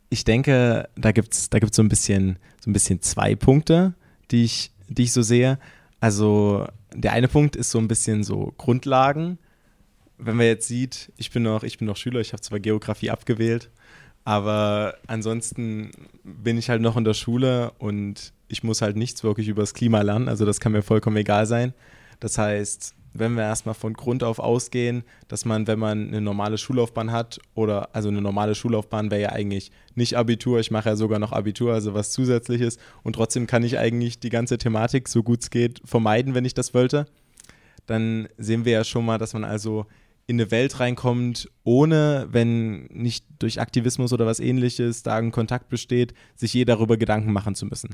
[0.09, 3.95] ich denke, da gibt es da gibt's so, ein bisschen, so ein bisschen zwei Punkte,
[4.31, 5.57] die ich, die ich so sehe.
[5.99, 9.39] Also der eine Punkt ist so ein bisschen so Grundlagen.
[10.19, 13.09] Wenn man jetzt sieht, ich bin noch, ich bin noch Schüler, ich habe zwar Geografie
[13.09, 13.71] abgewählt,
[14.27, 15.91] aber ansonsten
[16.25, 19.73] bin ich halt noch in der Schule und ich muss halt nichts wirklich über das
[19.73, 20.27] Klima lernen.
[20.27, 21.73] Also das kann mir vollkommen egal sein.
[22.19, 26.57] Das heißt, wenn wir erstmal von Grund auf ausgehen, dass man, wenn man eine normale
[26.57, 30.97] Schullaufbahn hat, oder also eine normale Schullaufbahn wäre ja eigentlich nicht Abitur, ich mache ja
[30.97, 35.23] sogar noch Abitur, also was zusätzliches, und trotzdem kann ich eigentlich die ganze Thematik, so
[35.23, 37.05] gut es geht, vermeiden, wenn ich das wollte,
[37.85, 39.85] dann sehen wir ja schon mal, dass man also
[40.27, 45.69] in eine Welt reinkommt, ohne, wenn nicht durch Aktivismus oder was ähnliches da ein Kontakt
[45.69, 47.89] besteht, sich je darüber Gedanken machen zu müssen.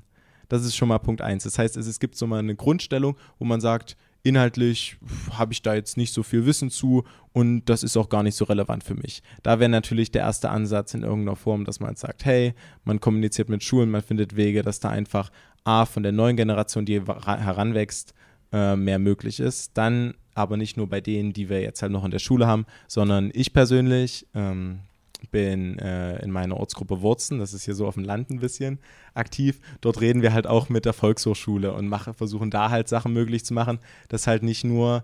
[0.50, 1.44] Das ist schon mal Punkt eins.
[1.44, 4.98] Das heißt, es, es gibt so mal eine Grundstellung, wo man sagt, inhaltlich
[5.32, 7.04] habe ich da jetzt nicht so viel Wissen zu
[7.34, 9.22] und das ist auch gar nicht so relevant für mich.
[9.44, 12.54] Da wäre natürlich der erste Ansatz in irgendeiner Form, dass man sagt, hey,
[12.84, 15.30] man kommuniziert mit Schulen, man findet Wege, dass da einfach
[15.66, 18.14] A von der neuen Generation, die heranwächst,
[18.54, 19.72] äh, mehr möglich ist.
[19.74, 22.66] Dann aber nicht nur bei denen, die wir jetzt halt noch in der Schule haben,
[22.88, 24.80] sondern ich persönlich, ähm,
[25.32, 28.80] bin äh, in meiner Ortsgruppe Wurzen, das ist hier so auf dem Land ein bisschen
[29.14, 29.60] aktiv.
[29.82, 33.46] Dort reden wir halt auch mit der Volkshochschule und mache, versuchen da halt Sachen möglich
[33.46, 35.04] zu machen, dass halt nicht nur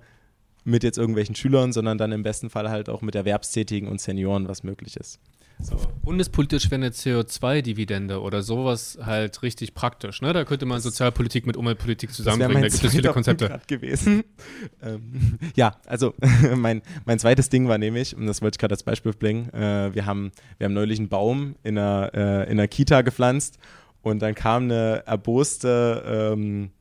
[0.66, 4.48] mit jetzt irgendwelchen Schülern, sondern dann im besten Fall halt auch mit Erwerbstätigen und Senioren
[4.48, 5.20] was möglich ist.
[5.62, 5.76] So.
[6.04, 10.22] Bundespolitisch wäre eine CO2-Dividende oder sowas halt richtig praktisch.
[10.22, 10.32] Ne?
[10.32, 12.62] Da könnte man Sozialpolitik mit Umweltpolitik zusammenbringen.
[12.62, 13.60] Da gibt es viele Konzepte.
[13.68, 14.24] gewesen.
[14.82, 16.14] ähm, ja, also
[16.56, 19.94] mein, mein zweites Ding war nämlich, und das wollte ich gerade als Beispiel bringen, äh,
[19.94, 23.60] wir, haben, wir haben neulich einen Baum in einer, äh, in einer Kita gepflanzt
[24.02, 26.72] und dann kam eine erboste ähm,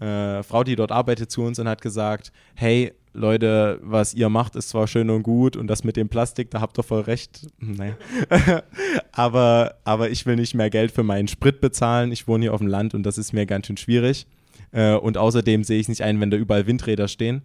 [0.00, 4.56] äh, Frau, die dort arbeitet, zu uns und hat gesagt, hey, Leute, was ihr macht,
[4.56, 7.46] ist zwar schön und gut und das mit dem Plastik, da habt ihr voll recht.
[7.60, 7.96] Hm, naja.
[9.12, 12.10] aber, aber ich will nicht mehr Geld für meinen Sprit bezahlen.
[12.10, 14.26] Ich wohne hier auf dem Land und das ist mir ganz schön schwierig.
[14.72, 17.42] Äh, und außerdem sehe ich nicht ein, wenn da überall Windräder stehen.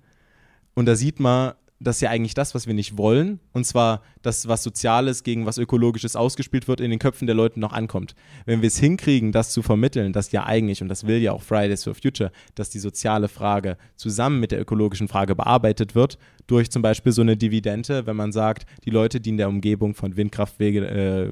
[0.73, 3.39] Und da sieht man, das ist ja eigentlich das, was wir nicht wollen.
[3.53, 7.59] Und zwar, dass was Soziales gegen was Ökologisches ausgespielt wird, in den Köpfen der Leute
[7.59, 8.15] noch ankommt.
[8.45, 11.41] Wenn wir es hinkriegen, das zu vermitteln, dass ja eigentlich, und das will ja auch
[11.41, 16.69] Fridays for Future, dass die soziale Frage zusammen mit der ökologischen Frage bearbeitet wird, durch
[16.69, 20.17] zum Beispiel so eine Dividende, wenn man sagt, die Leute, die in der Umgebung von
[20.17, 21.31] Windkrafträdern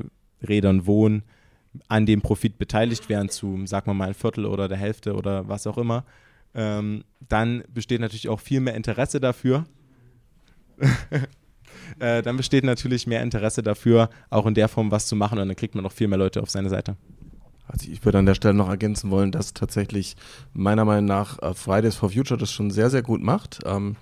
[0.80, 1.24] äh, wohnen,
[1.90, 5.48] an dem Profit beteiligt werden, zu, sagen wir mal, ein Viertel oder der Hälfte oder
[5.50, 6.06] was auch immer,
[6.56, 9.66] ähm, dann besteht natürlich auch viel mehr Interesse dafür,
[12.00, 15.48] äh, dann besteht natürlich mehr Interesse dafür, auch in der Form was zu machen und
[15.48, 16.96] dann kriegt man noch viel mehr Leute auf seine Seite.
[17.68, 20.16] Also ich würde an der Stelle noch ergänzen wollen, dass tatsächlich
[20.54, 23.60] meiner Meinung nach äh, Fridays for Future das schon sehr, sehr gut macht.
[23.66, 23.98] Ähm,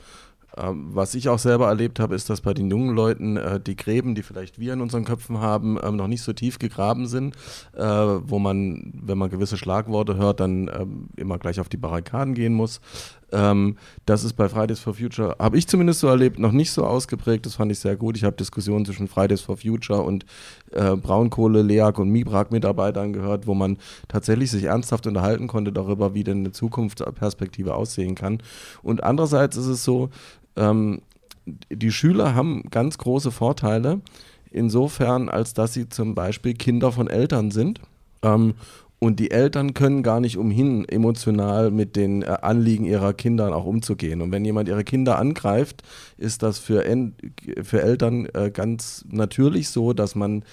[0.58, 3.76] ähm, was ich auch selber erlebt habe, ist, dass bei den jungen Leuten äh, die
[3.76, 7.36] Gräben, die vielleicht wir in unseren Köpfen haben, ähm, noch nicht so tief gegraben sind,
[7.74, 12.36] äh, wo man, wenn man gewisse Schlagworte hört, dann ähm, immer gleich auf die Barrikaden
[12.36, 12.80] gehen muss.
[13.36, 13.76] Ähm,
[14.06, 17.46] das ist bei Fridays for Future, habe ich zumindest so erlebt, noch nicht so ausgeprägt.
[17.46, 18.16] Das fand ich sehr gut.
[18.16, 20.26] Ich habe Diskussionen zwischen Fridays for Future und
[20.72, 26.24] äh, Braunkohle, LEAG und Mibrak-Mitarbeitern gehört, wo man tatsächlich sich ernsthaft unterhalten konnte darüber, wie
[26.24, 28.42] denn eine Zukunftsperspektive aussehen kann.
[28.82, 30.10] Und andererseits ist es so,
[30.56, 31.02] ähm,
[31.70, 34.00] die Schüler haben ganz große Vorteile,
[34.50, 37.82] insofern, als dass sie zum Beispiel Kinder von Eltern sind.
[38.24, 38.54] Ähm,
[39.06, 43.66] und die Eltern können gar nicht umhin, emotional mit den äh, Anliegen ihrer Kinder auch
[43.66, 44.20] umzugehen.
[44.20, 45.84] Und wenn jemand ihre Kinder angreift,
[46.18, 46.84] ist das für,
[47.62, 50.44] für Eltern äh, ganz natürlich so, dass man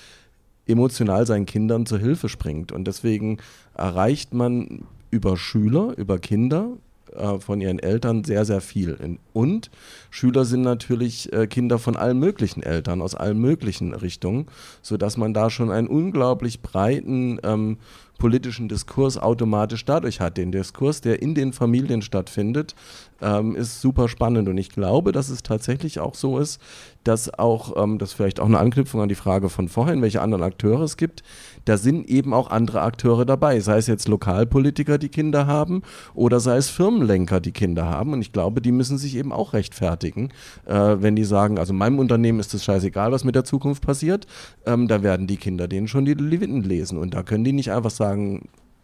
[0.66, 2.72] emotional seinen Kindern zur Hilfe springt.
[2.72, 3.38] Und deswegen
[3.74, 6.72] erreicht man über Schüler, über Kinder,
[7.16, 9.18] äh, von ihren Eltern sehr, sehr viel.
[9.32, 9.70] Und
[10.10, 14.44] Schüler sind natürlich Kinder von allen möglichen Eltern, aus allen möglichen Richtungen,
[14.82, 17.78] sodass man da schon einen unglaublich breiten ähm,
[18.22, 20.36] politischen Diskurs automatisch dadurch hat.
[20.36, 22.76] Den Diskurs, der in den Familien stattfindet,
[23.20, 24.48] ähm, ist super spannend.
[24.48, 26.60] Und ich glaube, dass es tatsächlich auch so ist,
[27.04, 30.44] dass auch, ähm, das vielleicht auch eine Anknüpfung an die Frage von vorhin, welche anderen
[30.44, 31.24] Akteure es gibt,
[31.64, 35.82] da sind eben auch andere Akteure dabei, sei es jetzt Lokalpolitiker, die Kinder haben,
[36.14, 38.12] oder sei es Firmenlenker, die Kinder haben.
[38.12, 40.30] Und ich glaube, die müssen sich eben auch rechtfertigen,
[40.66, 44.26] äh, wenn die sagen, also meinem Unternehmen ist es scheißegal, was mit der Zukunft passiert,
[44.64, 46.98] ähm, da werden die Kinder denen schon die Leviten lesen.
[46.98, 48.11] Und da können die nicht einfach sagen,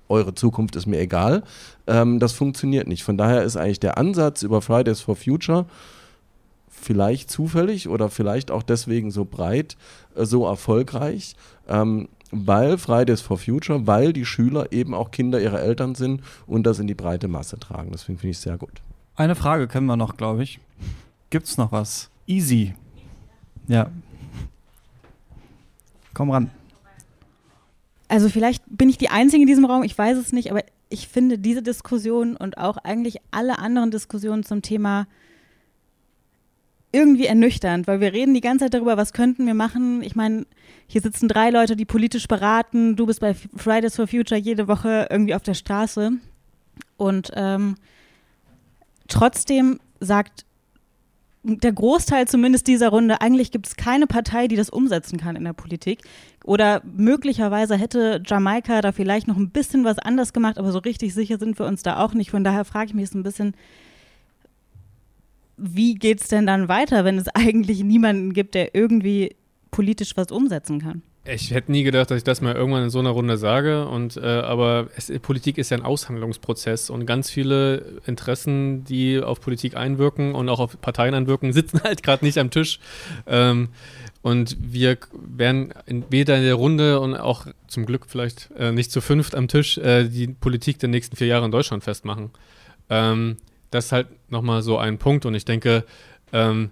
[0.09, 1.43] eure Zukunft ist mir egal.
[1.87, 3.05] Ähm, das funktioniert nicht.
[3.05, 5.67] Von daher ist eigentlich der Ansatz über Fridays for Future
[6.81, 9.77] vielleicht zufällig oder vielleicht auch deswegen so breit,
[10.15, 11.35] äh, so erfolgreich,
[11.69, 16.65] ähm, weil Fridays for Future, weil die Schüler eben auch Kinder ihrer Eltern sind und
[16.65, 17.91] das in die breite Masse tragen.
[17.93, 18.83] Deswegen finde ich es sehr gut.
[19.17, 20.61] Eine Frage kennen wir noch, glaube ich.
[21.31, 22.11] Gibt es noch was?
[22.27, 22.75] Easy.
[23.67, 23.91] Ja.
[26.15, 26.51] Komm ran.
[28.09, 31.09] Also vielleicht bin ich die Einzige in diesem Raum, ich weiß es nicht, aber ich
[31.09, 35.07] finde diese Diskussion und auch eigentlich alle anderen Diskussionen zum Thema
[36.91, 40.03] irgendwie ernüchternd, weil wir reden die ganze Zeit darüber, was könnten wir machen.
[40.03, 40.47] Ich meine,
[40.87, 42.97] hier sitzen drei Leute, die politisch beraten.
[42.97, 46.13] Du bist bei Fridays for Future jede Woche irgendwie auf der Straße.
[46.97, 47.77] Und ähm,
[49.07, 50.47] trotzdem sagt
[51.49, 55.45] der Großteil zumindest dieser Runde, eigentlich gibt es keine Partei, die das umsetzen kann in
[55.45, 56.01] der Politik.
[56.45, 61.15] Oder möglicherweise hätte Jamaika da vielleicht noch ein bisschen was anders gemacht, aber so richtig
[61.15, 62.31] sicher sind wir uns da auch nicht.
[62.31, 63.55] Von daher frage ich mich so ein bisschen,
[65.57, 69.35] wie geht es denn dann weiter, wenn es eigentlich niemanden gibt, der irgendwie
[69.71, 71.03] politisch was umsetzen kann?
[71.25, 73.87] Ich hätte nie gedacht, dass ich das mal irgendwann in so einer Runde sage.
[73.87, 79.41] Und äh, aber es, Politik ist ja ein Aushandlungsprozess und ganz viele Interessen, die auf
[79.41, 82.81] Politik einwirken und auch auf Parteien einwirken, sitzen halt gerade nicht am Tisch.
[83.27, 83.69] Ähm,
[84.23, 89.01] und wir werden weder in der Runde und auch zum Glück vielleicht äh, nicht zu
[89.01, 92.31] fünft am Tisch äh, die Politik der nächsten vier Jahre in Deutschland festmachen.
[92.91, 93.37] Ähm,
[93.71, 95.27] das ist halt nochmal so ein Punkt.
[95.27, 95.85] Und ich denke,
[96.33, 96.71] ähm,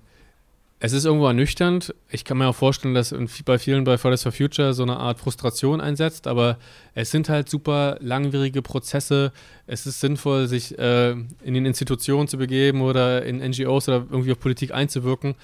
[0.79, 1.95] es ist irgendwo ernüchternd.
[2.11, 5.19] Ich kann mir auch vorstellen, dass bei vielen bei Fridays for Future so eine Art
[5.19, 6.59] Frustration einsetzt, aber
[6.95, 9.33] es sind halt super langwierige Prozesse.
[9.67, 14.33] Es ist sinnvoll, sich äh, in den Institutionen zu begeben oder in NGOs oder irgendwie
[14.33, 15.35] auf Politik einzuwirken.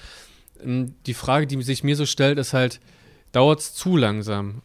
[0.63, 2.79] Ähm, die Frage, die sich mir so stellt, ist halt,
[3.31, 4.61] dauert es zu langsam?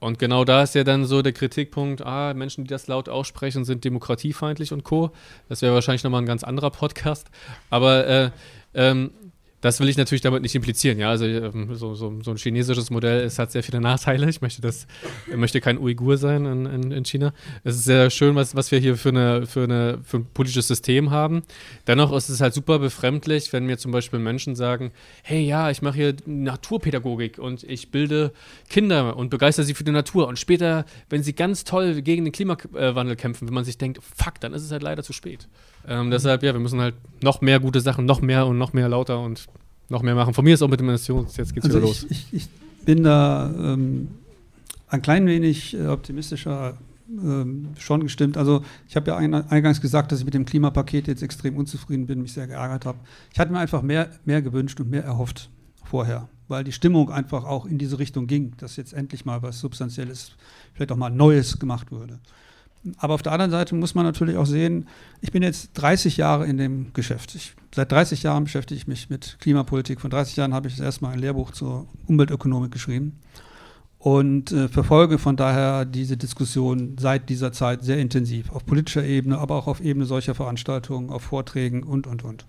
[0.00, 3.64] Und genau da ist ja dann so der Kritikpunkt, ah, Menschen, die das laut aussprechen,
[3.64, 5.12] sind demokratiefeindlich und Co.
[5.48, 7.28] Das wäre wahrscheinlich nochmal ein ganz anderer Podcast.
[7.68, 8.30] Aber äh,
[8.72, 9.10] ähm,
[9.60, 11.10] das will ich natürlich damit nicht implizieren, ja.
[11.10, 14.28] Also ähm, so, so, so, ein chinesisches Modell, es hat sehr viele Nachteile.
[14.28, 14.86] Ich möchte das,
[15.34, 17.32] möchte kein Uigur sein in, in, in, China.
[17.62, 20.68] Es ist sehr schön, was, was wir hier für, eine, für, eine, für ein politisches
[20.68, 21.42] System haben.
[21.86, 24.92] Dennoch ist es halt super befremdlich, wenn mir zum Beispiel Menschen sagen,
[25.22, 28.32] hey ja, ich mache hier Naturpädagogik und ich bilde
[28.70, 30.26] Kinder und begeister sie für die Natur.
[30.26, 34.40] Und später, wenn sie ganz toll gegen den Klimawandel kämpfen, wenn man sich denkt, fuck,
[34.40, 35.48] dann ist es halt leider zu spät.
[35.86, 38.88] Ähm, deshalb, ja, wir müssen halt noch mehr gute Sachen, noch mehr und noch mehr
[38.88, 39.49] lauter und
[39.90, 40.34] noch mehr machen.
[40.34, 42.10] Von mir ist auch mit dem Emissions, jetzt geht's also wieder ich, los.
[42.10, 42.48] Ich, ich,
[42.84, 44.08] bin da ähm,
[44.88, 46.78] ein klein wenig äh, optimistischer
[47.10, 48.36] ähm, schon gestimmt.
[48.36, 52.22] Also ich habe ja eingangs gesagt, dass ich mit dem Klimapaket jetzt extrem unzufrieden bin,
[52.22, 52.98] mich sehr geärgert habe.
[53.32, 55.50] Ich hatte mir einfach mehr, mehr gewünscht und mehr erhofft
[55.84, 59.60] vorher, weil die Stimmung einfach auch in diese Richtung ging, dass jetzt endlich mal was
[59.60, 60.32] Substanzielles,
[60.72, 62.20] vielleicht auch mal Neues gemacht würde.
[62.96, 64.88] Aber auf der anderen Seite muss man natürlich auch sehen,
[65.20, 67.34] ich bin jetzt 30 Jahre in dem Geschäft.
[67.34, 70.00] Ich, seit 30 Jahren beschäftige ich mich mit Klimapolitik.
[70.00, 73.18] Von 30 Jahren habe ich erstmal ein Lehrbuch zur Umweltökonomik geschrieben
[74.00, 79.36] und äh, verfolge von daher diese Diskussion seit dieser Zeit sehr intensiv, auf politischer Ebene,
[79.36, 82.46] aber auch auf Ebene solcher Veranstaltungen, auf Vorträgen und, und, und.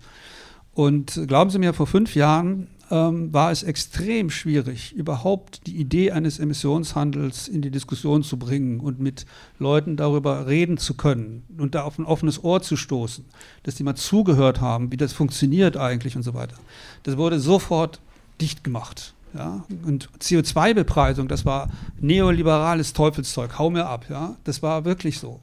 [0.72, 6.12] Und glauben Sie mir, vor fünf Jahren ähm, war es extrem schwierig, überhaupt die Idee
[6.12, 9.24] eines Emissionshandels in die Diskussion zu bringen und mit
[9.58, 13.24] Leuten darüber reden zu können und da auf ein offenes Ohr zu stoßen,
[13.62, 16.56] dass die mal zugehört haben, wie das funktioniert eigentlich und so weiter.
[17.02, 18.00] Das wurde sofort
[18.42, 19.14] dicht gemacht.
[19.32, 19.64] Ja?
[19.86, 24.04] Und CO2-Bepreisung, das war neoliberales Teufelszeug, hau mir ab.
[24.10, 24.36] Ja?
[24.44, 25.40] Das war wirklich so.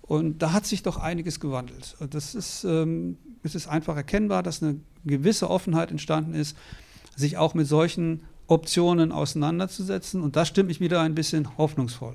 [0.00, 1.94] Und da hat sich doch einiges gewandelt.
[2.08, 6.56] Das ist, ähm, es ist einfach erkennbar, dass eine gewisse Offenheit entstanden ist,
[7.16, 10.22] sich auch mit solchen Optionen auseinanderzusetzen.
[10.22, 12.14] Und das stimmt mich wieder ein bisschen hoffnungsvoll.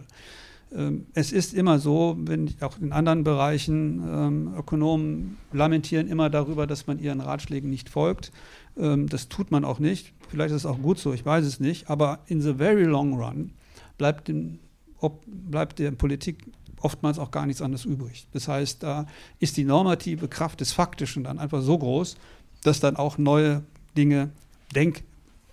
[0.73, 6.67] Ähm, es ist immer so, wenn auch in anderen Bereichen ähm, Ökonomen lamentieren immer darüber,
[6.67, 8.31] dass man ihren Ratschlägen nicht folgt.
[8.77, 10.13] Ähm, das tut man auch nicht.
[10.29, 11.89] Vielleicht ist es auch gut so, ich weiß es nicht.
[11.89, 13.51] Aber in the very long run
[13.97, 14.59] bleibt, dem,
[14.99, 16.45] ob, bleibt der Politik
[16.79, 18.27] oftmals auch gar nichts anderes übrig.
[18.31, 19.05] Das heißt, da
[19.39, 22.15] ist die normative Kraft des Faktischen dann einfach so groß,
[22.63, 23.63] dass dann auch neue
[23.97, 24.29] Dinge
[24.75, 25.03] denk,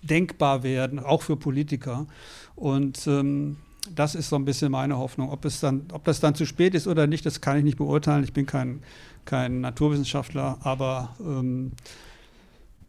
[0.02, 2.06] denkbar werden, auch für Politiker.
[2.54, 3.56] Und ähm,
[3.94, 5.30] das ist so ein bisschen meine Hoffnung.
[5.30, 7.78] Ob, es dann, ob das dann zu spät ist oder nicht, das kann ich nicht
[7.78, 8.24] beurteilen.
[8.24, 8.82] Ich bin kein,
[9.24, 11.72] kein Naturwissenschaftler, aber ähm,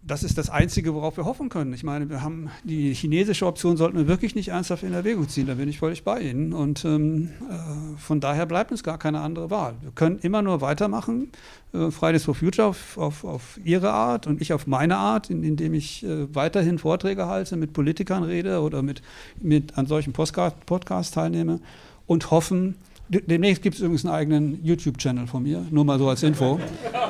[0.01, 1.73] das ist das Einzige, worauf wir hoffen können.
[1.73, 5.47] Ich meine, wir haben die chinesische Option sollten wir wirklich nicht ernsthaft in Erwägung ziehen.
[5.47, 6.53] Da bin ich völlig bei Ihnen.
[6.53, 9.75] Und ähm, äh, von daher bleibt uns gar keine andere Wahl.
[9.81, 11.31] Wir können immer nur weitermachen.
[11.73, 15.43] Äh, Fridays for Future auf, auf, auf Ihre Art und ich auf meine Art, in,
[15.43, 19.01] indem ich äh, weiterhin Vorträge halte, mit Politikern rede oder mit,
[19.41, 21.59] mit an solchen Podcast, Podcasts teilnehme
[22.07, 22.75] und hoffen,
[23.11, 26.59] Demnächst gibt es übrigens einen eigenen YouTube-Channel von mir, nur mal so als Info.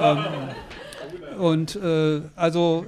[0.01, 0.17] ähm,
[1.39, 2.85] und äh, also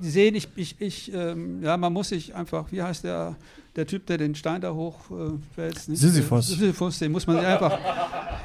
[0.00, 3.36] Sie sehen, ich, ich, ich ähm, ja, man muss sich einfach, wie heißt der,
[3.76, 5.88] der Typ, der den Stein da hochwälzt?
[5.88, 6.48] Äh, Sisyphus.
[6.48, 7.78] Sisyphus, den muss man sich einfach,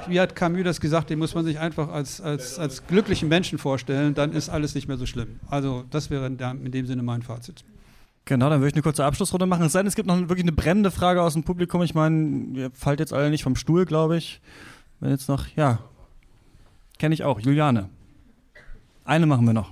[0.07, 3.57] wie hat Camus das gesagt, den muss man sich einfach als, als, als glücklichen Menschen
[3.57, 5.39] vorstellen, dann ist alles nicht mehr so schlimm.
[5.49, 7.63] Also das wäre in, in dem Sinne mein Fazit.
[8.25, 9.65] Genau, dann würde ich eine kurze Abschlussrunde machen.
[9.65, 11.83] Es sei denn, es gibt noch wirklich eine brennende Frage aus dem Publikum.
[11.83, 14.41] Ich meine, ihr fallt jetzt alle nicht vom Stuhl, glaube ich.
[14.99, 15.79] Wenn jetzt noch, ja,
[16.97, 17.89] kenne ich auch, Juliane.
[19.05, 19.71] Eine machen wir noch.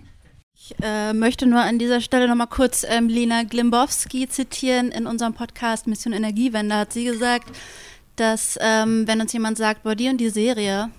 [0.56, 4.92] Ich äh, möchte nur an dieser Stelle nochmal kurz ähm, Lena Glimbowski zitieren.
[4.92, 7.50] In unserem Podcast Mission Energiewende hat sie gesagt,
[8.16, 10.92] dass ähm, wenn uns jemand sagt, boah, die und die Serie,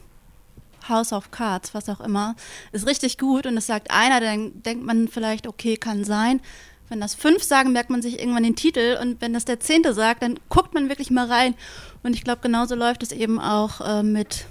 [0.89, 2.35] House of Cards, was auch immer,
[2.73, 6.41] ist richtig gut und es sagt einer, dann denkt man vielleicht, okay, kann sein.
[6.89, 9.95] Wenn das fünf sagen, merkt man sich irgendwann den Titel und wenn das der zehnte
[9.95, 11.55] sagt, dann guckt man wirklich mal rein.
[12.03, 14.47] Und ich glaube, genauso läuft es eben auch äh, mit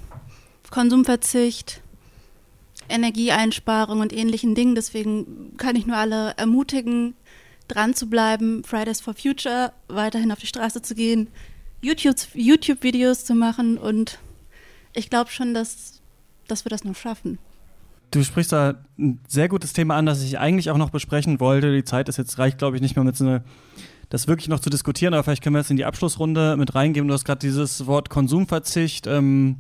[0.72, 1.83] Konsumverzicht,
[2.90, 4.76] Energieeinsparung und ähnlichen Dingen.
[4.76, 7.16] Deswegen kann ich nur alle ermutigen,
[7.68, 11.28] dran zu bleiben, Fridays for Future weiterhin auf die Straße zu gehen,
[11.82, 14.20] YouTube-Videos YouTube zu machen und
[14.94, 16.02] ich glaube schon, dass,
[16.48, 17.40] dass wir das noch schaffen.
[18.12, 21.74] Du sprichst da ein sehr gutes Thema an, das ich eigentlich auch noch besprechen wollte.
[21.74, 23.44] Die Zeit ist jetzt reicht, glaube ich, nicht mehr mit so einer
[24.10, 27.08] das wirklich noch zu diskutieren, aber vielleicht können wir jetzt in die Abschlussrunde mit reingeben.
[27.08, 29.58] Du hast gerade dieses Wort Konsumverzicht ähm,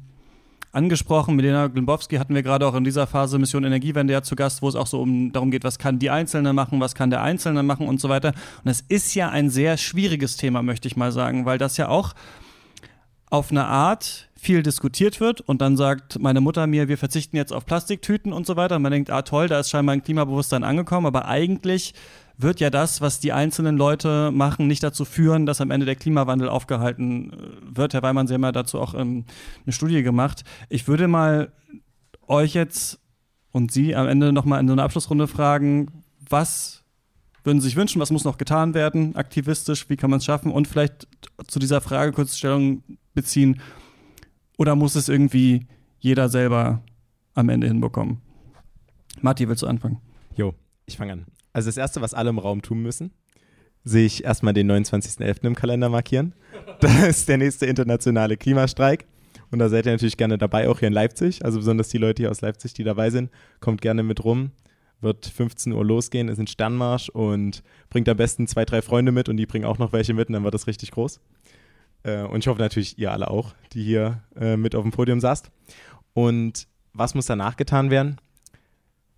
[0.73, 1.35] angesprochen.
[1.35, 4.67] Milena Glimbowski hatten wir gerade auch in dieser Phase Mission Energiewende ja zu Gast, wo
[4.67, 7.63] es auch so um darum geht, was kann die Einzelne machen, was kann der Einzelne
[7.63, 8.29] machen und so weiter.
[8.29, 11.87] Und das ist ja ein sehr schwieriges Thema, möchte ich mal sagen, weil das ja
[11.87, 12.13] auch
[13.29, 17.53] auf eine Art viel diskutiert wird und dann sagt meine Mutter mir, wir verzichten jetzt
[17.53, 18.75] auf Plastiktüten und so weiter.
[18.75, 21.93] Und man denkt, ah toll, da ist scheinbar ein Klimabewusstsein angekommen, aber eigentlich
[22.43, 25.95] wird ja das, was die einzelnen Leute machen, nicht dazu führen, dass am Ende der
[25.95, 27.93] Klimawandel aufgehalten äh, wird.
[27.93, 29.25] Herr Weimann, Sie haben ja dazu auch ähm,
[29.65, 30.43] eine Studie gemacht.
[30.69, 31.51] Ich würde mal
[32.27, 32.99] euch jetzt
[33.51, 36.83] und Sie am Ende nochmal in so einer Abschlussrunde fragen, was
[37.43, 40.51] würden Sie sich wünschen, was muss noch getan werden, aktivistisch, wie kann man es schaffen
[40.51, 41.07] und vielleicht
[41.47, 42.83] zu dieser Frage kurz Stellung
[43.13, 43.61] beziehen,
[44.57, 45.67] oder muss es irgendwie
[45.99, 46.83] jeder selber
[47.33, 48.21] am Ende hinbekommen?
[49.21, 49.99] Marti, willst du anfangen?
[50.35, 50.53] Jo,
[50.85, 51.25] ich fange an.
[51.53, 53.11] Also das Erste, was alle im Raum tun müssen,
[53.83, 55.45] sich erstmal den 29.11.
[55.45, 56.33] im Kalender markieren.
[56.79, 59.05] Das ist der nächste internationale Klimastreik.
[59.51, 61.45] Und da seid ihr natürlich gerne dabei, auch hier in Leipzig.
[61.45, 64.51] Also besonders die Leute hier aus Leipzig, die dabei sind, kommt gerne mit rum.
[64.99, 69.29] Wird 15 Uhr losgehen, ist ein Sternmarsch und bringt am besten zwei, drei Freunde mit
[69.29, 71.19] und die bringen auch noch welche mit und dann wird das richtig groß.
[72.03, 75.19] Äh, und ich hoffe natürlich, ihr alle auch, die hier äh, mit auf dem Podium
[75.19, 75.51] saßt.
[76.13, 78.17] Und was muss danach getan werden?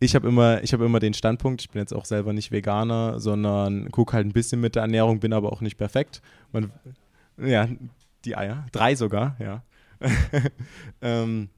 [0.05, 3.91] Ich habe immer, hab immer den Standpunkt, ich bin jetzt auch selber nicht Veganer, sondern
[3.91, 6.21] gucke halt ein bisschen mit der Ernährung, bin aber auch nicht perfekt.
[6.51, 6.71] Man,
[7.37, 7.67] ja,
[8.23, 9.63] die Eier, drei sogar, ja.
[11.01, 11.49] ähm,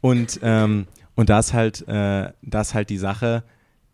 [0.00, 3.44] und, ähm, und das halt, äh, das halt die Sache,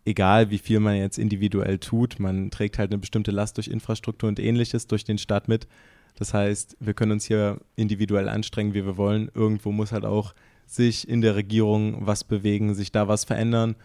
[0.05, 4.29] egal wie viel man jetzt individuell tut, man trägt halt eine bestimmte Last durch Infrastruktur
[4.29, 5.67] und ähnliches durch den Staat mit.
[6.15, 9.29] Das heißt, wir können uns hier individuell anstrengen, wie wir wollen.
[9.35, 10.33] Irgendwo muss halt auch
[10.67, 13.75] sich in der Regierung was bewegen, sich da was verändern.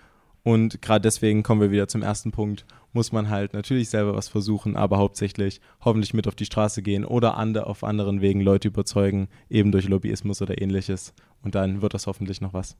[0.43, 4.29] Und gerade deswegen kommen wir wieder zum ersten Punkt, muss man halt natürlich selber was
[4.29, 8.69] versuchen, aber hauptsächlich hoffentlich mit auf die Straße gehen oder ande, auf anderen Wegen Leute
[8.69, 11.15] überzeugen, eben durch Lobbyismus oder ähnliches.
[11.43, 12.77] Und dann wird das hoffentlich noch was.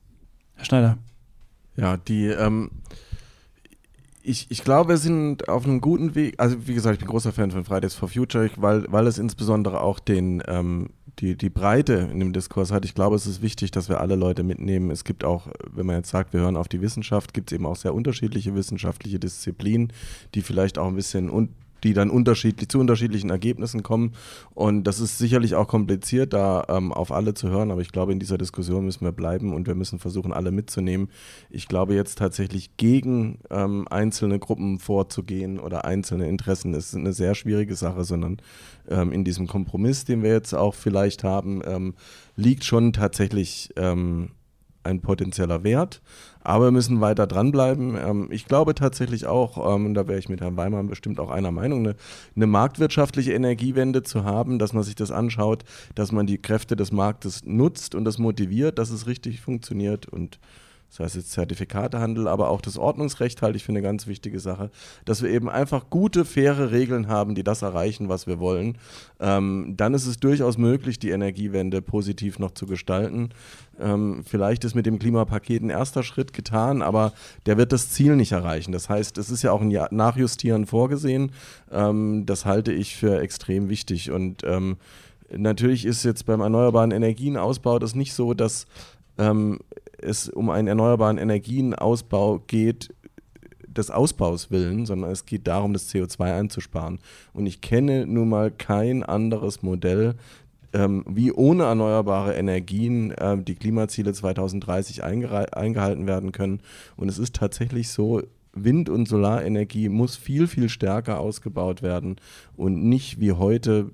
[0.55, 0.97] Herr Schneider.
[1.75, 2.69] Ja, die, ähm,
[4.23, 6.35] ich, ich glaube, wir sind auf einem guten Weg.
[6.37, 9.81] Also, wie gesagt, ich bin großer Fan von Fridays for Future, weil, weil es insbesondere
[9.81, 10.89] auch den, ähm,
[11.19, 12.85] die, die Breite in dem Diskurs hat.
[12.85, 14.91] Ich glaube, es ist wichtig, dass wir alle Leute mitnehmen.
[14.91, 17.65] Es gibt auch, wenn man jetzt sagt, wir hören auf die Wissenschaft, gibt es eben
[17.65, 19.91] auch sehr unterschiedliche wissenschaftliche Disziplinen,
[20.35, 21.49] die vielleicht auch ein bisschen un
[21.83, 24.13] die dann unterschiedlich zu unterschiedlichen Ergebnissen kommen.
[24.53, 27.71] Und das ist sicherlich auch kompliziert, da ähm, auf alle zu hören.
[27.71, 31.09] Aber ich glaube, in dieser Diskussion müssen wir bleiben und wir müssen versuchen, alle mitzunehmen.
[31.49, 37.35] Ich glaube, jetzt tatsächlich gegen ähm, einzelne Gruppen vorzugehen oder einzelne Interessen ist eine sehr
[37.35, 38.37] schwierige Sache, sondern
[38.89, 41.93] ähm, in diesem Kompromiss, den wir jetzt auch vielleicht haben, ähm,
[42.35, 44.29] liegt schon tatsächlich ähm,
[44.83, 46.01] ein potenzieller Wert.
[46.41, 47.97] Aber wir müssen weiter dranbleiben.
[47.97, 51.51] Ähm, ich glaube tatsächlich auch, ähm, da wäre ich mit Herrn Weimann bestimmt auch einer
[51.51, 51.95] Meinung, eine,
[52.35, 55.63] eine, marktwirtschaftliche Energiewende zu haben, dass man sich das anschaut,
[55.95, 60.39] dass man die Kräfte des Marktes nutzt und das motiviert, dass es richtig funktioniert und
[60.93, 64.69] das heißt jetzt Zertifikatehandel, aber auch das Ordnungsrecht halte ich für eine ganz wichtige Sache,
[65.05, 68.77] dass wir eben einfach gute, faire Regeln haben, die das erreichen, was wir wollen.
[69.19, 73.29] Ähm, dann ist es durchaus möglich, die Energiewende positiv noch zu gestalten.
[73.79, 77.13] Ähm, vielleicht ist mit dem Klimapaket ein erster Schritt getan, aber
[77.47, 78.71] der wird das Ziel nicht erreichen.
[78.71, 81.31] Das heißt, es ist ja auch ein Nachjustieren vorgesehen.
[81.71, 84.77] Ähm, das halte ich für extrem wichtig und ähm,
[85.35, 88.67] Natürlich ist jetzt beim erneuerbaren Energienausbau das nicht so, dass
[89.17, 89.59] ähm,
[90.03, 92.89] es um einen erneuerbaren Energienausbau geht,
[93.73, 96.99] des Ausbaus willen, sondern es geht darum, das CO2 einzusparen.
[97.33, 100.15] Und ich kenne nun mal kein anderes Modell,
[100.73, 106.61] ähm, wie ohne erneuerbare Energien ähm, die Klimaziele 2030 eingehalten werden können.
[106.95, 108.21] Und es ist tatsächlich so,
[108.55, 112.17] Wind- und Solarenergie muss viel, viel stärker ausgebaut werden
[112.55, 113.89] und nicht wie heute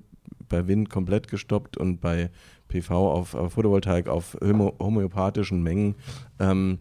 [0.50, 2.30] bei Wind komplett gestoppt und bei
[2.70, 5.96] PV auf, auf Photovoltaik auf homöopathischen Mengen.
[6.38, 6.78] Ähm,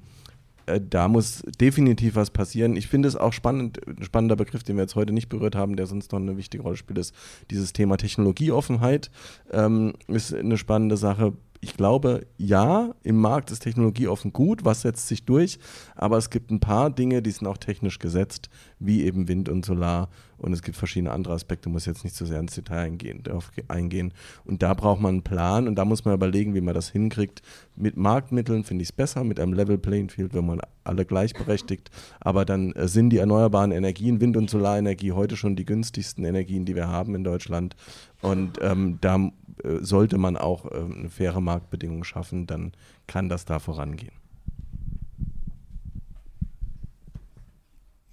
[0.69, 2.75] äh, da muss definitiv was passieren.
[2.75, 5.75] Ich finde es auch spannend, ein spannender Begriff, den wir jetzt heute nicht berührt haben,
[5.75, 7.13] der sonst noch eine wichtige Rolle spielt, ist
[7.51, 9.11] dieses Thema Technologieoffenheit.
[9.51, 14.81] Ähm, ist eine spannende Sache ich glaube, ja, im Markt ist Technologie offen gut, was
[14.81, 15.59] setzt sich durch,
[15.95, 18.49] aber es gibt ein paar Dinge, die sind auch technisch gesetzt,
[18.79, 22.25] wie eben Wind und Solar und es gibt verschiedene andere Aspekte, muss jetzt nicht so
[22.25, 23.23] sehr ins Detail eingehen,
[23.67, 24.13] eingehen.
[24.45, 27.41] Und da braucht man einen Plan und da muss man überlegen, wie man das hinkriegt.
[27.75, 31.91] Mit Marktmitteln finde ich es besser, mit einem Level Playing Field, wenn man alle gleichberechtigt,
[32.19, 36.65] aber dann äh, sind die erneuerbaren Energien, Wind- und Solarenergie heute schon die günstigsten Energien,
[36.65, 37.75] die wir haben in Deutschland
[38.21, 39.29] und ähm, da
[39.63, 42.71] äh, sollte man auch äh, eine faire Marktbedingung schaffen, dann
[43.07, 44.18] kann das da vorangehen.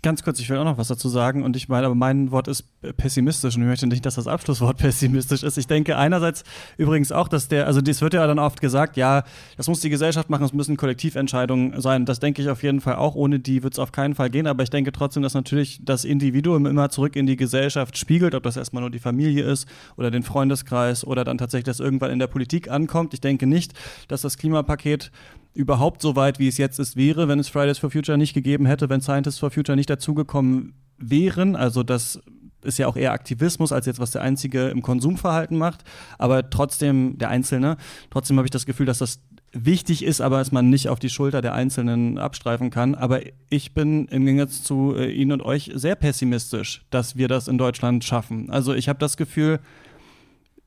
[0.07, 2.47] Ganz kurz, ich will auch noch was dazu sagen und ich meine, aber mein Wort
[2.47, 2.63] ist
[2.97, 5.59] pessimistisch und ich möchte nicht, dass das Abschlusswort pessimistisch ist.
[5.59, 6.45] Ich denke einerseits
[6.77, 9.25] übrigens auch, dass der, also das wird ja dann oft gesagt, ja,
[9.57, 12.05] das muss die Gesellschaft machen, es müssen Kollektiventscheidungen sein.
[12.05, 14.47] Das denke ich auf jeden Fall auch, ohne die wird es auf keinen Fall gehen,
[14.47, 18.45] aber ich denke trotzdem, dass natürlich das Individuum immer zurück in die Gesellschaft spiegelt, ob
[18.45, 19.67] das erstmal nur die Familie ist
[19.97, 23.13] oder den Freundeskreis oder dann tatsächlich das irgendwann in der Politik ankommt.
[23.13, 23.73] Ich denke nicht,
[24.07, 25.11] dass das Klimapaket
[25.57, 28.67] überhaupt so weit, wie es jetzt ist, wäre, wenn es Fridays for Future nicht gegeben
[28.67, 31.57] hätte, wenn Scientists for Future nicht dazugekommen wären.
[31.57, 32.21] Also das
[32.63, 35.85] ist ja auch eher Aktivismus als jetzt, was der Einzige im Konsumverhalten macht.
[36.19, 37.77] Aber trotzdem, der Einzelne,
[38.11, 39.21] trotzdem habe ich das Gefühl, dass das
[39.53, 42.95] wichtig ist, aber dass man nicht auf die Schulter der Einzelnen abstreifen kann.
[42.95, 47.49] Aber ich bin im Gegensatz zu äh, Ihnen und euch sehr pessimistisch, dass wir das
[47.49, 48.51] in Deutschland schaffen.
[48.51, 49.61] Also ich habe das Gefühl,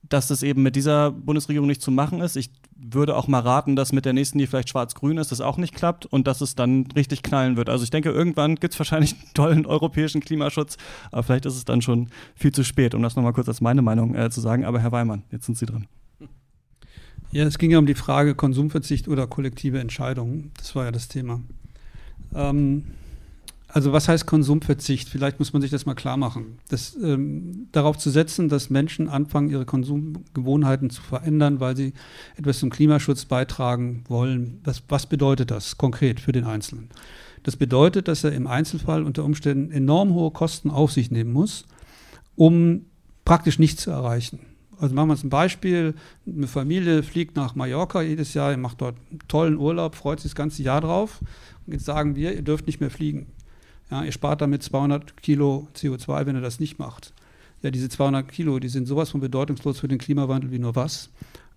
[0.09, 2.35] dass das eben mit dieser Bundesregierung nicht zu machen ist.
[2.35, 5.57] Ich würde auch mal raten, dass mit der nächsten, die vielleicht schwarz-grün ist, das auch
[5.57, 7.69] nicht klappt und dass es dann richtig knallen wird.
[7.69, 10.77] Also ich denke, irgendwann gibt es wahrscheinlich einen tollen europäischen Klimaschutz,
[11.11, 13.81] aber vielleicht ist es dann schon viel zu spät, um das nochmal kurz als meine
[13.81, 14.65] Meinung äh, zu sagen.
[14.65, 15.87] Aber Herr Weimann, jetzt sind Sie dran.
[17.31, 20.51] Ja, es ging ja um die Frage Konsumverzicht oder kollektive Entscheidungen.
[20.57, 21.41] Das war ja das Thema.
[22.33, 22.85] Ähm,
[23.71, 25.09] also was heißt Konsumverzicht?
[25.09, 26.57] Vielleicht muss man sich das mal klar machen.
[26.69, 31.93] Das, ähm, darauf zu setzen, dass Menschen anfangen, ihre Konsumgewohnheiten zu verändern, weil sie
[32.35, 34.59] etwas zum Klimaschutz beitragen wollen.
[34.63, 36.89] Was, was bedeutet das konkret für den Einzelnen?
[37.43, 41.65] Das bedeutet, dass er im Einzelfall unter Umständen enorm hohe Kosten auf sich nehmen muss,
[42.35, 42.85] um
[43.23, 44.39] praktisch nichts zu erreichen.
[44.79, 45.93] Also machen wir uns ein Beispiel.
[46.25, 50.35] Eine Familie fliegt nach Mallorca jedes Jahr, macht dort einen tollen Urlaub, freut sich das
[50.35, 51.19] ganze Jahr drauf.
[51.67, 53.27] Und jetzt sagen wir, ihr dürft nicht mehr fliegen.
[53.91, 57.13] Ja, ihr spart damit 200 Kilo CO2, wenn ihr das nicht macht.
[57.61, 61.09] Ja, diese 200 Kilo, die sind sowas von bedeutungslos für den Klimawandel wie nur was.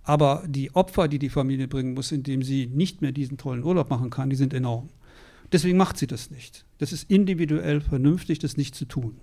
[0.02, 3.90] Aber die Opfer, die die Familie bringen muss, indem sie nicht mehr diesen tollen Urlaub
[3.90, 4.88] machen kann, die sind enorm.
[5.52, 6.64] Deswegen macht sie das nicht.
[6.78, 9.16] Das ist individuell vernünftig, das nicht zu tun.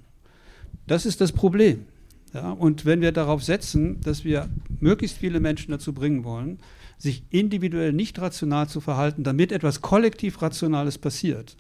[0.88, 1.86] Das ist das Problem.
[2.34, 4.48] Ja, und wenn wir darauf setzen, dass wir
[4.80, 6.60] möglichst viele Menschen dazu bringen wollen,
[7.00, 11.58] sich individuell nicht rational zu verhalten, damit etwas kollektiv Rationales passiert,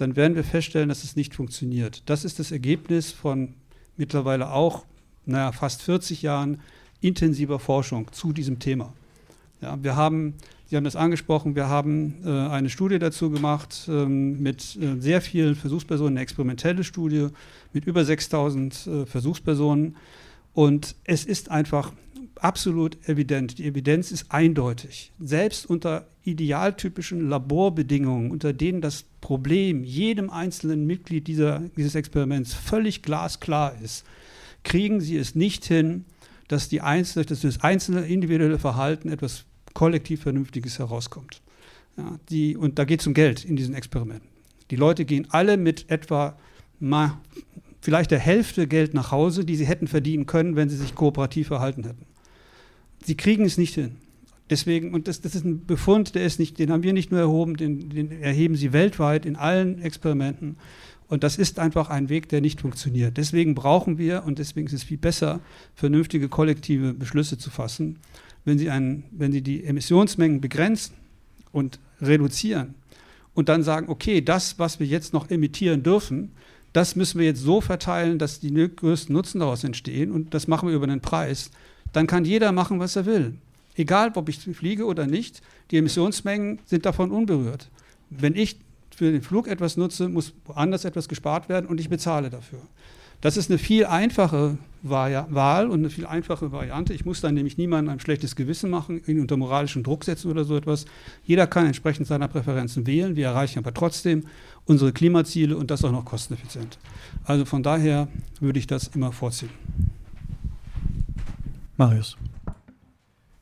[0.00, 2.02] dann werden wir feststellen, dass es nicht funktioniert.
[2.06, 3.54] Das ist das Ergebnis von
[3.96, 4.84] mittlerweile auch
[5.26, 6.60] naja, fast 40 Jahren
[7.00, 8.92] intensiver Forschung zu diesem Thema.
[9.60, 10.34] Ja, wir haben,
[10.66, 15.20] Sie haben das angesprochen, wir haben äh, eine Studie dazu gemacht ähm, mit äh, sehr
[15.20, 17.28] vielen Versuchspersonen, eine experimentelle Studie
[17.72, 19.96] mit über 6000 äh, Versuchspersonen.
[20.54, 21.92] Und es ist einfach
[22.44, 23.58] absolut evident.
[23.58, 25.12] Die Evidenz ist eindeutig.
[25.18, 33.02] Selbst unter idealtypischen Laborbedingungen, unter denen das Problem jedem einzelnen Mitglied dieser, dieses Experiments völlig
[33.02, 34.04] glasklar ist,
[34.62, 36.04] kriegen sie es nicht hin,
[36.48, 41.40] dass, die einzelne, dass das einzelne individuelle Verhalten etwas kollektiv Vernünftiges herauskommt.
[41.96, 44.28] Ja, die, und da geht es um Geld in diesen Experimenten.
[44.70, 46.36] Die Leute gehen alle mit etwa
[46.78, 47.18] mal
[47.80, 51.48] vielleicht der Hälfte Geld nach Hause, die sie hätten verdienen können, wenn sie sich kooperativ
[51.48, 52.06] verhalten hätten.
[53.04, 53.96] Sie kriegen es nicht hin.
[54.50, 57.20] Deswegen, und das, das ist ein Befund, der ist nicht, den haben wir nicht nur
[57.20, 60.56] erhoben, den, den erheben sie weltweit in allen Experimenten.
[61.06, 63.16] Und das ist einfach ein Weg, der nicht funktioniert.
[63.16, 65.40] Deswegen brauchen wir, und deswegen ist es viel besser,
[65.74, 67.98] vernünftige kollektive Beschlüsse zu fassen.
[68.44, 70.94] Wenn Sie, einen, wenn Sie die Emissionsmengen begrenzen
[71.52, 72.74] und reduzieren
[73.34, 76.32] und dann sagen, okay, das, was wir jetzt noch emittieren dürfen,
[76.72, 80.68] das müssen wir jetzt so verteilen, dass die größten Nutzen daraus entstehen und das machen
[80.68, 81.50] wir über den Preis,
[81.92, 83.34] dann kann jeder machen, was er will.
[83.76, 87.68] Egal, ob ich fliege oder nicht, die Emissionsmengen sind davon unberührt.
[88.10, 88.56] Wenn ich
[88.94, 92.60] für den Flug etwas nutze, muss woanders etwas gespart werden und ich bezahle dafür.
[93.20, 96.94] Das ist eine viel einfache Wahl und eine viel einfache Variante.
[96.94, 100.44] Ich muss dann nämlich niemandem ein schlechtes Gewissen machen, ihn unter moralischen Druck setzen oder
[100.44, 100.86] so etwas.
[101.24, 103.16] Jeder kann entsprechend seiner Präferenzen wählen.
[103.16, 104.24] Wir erreichen aber trotzdem
[104.64, 106.78] unsere Klimaziele und das auch noch kosteneffizient.
[107.24, 108.08] Also von daher
[108.40, 109.50] würde ich das immer vorziehen.
[111.80, 112.18] Marius.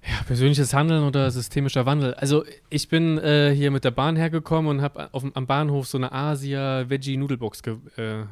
[0.01, 2.15] Ja, persönliches Handeln oder systemischer Wandel.
[2.15, 6.13] Also ich bin äh, hier mit der Bahn hergekommen und habe am Bahnhof so eine
[6.13, 7.63] Asia-Veggie-Nudelbox
[7.97, 8.27] äh,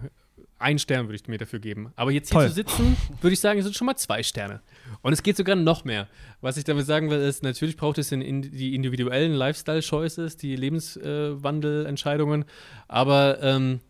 [0.61, 1.93] ein Stern würde ich mir dafür geben.
[1.97, 2.49] Aber jetzt hier Toll.
[2.49, 4.61] zu sitzen, würde ich sagen, sind schon mal zwei Sterne.
[5.03, 6.07] Und es geht sogar noch mehr.
[6.41, 12.45] Was ich damit sagen will, ist, natürlich braucht es die individuellen Lifestyle-Choices, die Lebenswandelentscheidungen.
[12.87, 13.81] Aber ähm,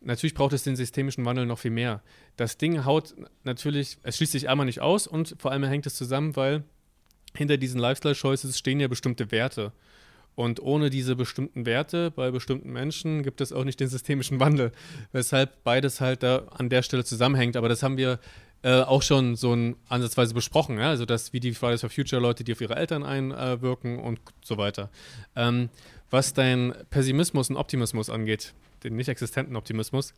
[0.00, 2.02] natürlich braucht es den systemischen Wandel noch viel mehr.
[2.36, 3.14] Das Ding haut
[3.44, 6.64] natürlich, es schließt sich einmal nicht aus und vor allem hängt es zusammen, weil
[7.36, 9.72] hinter diesen Lifestyle-Choices stehen ja bestimmte Werte.
[10.34, 14.70] Und ohne diese bestimmten Werte bei bestimmten Menschen gibt es auch nicht den systemischen Wandel,
[15.12, 17.56] weshalb beides halt da an der Stelle zusammenhängt.
[17.56, 18.20] Aber das haben wir
[18.62, 20.90] äh, auch schon so ein, ansatzweise besprochen, ja?
[20.90, 24.58] also dass wie die Fridays for Future Leute, die auf ihre Eltern einwirken und so
[24.58, 24.90] weiter.
[25.34, 25.70] Ähm,
[26.10, 28.54] was dein Pessimismus und Optimismus angeht,
[28.84, 30.14] den nicht existenten Optimismus,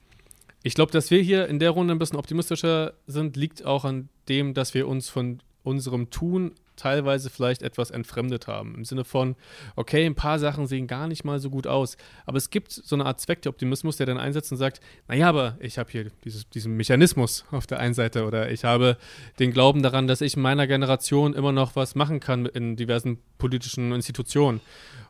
[0.62, 4.08] ich glaube, dass wir hier in der Runde ein bisschen optimistischer sind, liegt auch an
[4.28, 8.74] dem, dass wir uns von unserem Tun teilweise vielleicht etwas entfremdet haben.
[8.76, 9.36] Im Sinne von,
[9.76, 11.96] okay, ein paar Sachen sehen gar nicht mal so gut aus.
[12.24, 15.28] Aber es gibt so eine Art Zweck der Optimismus, der dann einsetzt und sagt, naja,
[15.28, 18.96] aber ich habe hier dieses, diesen Mechanismus auf der einen Seite oder ich habe
[19.38, 23.18] den Glauben daran, dass ich in meiner Generation immer noch was machen kann in diversen
[23.38, 24.60] politischen Institutionen.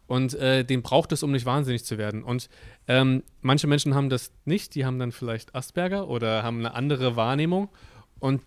[0.09, 2.25] Und äh, den braucht es, um nicht wahnsinnig zu werden.
[2.25, 2.49] Und
[2.89, 7.15] ähm, manche Menschen haben das nicht, die haben dann vielleicht Asperger oder haben eine andere
[7.15, 7.69] Wahrnehmung.
[8.19, 8.43] Und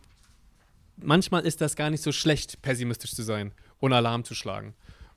[0.97, 4.73] manchmal ist das gar nicht so schlecht, pessimistisch zu sein und Alarm zu schlagen.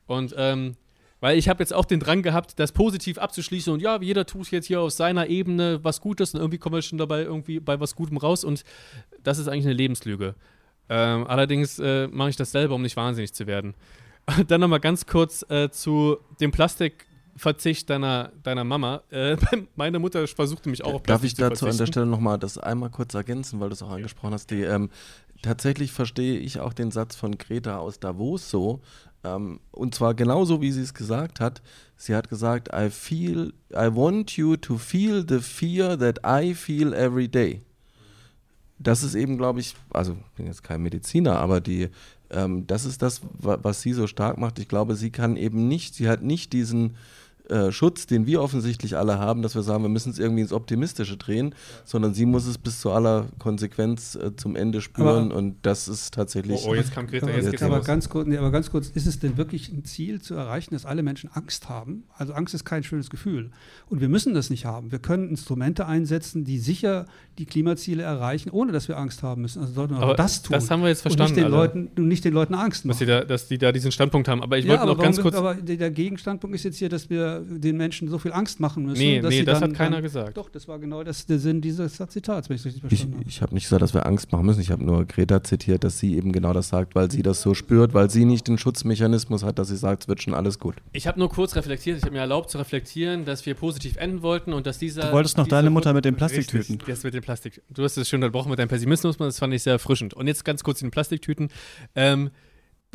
[0.06, 0.76] Und ähm,
[1.20, 4.50] weil ich habe jetzt auch den Drang gehabt, das positiv abzuschließen und ja, jeder tut
[4.50, 7.80] jetzt hier auf seiner Ebene was Gutes und irgendwie kommen wir schon dabei irgendwie bei
[7.80, 8.62] was Gutem raus und
[9.22, 10.34] das ist eigentlich eine Lebenslüge.
[10.90, 13.72] Ähm, allerdings äh, mache ich das selber, um nicht wahnsinnig zu werden.
[14.48, 19.02] Dann nochmal ganz kurz äh, zu dem Plastikverzicht deiner, deiner Mama.
[19.10, 19.36] Äh,
[19.76, 22.58] meine Mutter versuchte mich auch auf Plastik Darf ich dazu an der Stelle nochmal das
[22.58, 24.50] einmal kurz ergänzen, weil du es auch angesprochen hast.
[24.50, 24.90] Die, ähm,
[25.42, 28.80] tatsächlich verstehe ich auch den Satz von Greta aus Davos so.
[29.24, 31.62] Ähm, und zwar genauso, wie sie es gesagt hat.
[31.96, 36.92] Sie hat gesagt, I feel, I want you to feel the fear that I feel
[36.92, 37.60] every day.
[38.78, 41.88] Das ist eben, glaube ich, also ich bin jetzt kein Mediziner, aber die,
[42.28, 44.58] das ist das, was sie so stark macht.
[44.58, 46.96] Ich glaube, sie kann eben nicht, sie hat nicht diesen
[47.48, 50.52] äh, Schutz, den wir offensichtlich alle haben, dass wir sagen, wir müssen es irgendwie ins
[50.52, 51.82] Optimistische drehen, ja.
[51.84, 55.86] sondern sie muss es bis zu aller Konsequenz äh, zum Ende spüren aber, und das
[55.86, 56.62] ist tatsächlich.
[56.64, 59.06] Oh, oh jetzt kam Greta, jetzt, jetzt aber, ganz kurz, nee, aber ganz kurz, ist
[59.06, 62.04] es denn wirklich ein Ziel zu erreichen, dass alle Menschen Angst haben?
[62.16, 63.50] Also Angst ist kein schönes Gefühl
[63.90, 64.90] und wir müssen das nicht haben.
[64.90, 67.04] Wir können Instrumente einsetzen, die sicher
[67.38, 69.60] die Klimaziele erreichen, ohner dass wir Angst haben müssen.
[69.60, 70.54] Also sollten wir aber das tun.
[70.54, 71.32] Das haben wir jetzt verstanden.
[71.32, 72.92] Und nicht den, Leuten, nicht den Leuten Angst machen.
[72.92, 74.42] Dass die, da, dass die da diesen Standpunkt haben.
[74.42, 75.34] Aber ich wollte ja, noch ganz kurz.
[75.34, 78.98] Aber der Gegenstandpunkt ist jetzt hier, dass wir den Menschen so viel Angst machen müssen.
[78.98, 80.36] Nee, nee das dann, hat keiner gesagt.
[80.36, 83.28] Doch, das war genau das, der Sinn dieses Zitats, wenn ich es richtig verstanden habe.
[83.28, 84.60] Ich habe nicht gesagt, dass wir Angst machen müssen.
[84.60, 87.54] Ich habe nur Greta zitiert, dass sie eben genau das sagt, weil sie das so
[87.54, 90.76] spürt, weil sie nicht den Schutzmechanismus hat, dass sie sagt, es wird schon alles gut.
[90.92, 91.98] Ich habe nur kurz reflektiert.
[91.98, 95.02] Ich habe mir erlaubt zu reflektieren, dass wir positiv enden wollten und dass dieser.
[95.02, 96.76] Du wolltest noch deine Mutter mit den Plastiktüten.
[96.76, 97.62] Richtig, das mit den Plastik.
[97.70, 100.14] Du hast es schön unterbrochen mit deinem Pessimismus, das fand ich sehr erfrischend.
[100.14, 101.48] Und jetzt ganz kurz in den Plastiktüten.
[101.94, 102.30] Ähm,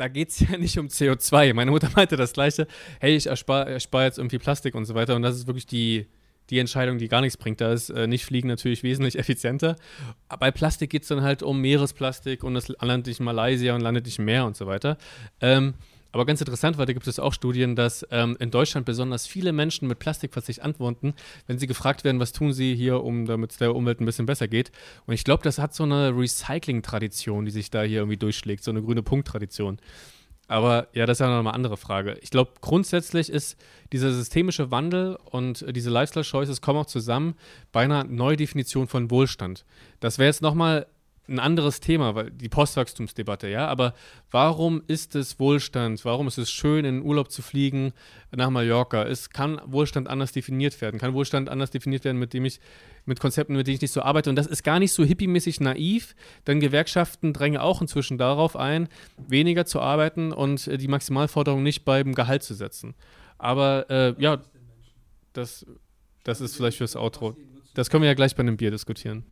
[0.00, 1.54] da geht es ja nicht um CO2.
[1.54, 2.66] Meine Mutter meinte das Gleiche.
[3.00, 5.14] Hey, ich erspare erspar jetzt irgendwie Plastik und so weiter.
[5.14, 6.06] Und das ist wirklich die,
[6.48, 7.60] die Entscheidung, die gar nichts bringt.
[7.60, 9.76] Da ist äh, nicht Fliegen natürlich wesentlich effizienter.
[10.28, 13.74] Aber bei Plastik geht es dann halt um Meeresplastik und das landet nicht in Malaysia
[13.74, 14.96] und landet nicht im Meer und so weiter.
[15.40, 15.74] Ähm,
[16.12, 19.52] aber ganz interessant, weil da gibt es auch Studien, dass ähm, in Deutschland besonders viele
[19.52, 21.14] Menschen mit Plastikverzicht antworten,
[21.46, 24.26] wenn sie gefragt werden, was tun sie hier, um damit es der Umwelt ein bisschen
[24.26, 24.72] besser geht.
[25.06, 28.70] Und ich glaube, das hat so eine Recycling-Tradition, die sich da hier irgendwie durchschlägt, so
[28.70, 29.78] eine grüne Punkt-Tradition.
[30.50, 32.18] Aber ja, das ist ja noch eine andere Frage.
[32.22, 33.56] Ich glaube, grundsätzlich ist
[33.92, 37.36] dieser systemische Wandel und äh, diese Lifestyle-Choices kommen auch zusammen
[37.70, 39.64] bei einer Neudefinition von Wohlstand.
[40.00, 40.88] Das wäre jetzt nochmal
[41.30, 43.66] ein anderes Thema, weil die Postwachstumsdebatte, ja.
[43.68, 43.94] Aber
[44.30, 46.04] warum ist es Wohlstand?
[46.04, 47.92] Warum ist es schön, in Urlaub zu fliegen
[48.32, 49.04] nach Mallorca?
[49.04, 50.98] Es kann Wohlstand anders definiert werden.
[50.98, 52.60] Kann Wohlstand anders definiert werden, mit dem ich
[53.06, 54.28] mit Konzepten, mit denen ich nicht so arbeite.
[54.28, 56.14] Und das ist gar nicht so hippiemäßig naiv,
[56.46, 61.84] denn Gewerkschaften drängen auch inzwischen darauf ein, weniger zu arbeiten und äh, die Maximalforderung nicht
[61.84, 62.94] beim Gehalt zu setzen.
[63.38, 64.42] Aber äh, ja,
[65.32, 65.64] das,
[66.24, 67.36] das ist vielleicht fürs Outro.
[67.74, 69.24] Das können wir ja gleich bei einem Bier diskutieren.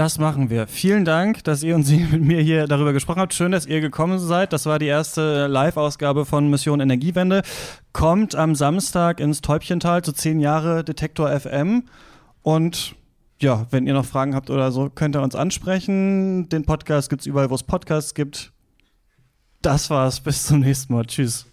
[0.00, 0.66] Das machen wir.
[0.66, 3.34] Vielen Dank, dass ihr und Sie mit mir hier darüber gesprochen habt.
[3.34, 4.54] Schön, dass ihr gekommen seid.
[4.54, 7.42] Das war die erste Live-Ausgabe von Mission Energiewende.
[7.92, 11.82] Kommt am Samstag ins Täubchental zu zehn Jahre Detektor FM.
[12.40, 12.94] Und
[13.42, 16.48] ja, wenn ihr noch Fragen habt oder so, könnt ihr uns ansprechen.
[16.48, 18.54] Den Podcast gibt es überall, wo es Podcasts gibt.
[19.60, 20.20] Das war's.
[20.20, 21.04] Bis zum nächsten Mal.
[21.04, 21.49] Tschüss.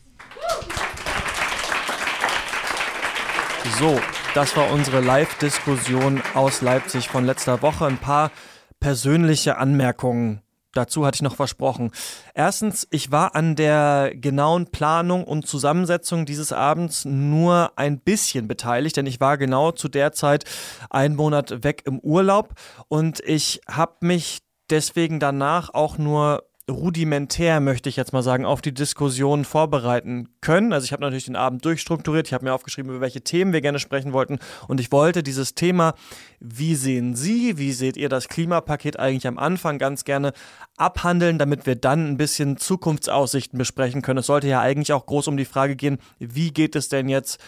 [3.76, 4.00] So,
[4.34, 7.86] das war unsere Live-Diskussion aus Leipzig von letzter Woche.
[7.86, 8.32] Ein paar
[8.80, 10.42] persönliche Anmerkungen.
[10.74, 11.92] Dazu hatte ich noch versprochen.
[12.34, 18.98] Erstens, ich war an der genauen Planung und Zusammensetzung dieses Abends nur ein bisschen beteiligt,
[18.98, 20.46] denn ich war genau zu der Zeit
[20.90, 22.54] einen Monat weg im Urlaub
[22.88, 24.40] und ich habe mich
[24.70, 30.74] deswegen danach auch nur rudimentär, möchte ich jetzt mal sagen, auf die Diskussion vorbereiten können.
[30.74, 33.62] Also ich habe natürlich den Abend durchstrukturiert, ich habe mir aufgeschrieben, über welche Themen wir
[33.62, 35.94] gerne sprechen wollten und ich wollte dieses Thema,
[36.40, 40.34] wie sehen Sie, wie seht ihr das Klimapaket eigentlich am Anfang ganz gerne
[40.76, 44.20] abhandeln, damit wir dann ein bisschen Zukunftsaussichten besprechen können.
[44.20, 47.40] Es sollte ja eigentlich auch groß um die Frage gehen, wie geht es denn jetzt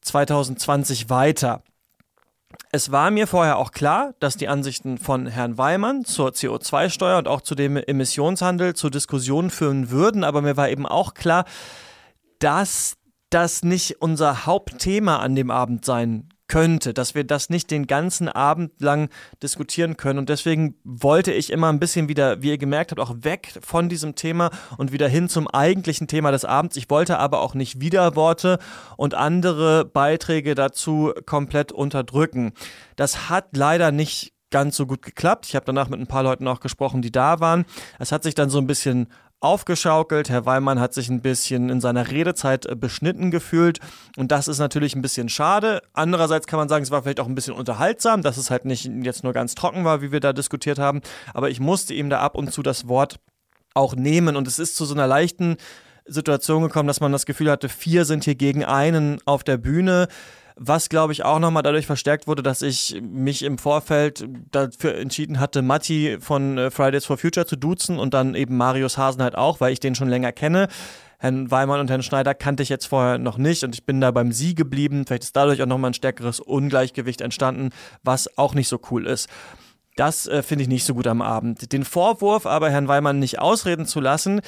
[0.00, 1.62] 2020 weiter?
[2.70, 7.26] Es war mir vorher auch klar, dass die Ansichten von Herrn Weimann zur CO2-Steuer und
[7.26, 11.44] auch zu dem Emissionshandel zu Diskussionen führen würden, aber mir war eben auch klar,
[12.40, 12.96] dass
[13.30, 18.28] das nicht unser Hauptthema an dem Abend sein könnte, dass wir das nicht den ganzen
[18.28, 19.10] Abend lang
[19.42, 20.18] diskutieren können.
[20.18, 23.88] Und deswegen wollte ich immer ein bisschen wieder, wie ihr gemerkt habt, auch weg von
[23.88, 26.76] diesem Thema und wieder hin zum eigentlichen Thema des Abends.
[26.76, 28.58] Ich wollte aber auch nicht Widerworte
[28.96, 32.52] und andere Beiträge dazu komplett unterdrücken.
[32.96, 35.46] Das hat leider nicht ganz so gut geklappt.
[35.46, 37.64] Ich habe danach mit ein paar Leuten auch gesprochen, die da waren.
[37.98, 39.08] Es hat sich dann so ein bisschen
[39.40, 40.30] aufgeschaukelt.
[40.30, 43.78] Herr Weimann hat sich ein bisschen in seiner Redezeit äh, beschnitten gefühlt
[44.16, 45.82] und das ist natürlich ein bisschen schade.
[45.92, 48.90] Andererseits kann man sagen, es war vielleicht auch ein bisschen unterhaltsam, dass es halt nicht
[49.02, 51.00] jetzt nur ganz trocken war, wie wir da diskutiert haben,
[51.34, 53.20] aber ich musste ihm da ab und zu das Wort
[53.74, 55.56] auch nehmen und es ist zu so einer leichten
[56.04, 60.08] Situation gekommen, dass man das Gefühl hatte, vier sind hier gegen einen auf der Bühne
[60.58, 65.40] was glaube ich auch nochmal dadurch verstärkt wurde, dass ich mich im Vorfeld dafür entschieden
[65.40, 69.36] hatte, Matti von äh, Fridays for Future zu duzen und dann eben Marius Hasen halt
[69.36, 70.68] auch, weil ich den schon länger kenne.
[71.20, 74.10] Herrn Weimann und Herrn Schneider kannte ich jetzt vorher noch nicht und ich bin da
[74.10, 75.04] beim Sie geblieben.
[75.06, 77.70] Vielleicht ist dadurch auch nochmal ein stärkeres Ungleichgewicht entstanden,
[78.02, 79.28] was auch nicht so cool ist.
[79.96, 81.72] Das äh, finde ich nicht so gut am Abend.
[81.72, 84.42] Den Vorwurf aber, Herrn Weimann nicht ausreden zu lassen,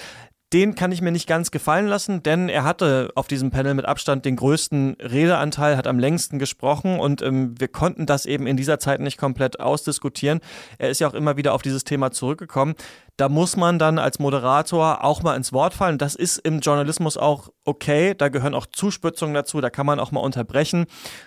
[0.53, 3.85] den kann ich mir nicht ganz gefallen lassen, denn er hatte auf diesem Panel mit
[3.85, 8.57] Abstand den größten Redeanteil, hat am längsten gesprochen und ähm, wir konnten das eben in
[8.57, 10.41] dieser Zeit nicht komplett ausdiskutieren.
[10.79, 12.75] Er ist ja auch immer wieder auf dieses Thema zurückgekommen.
[13.17, 15.99] Da muss man dann als Moderator auch mal ins Wort fallen.
[15.99, 18.15] Das ist im Journalismus auch okay.
[18.17, 19.61] Da gehören auch Zuspitzungen dazu.
[19.61, 20.87] Da kann man auch mal unterbrechen.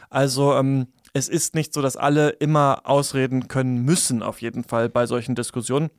[0.09, 4.89] Also ähm, es ist nicht so, dass alle immer ausreden können müssen, auf jeden Fall
[4.89, 5.91] bei solchen Diskussionen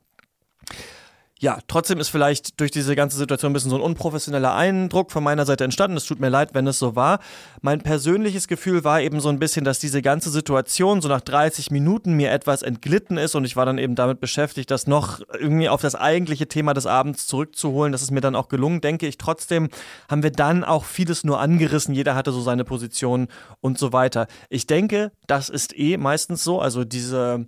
[1.40, 5.24] ja, trotzdem ist vielleicht durch diese ganze Situation ein bisschen so ein unprofessioneller Eindruck von
[5.24, 5.96] meiner Seite entstanden.
[5.96, 7.18] Es tut mir leid, wenn es so war.
[7.60, 11.72] Mein persönliches Gefühl war eben so ein bisschen, dass diese ganze Situation so nach 30
[11.72, 15.68] Minuten mir etwas entglitten ist und ich war dann eben damit beschäftigt, das noch irgendwie
[15.68, 17.90] auf das eigentliche Thema des Abends zurückzuholen.
[17.90, 19.18] Das ist mir dann auch gelungen, denke ich.
[19.18, 19.70] Trotzdem
[20.08, 21.94] haben wir dann auch vieles nur angerissen.
[21.94, 23.26] Jeder hatte so seine Position
[23.60, 24.28] und so weiter.
[24.50, 26.60] Ich denke, das ist eh meistens so.
[26.60, 27.46] Also diese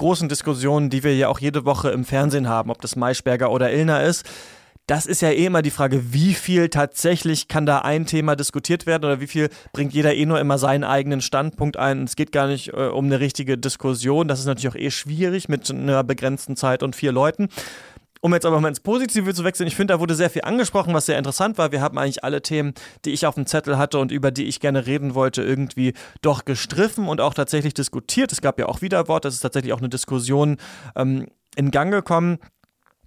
[0.00, 3.70] großen Diskussionen, die wir ja auch jede Woche im Fernsehen haben, ob das Maischberger oder
[3.70, 4.24] Illner ist,
[4.86, 8.86] das ist ja eh immer die Frage, wie viel tatsächlich kann da ein Thema diskutiert
[8.86, 12.04] werden oder wie viel bringt jeder eh nur immer seinen eigenen Standpunkt ein.
[12.04, 14.26] Es geht gar nicht äh, um eine richtige Diskussion.
[14.26, 17.50] Das ist natürlich auch eh schwierig mit einer begrenzten Zeit und vier Leuten.
[18.22, 20.92] Um jetzt aber mal ins Positive zu wechseln, ich finde, da wurde sehr viel angesprochen,
[20.92, 21.72] was sehr interessant war.
[21.72, 22.74] Wir haben eigentlich alle Themen,
[23.06, 26.44] die ich auf dem Zettel hatte und über die ich gerne reden wollte, irgendwie doch
[26.44, 28.30] gestriffen und auch tatsächlich diskutiert.
[28.30, 30.58] Es gab ja auch Widerwort, es ist tatsächlich auch eine Diskussion
[30.96, 32.38] ähm, in Gang gekommen.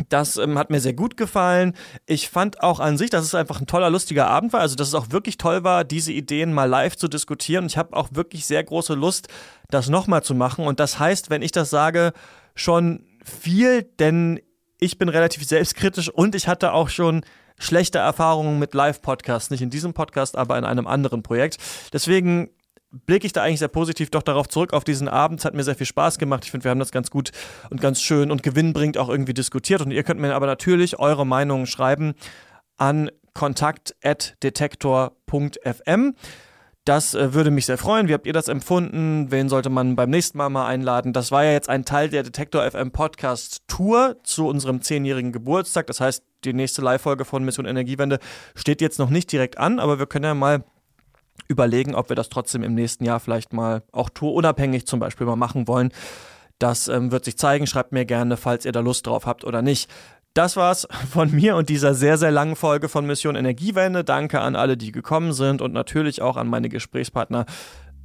[0.10, 1.73] Das ähm, hat mir sehr gut gefallen.
[2.07, 4.61] Ich fand auch an sich, dass es einfach ein toller, lustiger Abend war.
[4.61, 7.68] Also, dass es auch wirklich toll war, diese Ideen mal live zu diskutieren.
[7.68, 9.27] Ich habe auch wirklich sehr große Lust,
[9.69, 10.65] das nochmal zu machen.
[10.65, 12.14] Und das heißt, wenn ich das sage,
[12.56, 14.40] schon viel, denn
[14.84, 17.24] ich bin relativ selbstkritisch und ich hatte auch schon
[17.58, 19.50] schlechte Erfahrungen mit Live-Podcasts.
[19.50, 21.56] Nicht in diesem Podcast, aber in einem anderen Projekt.
[21.94, 22.50] Deswegen
[22.92, 25.40] blicke ich da eigentlich sehr positiv doch darauf zurück, auf diesen Abend.
[25.40, 26.44] Es hat mir sehr viel Spaß gemacht.
[26.44, 27.32] Ich finde, wir haben das ganz gut
[27.70, 29.80] und ganz schön und gewinnbringend auch irgendwie diskutiert.
[29.82, 32.16] Und ihr könnt mir aber natürlich eure Meinungen schreiben
[32.78, 36.16] an kontakt.detektor.fm.
[36.86, 38.10] Das äh, würde mich sehr freuen.
[38.10, 39.32] Wie habt ihr das empfunden?
[39.32, 41.14] Wen sollte man beim nächsten Mal mal einladen?
[41.14, 45.88] Das war ja jetzt ein Teil der Detektor FM Podcast Tour zu unserem zehnjährigen Geburtstag.
[45.88, 48.20] Das heißt, die nächste Live-Folge von Mission Energiewende
[48.54, 50.66] steht jetzt noch nicht direkt an, aber wir können ja mal
[51.48, 55.38] überlegen, ob wir das trotzdem im nächsten Jahr vielleicht mal auch tourunabhängig zum Beispiel mal
[55.38, 55.94] machen wollen.
[56.60, 57.68] Das ähm, wird sich zeigen.
[57.68, 59.90] Schreibt mir gerne, falls ihr da Lust drauf habt oder nicht.
[60.34, 64.04] Das war's von mir und dieser sehr, sehr langen Folge von Mission Energiewende.
[64.04, 67.46] Danke an alle, die gekommen sind und natürlich auch an meine Gesprächspartner.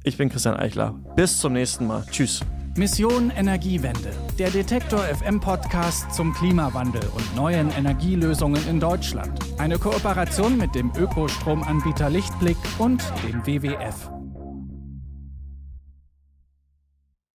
[0.03, 0.93] Ich bin Christian Eichler.
[1.15, 2.05] Bis zum nächsten Mal.
[2.11, 2.41] Tschüss.
[2.77, 4.11] Mission Energiewende.
[4.37, 9.39] Der Detektor FM Podcast zum Klimawandel und neuen Energielösungen in Deutschland.
[9.57, 14.18] Eine Kooperation mit dem Ökostromanbieter Lichtblick und dem WWF.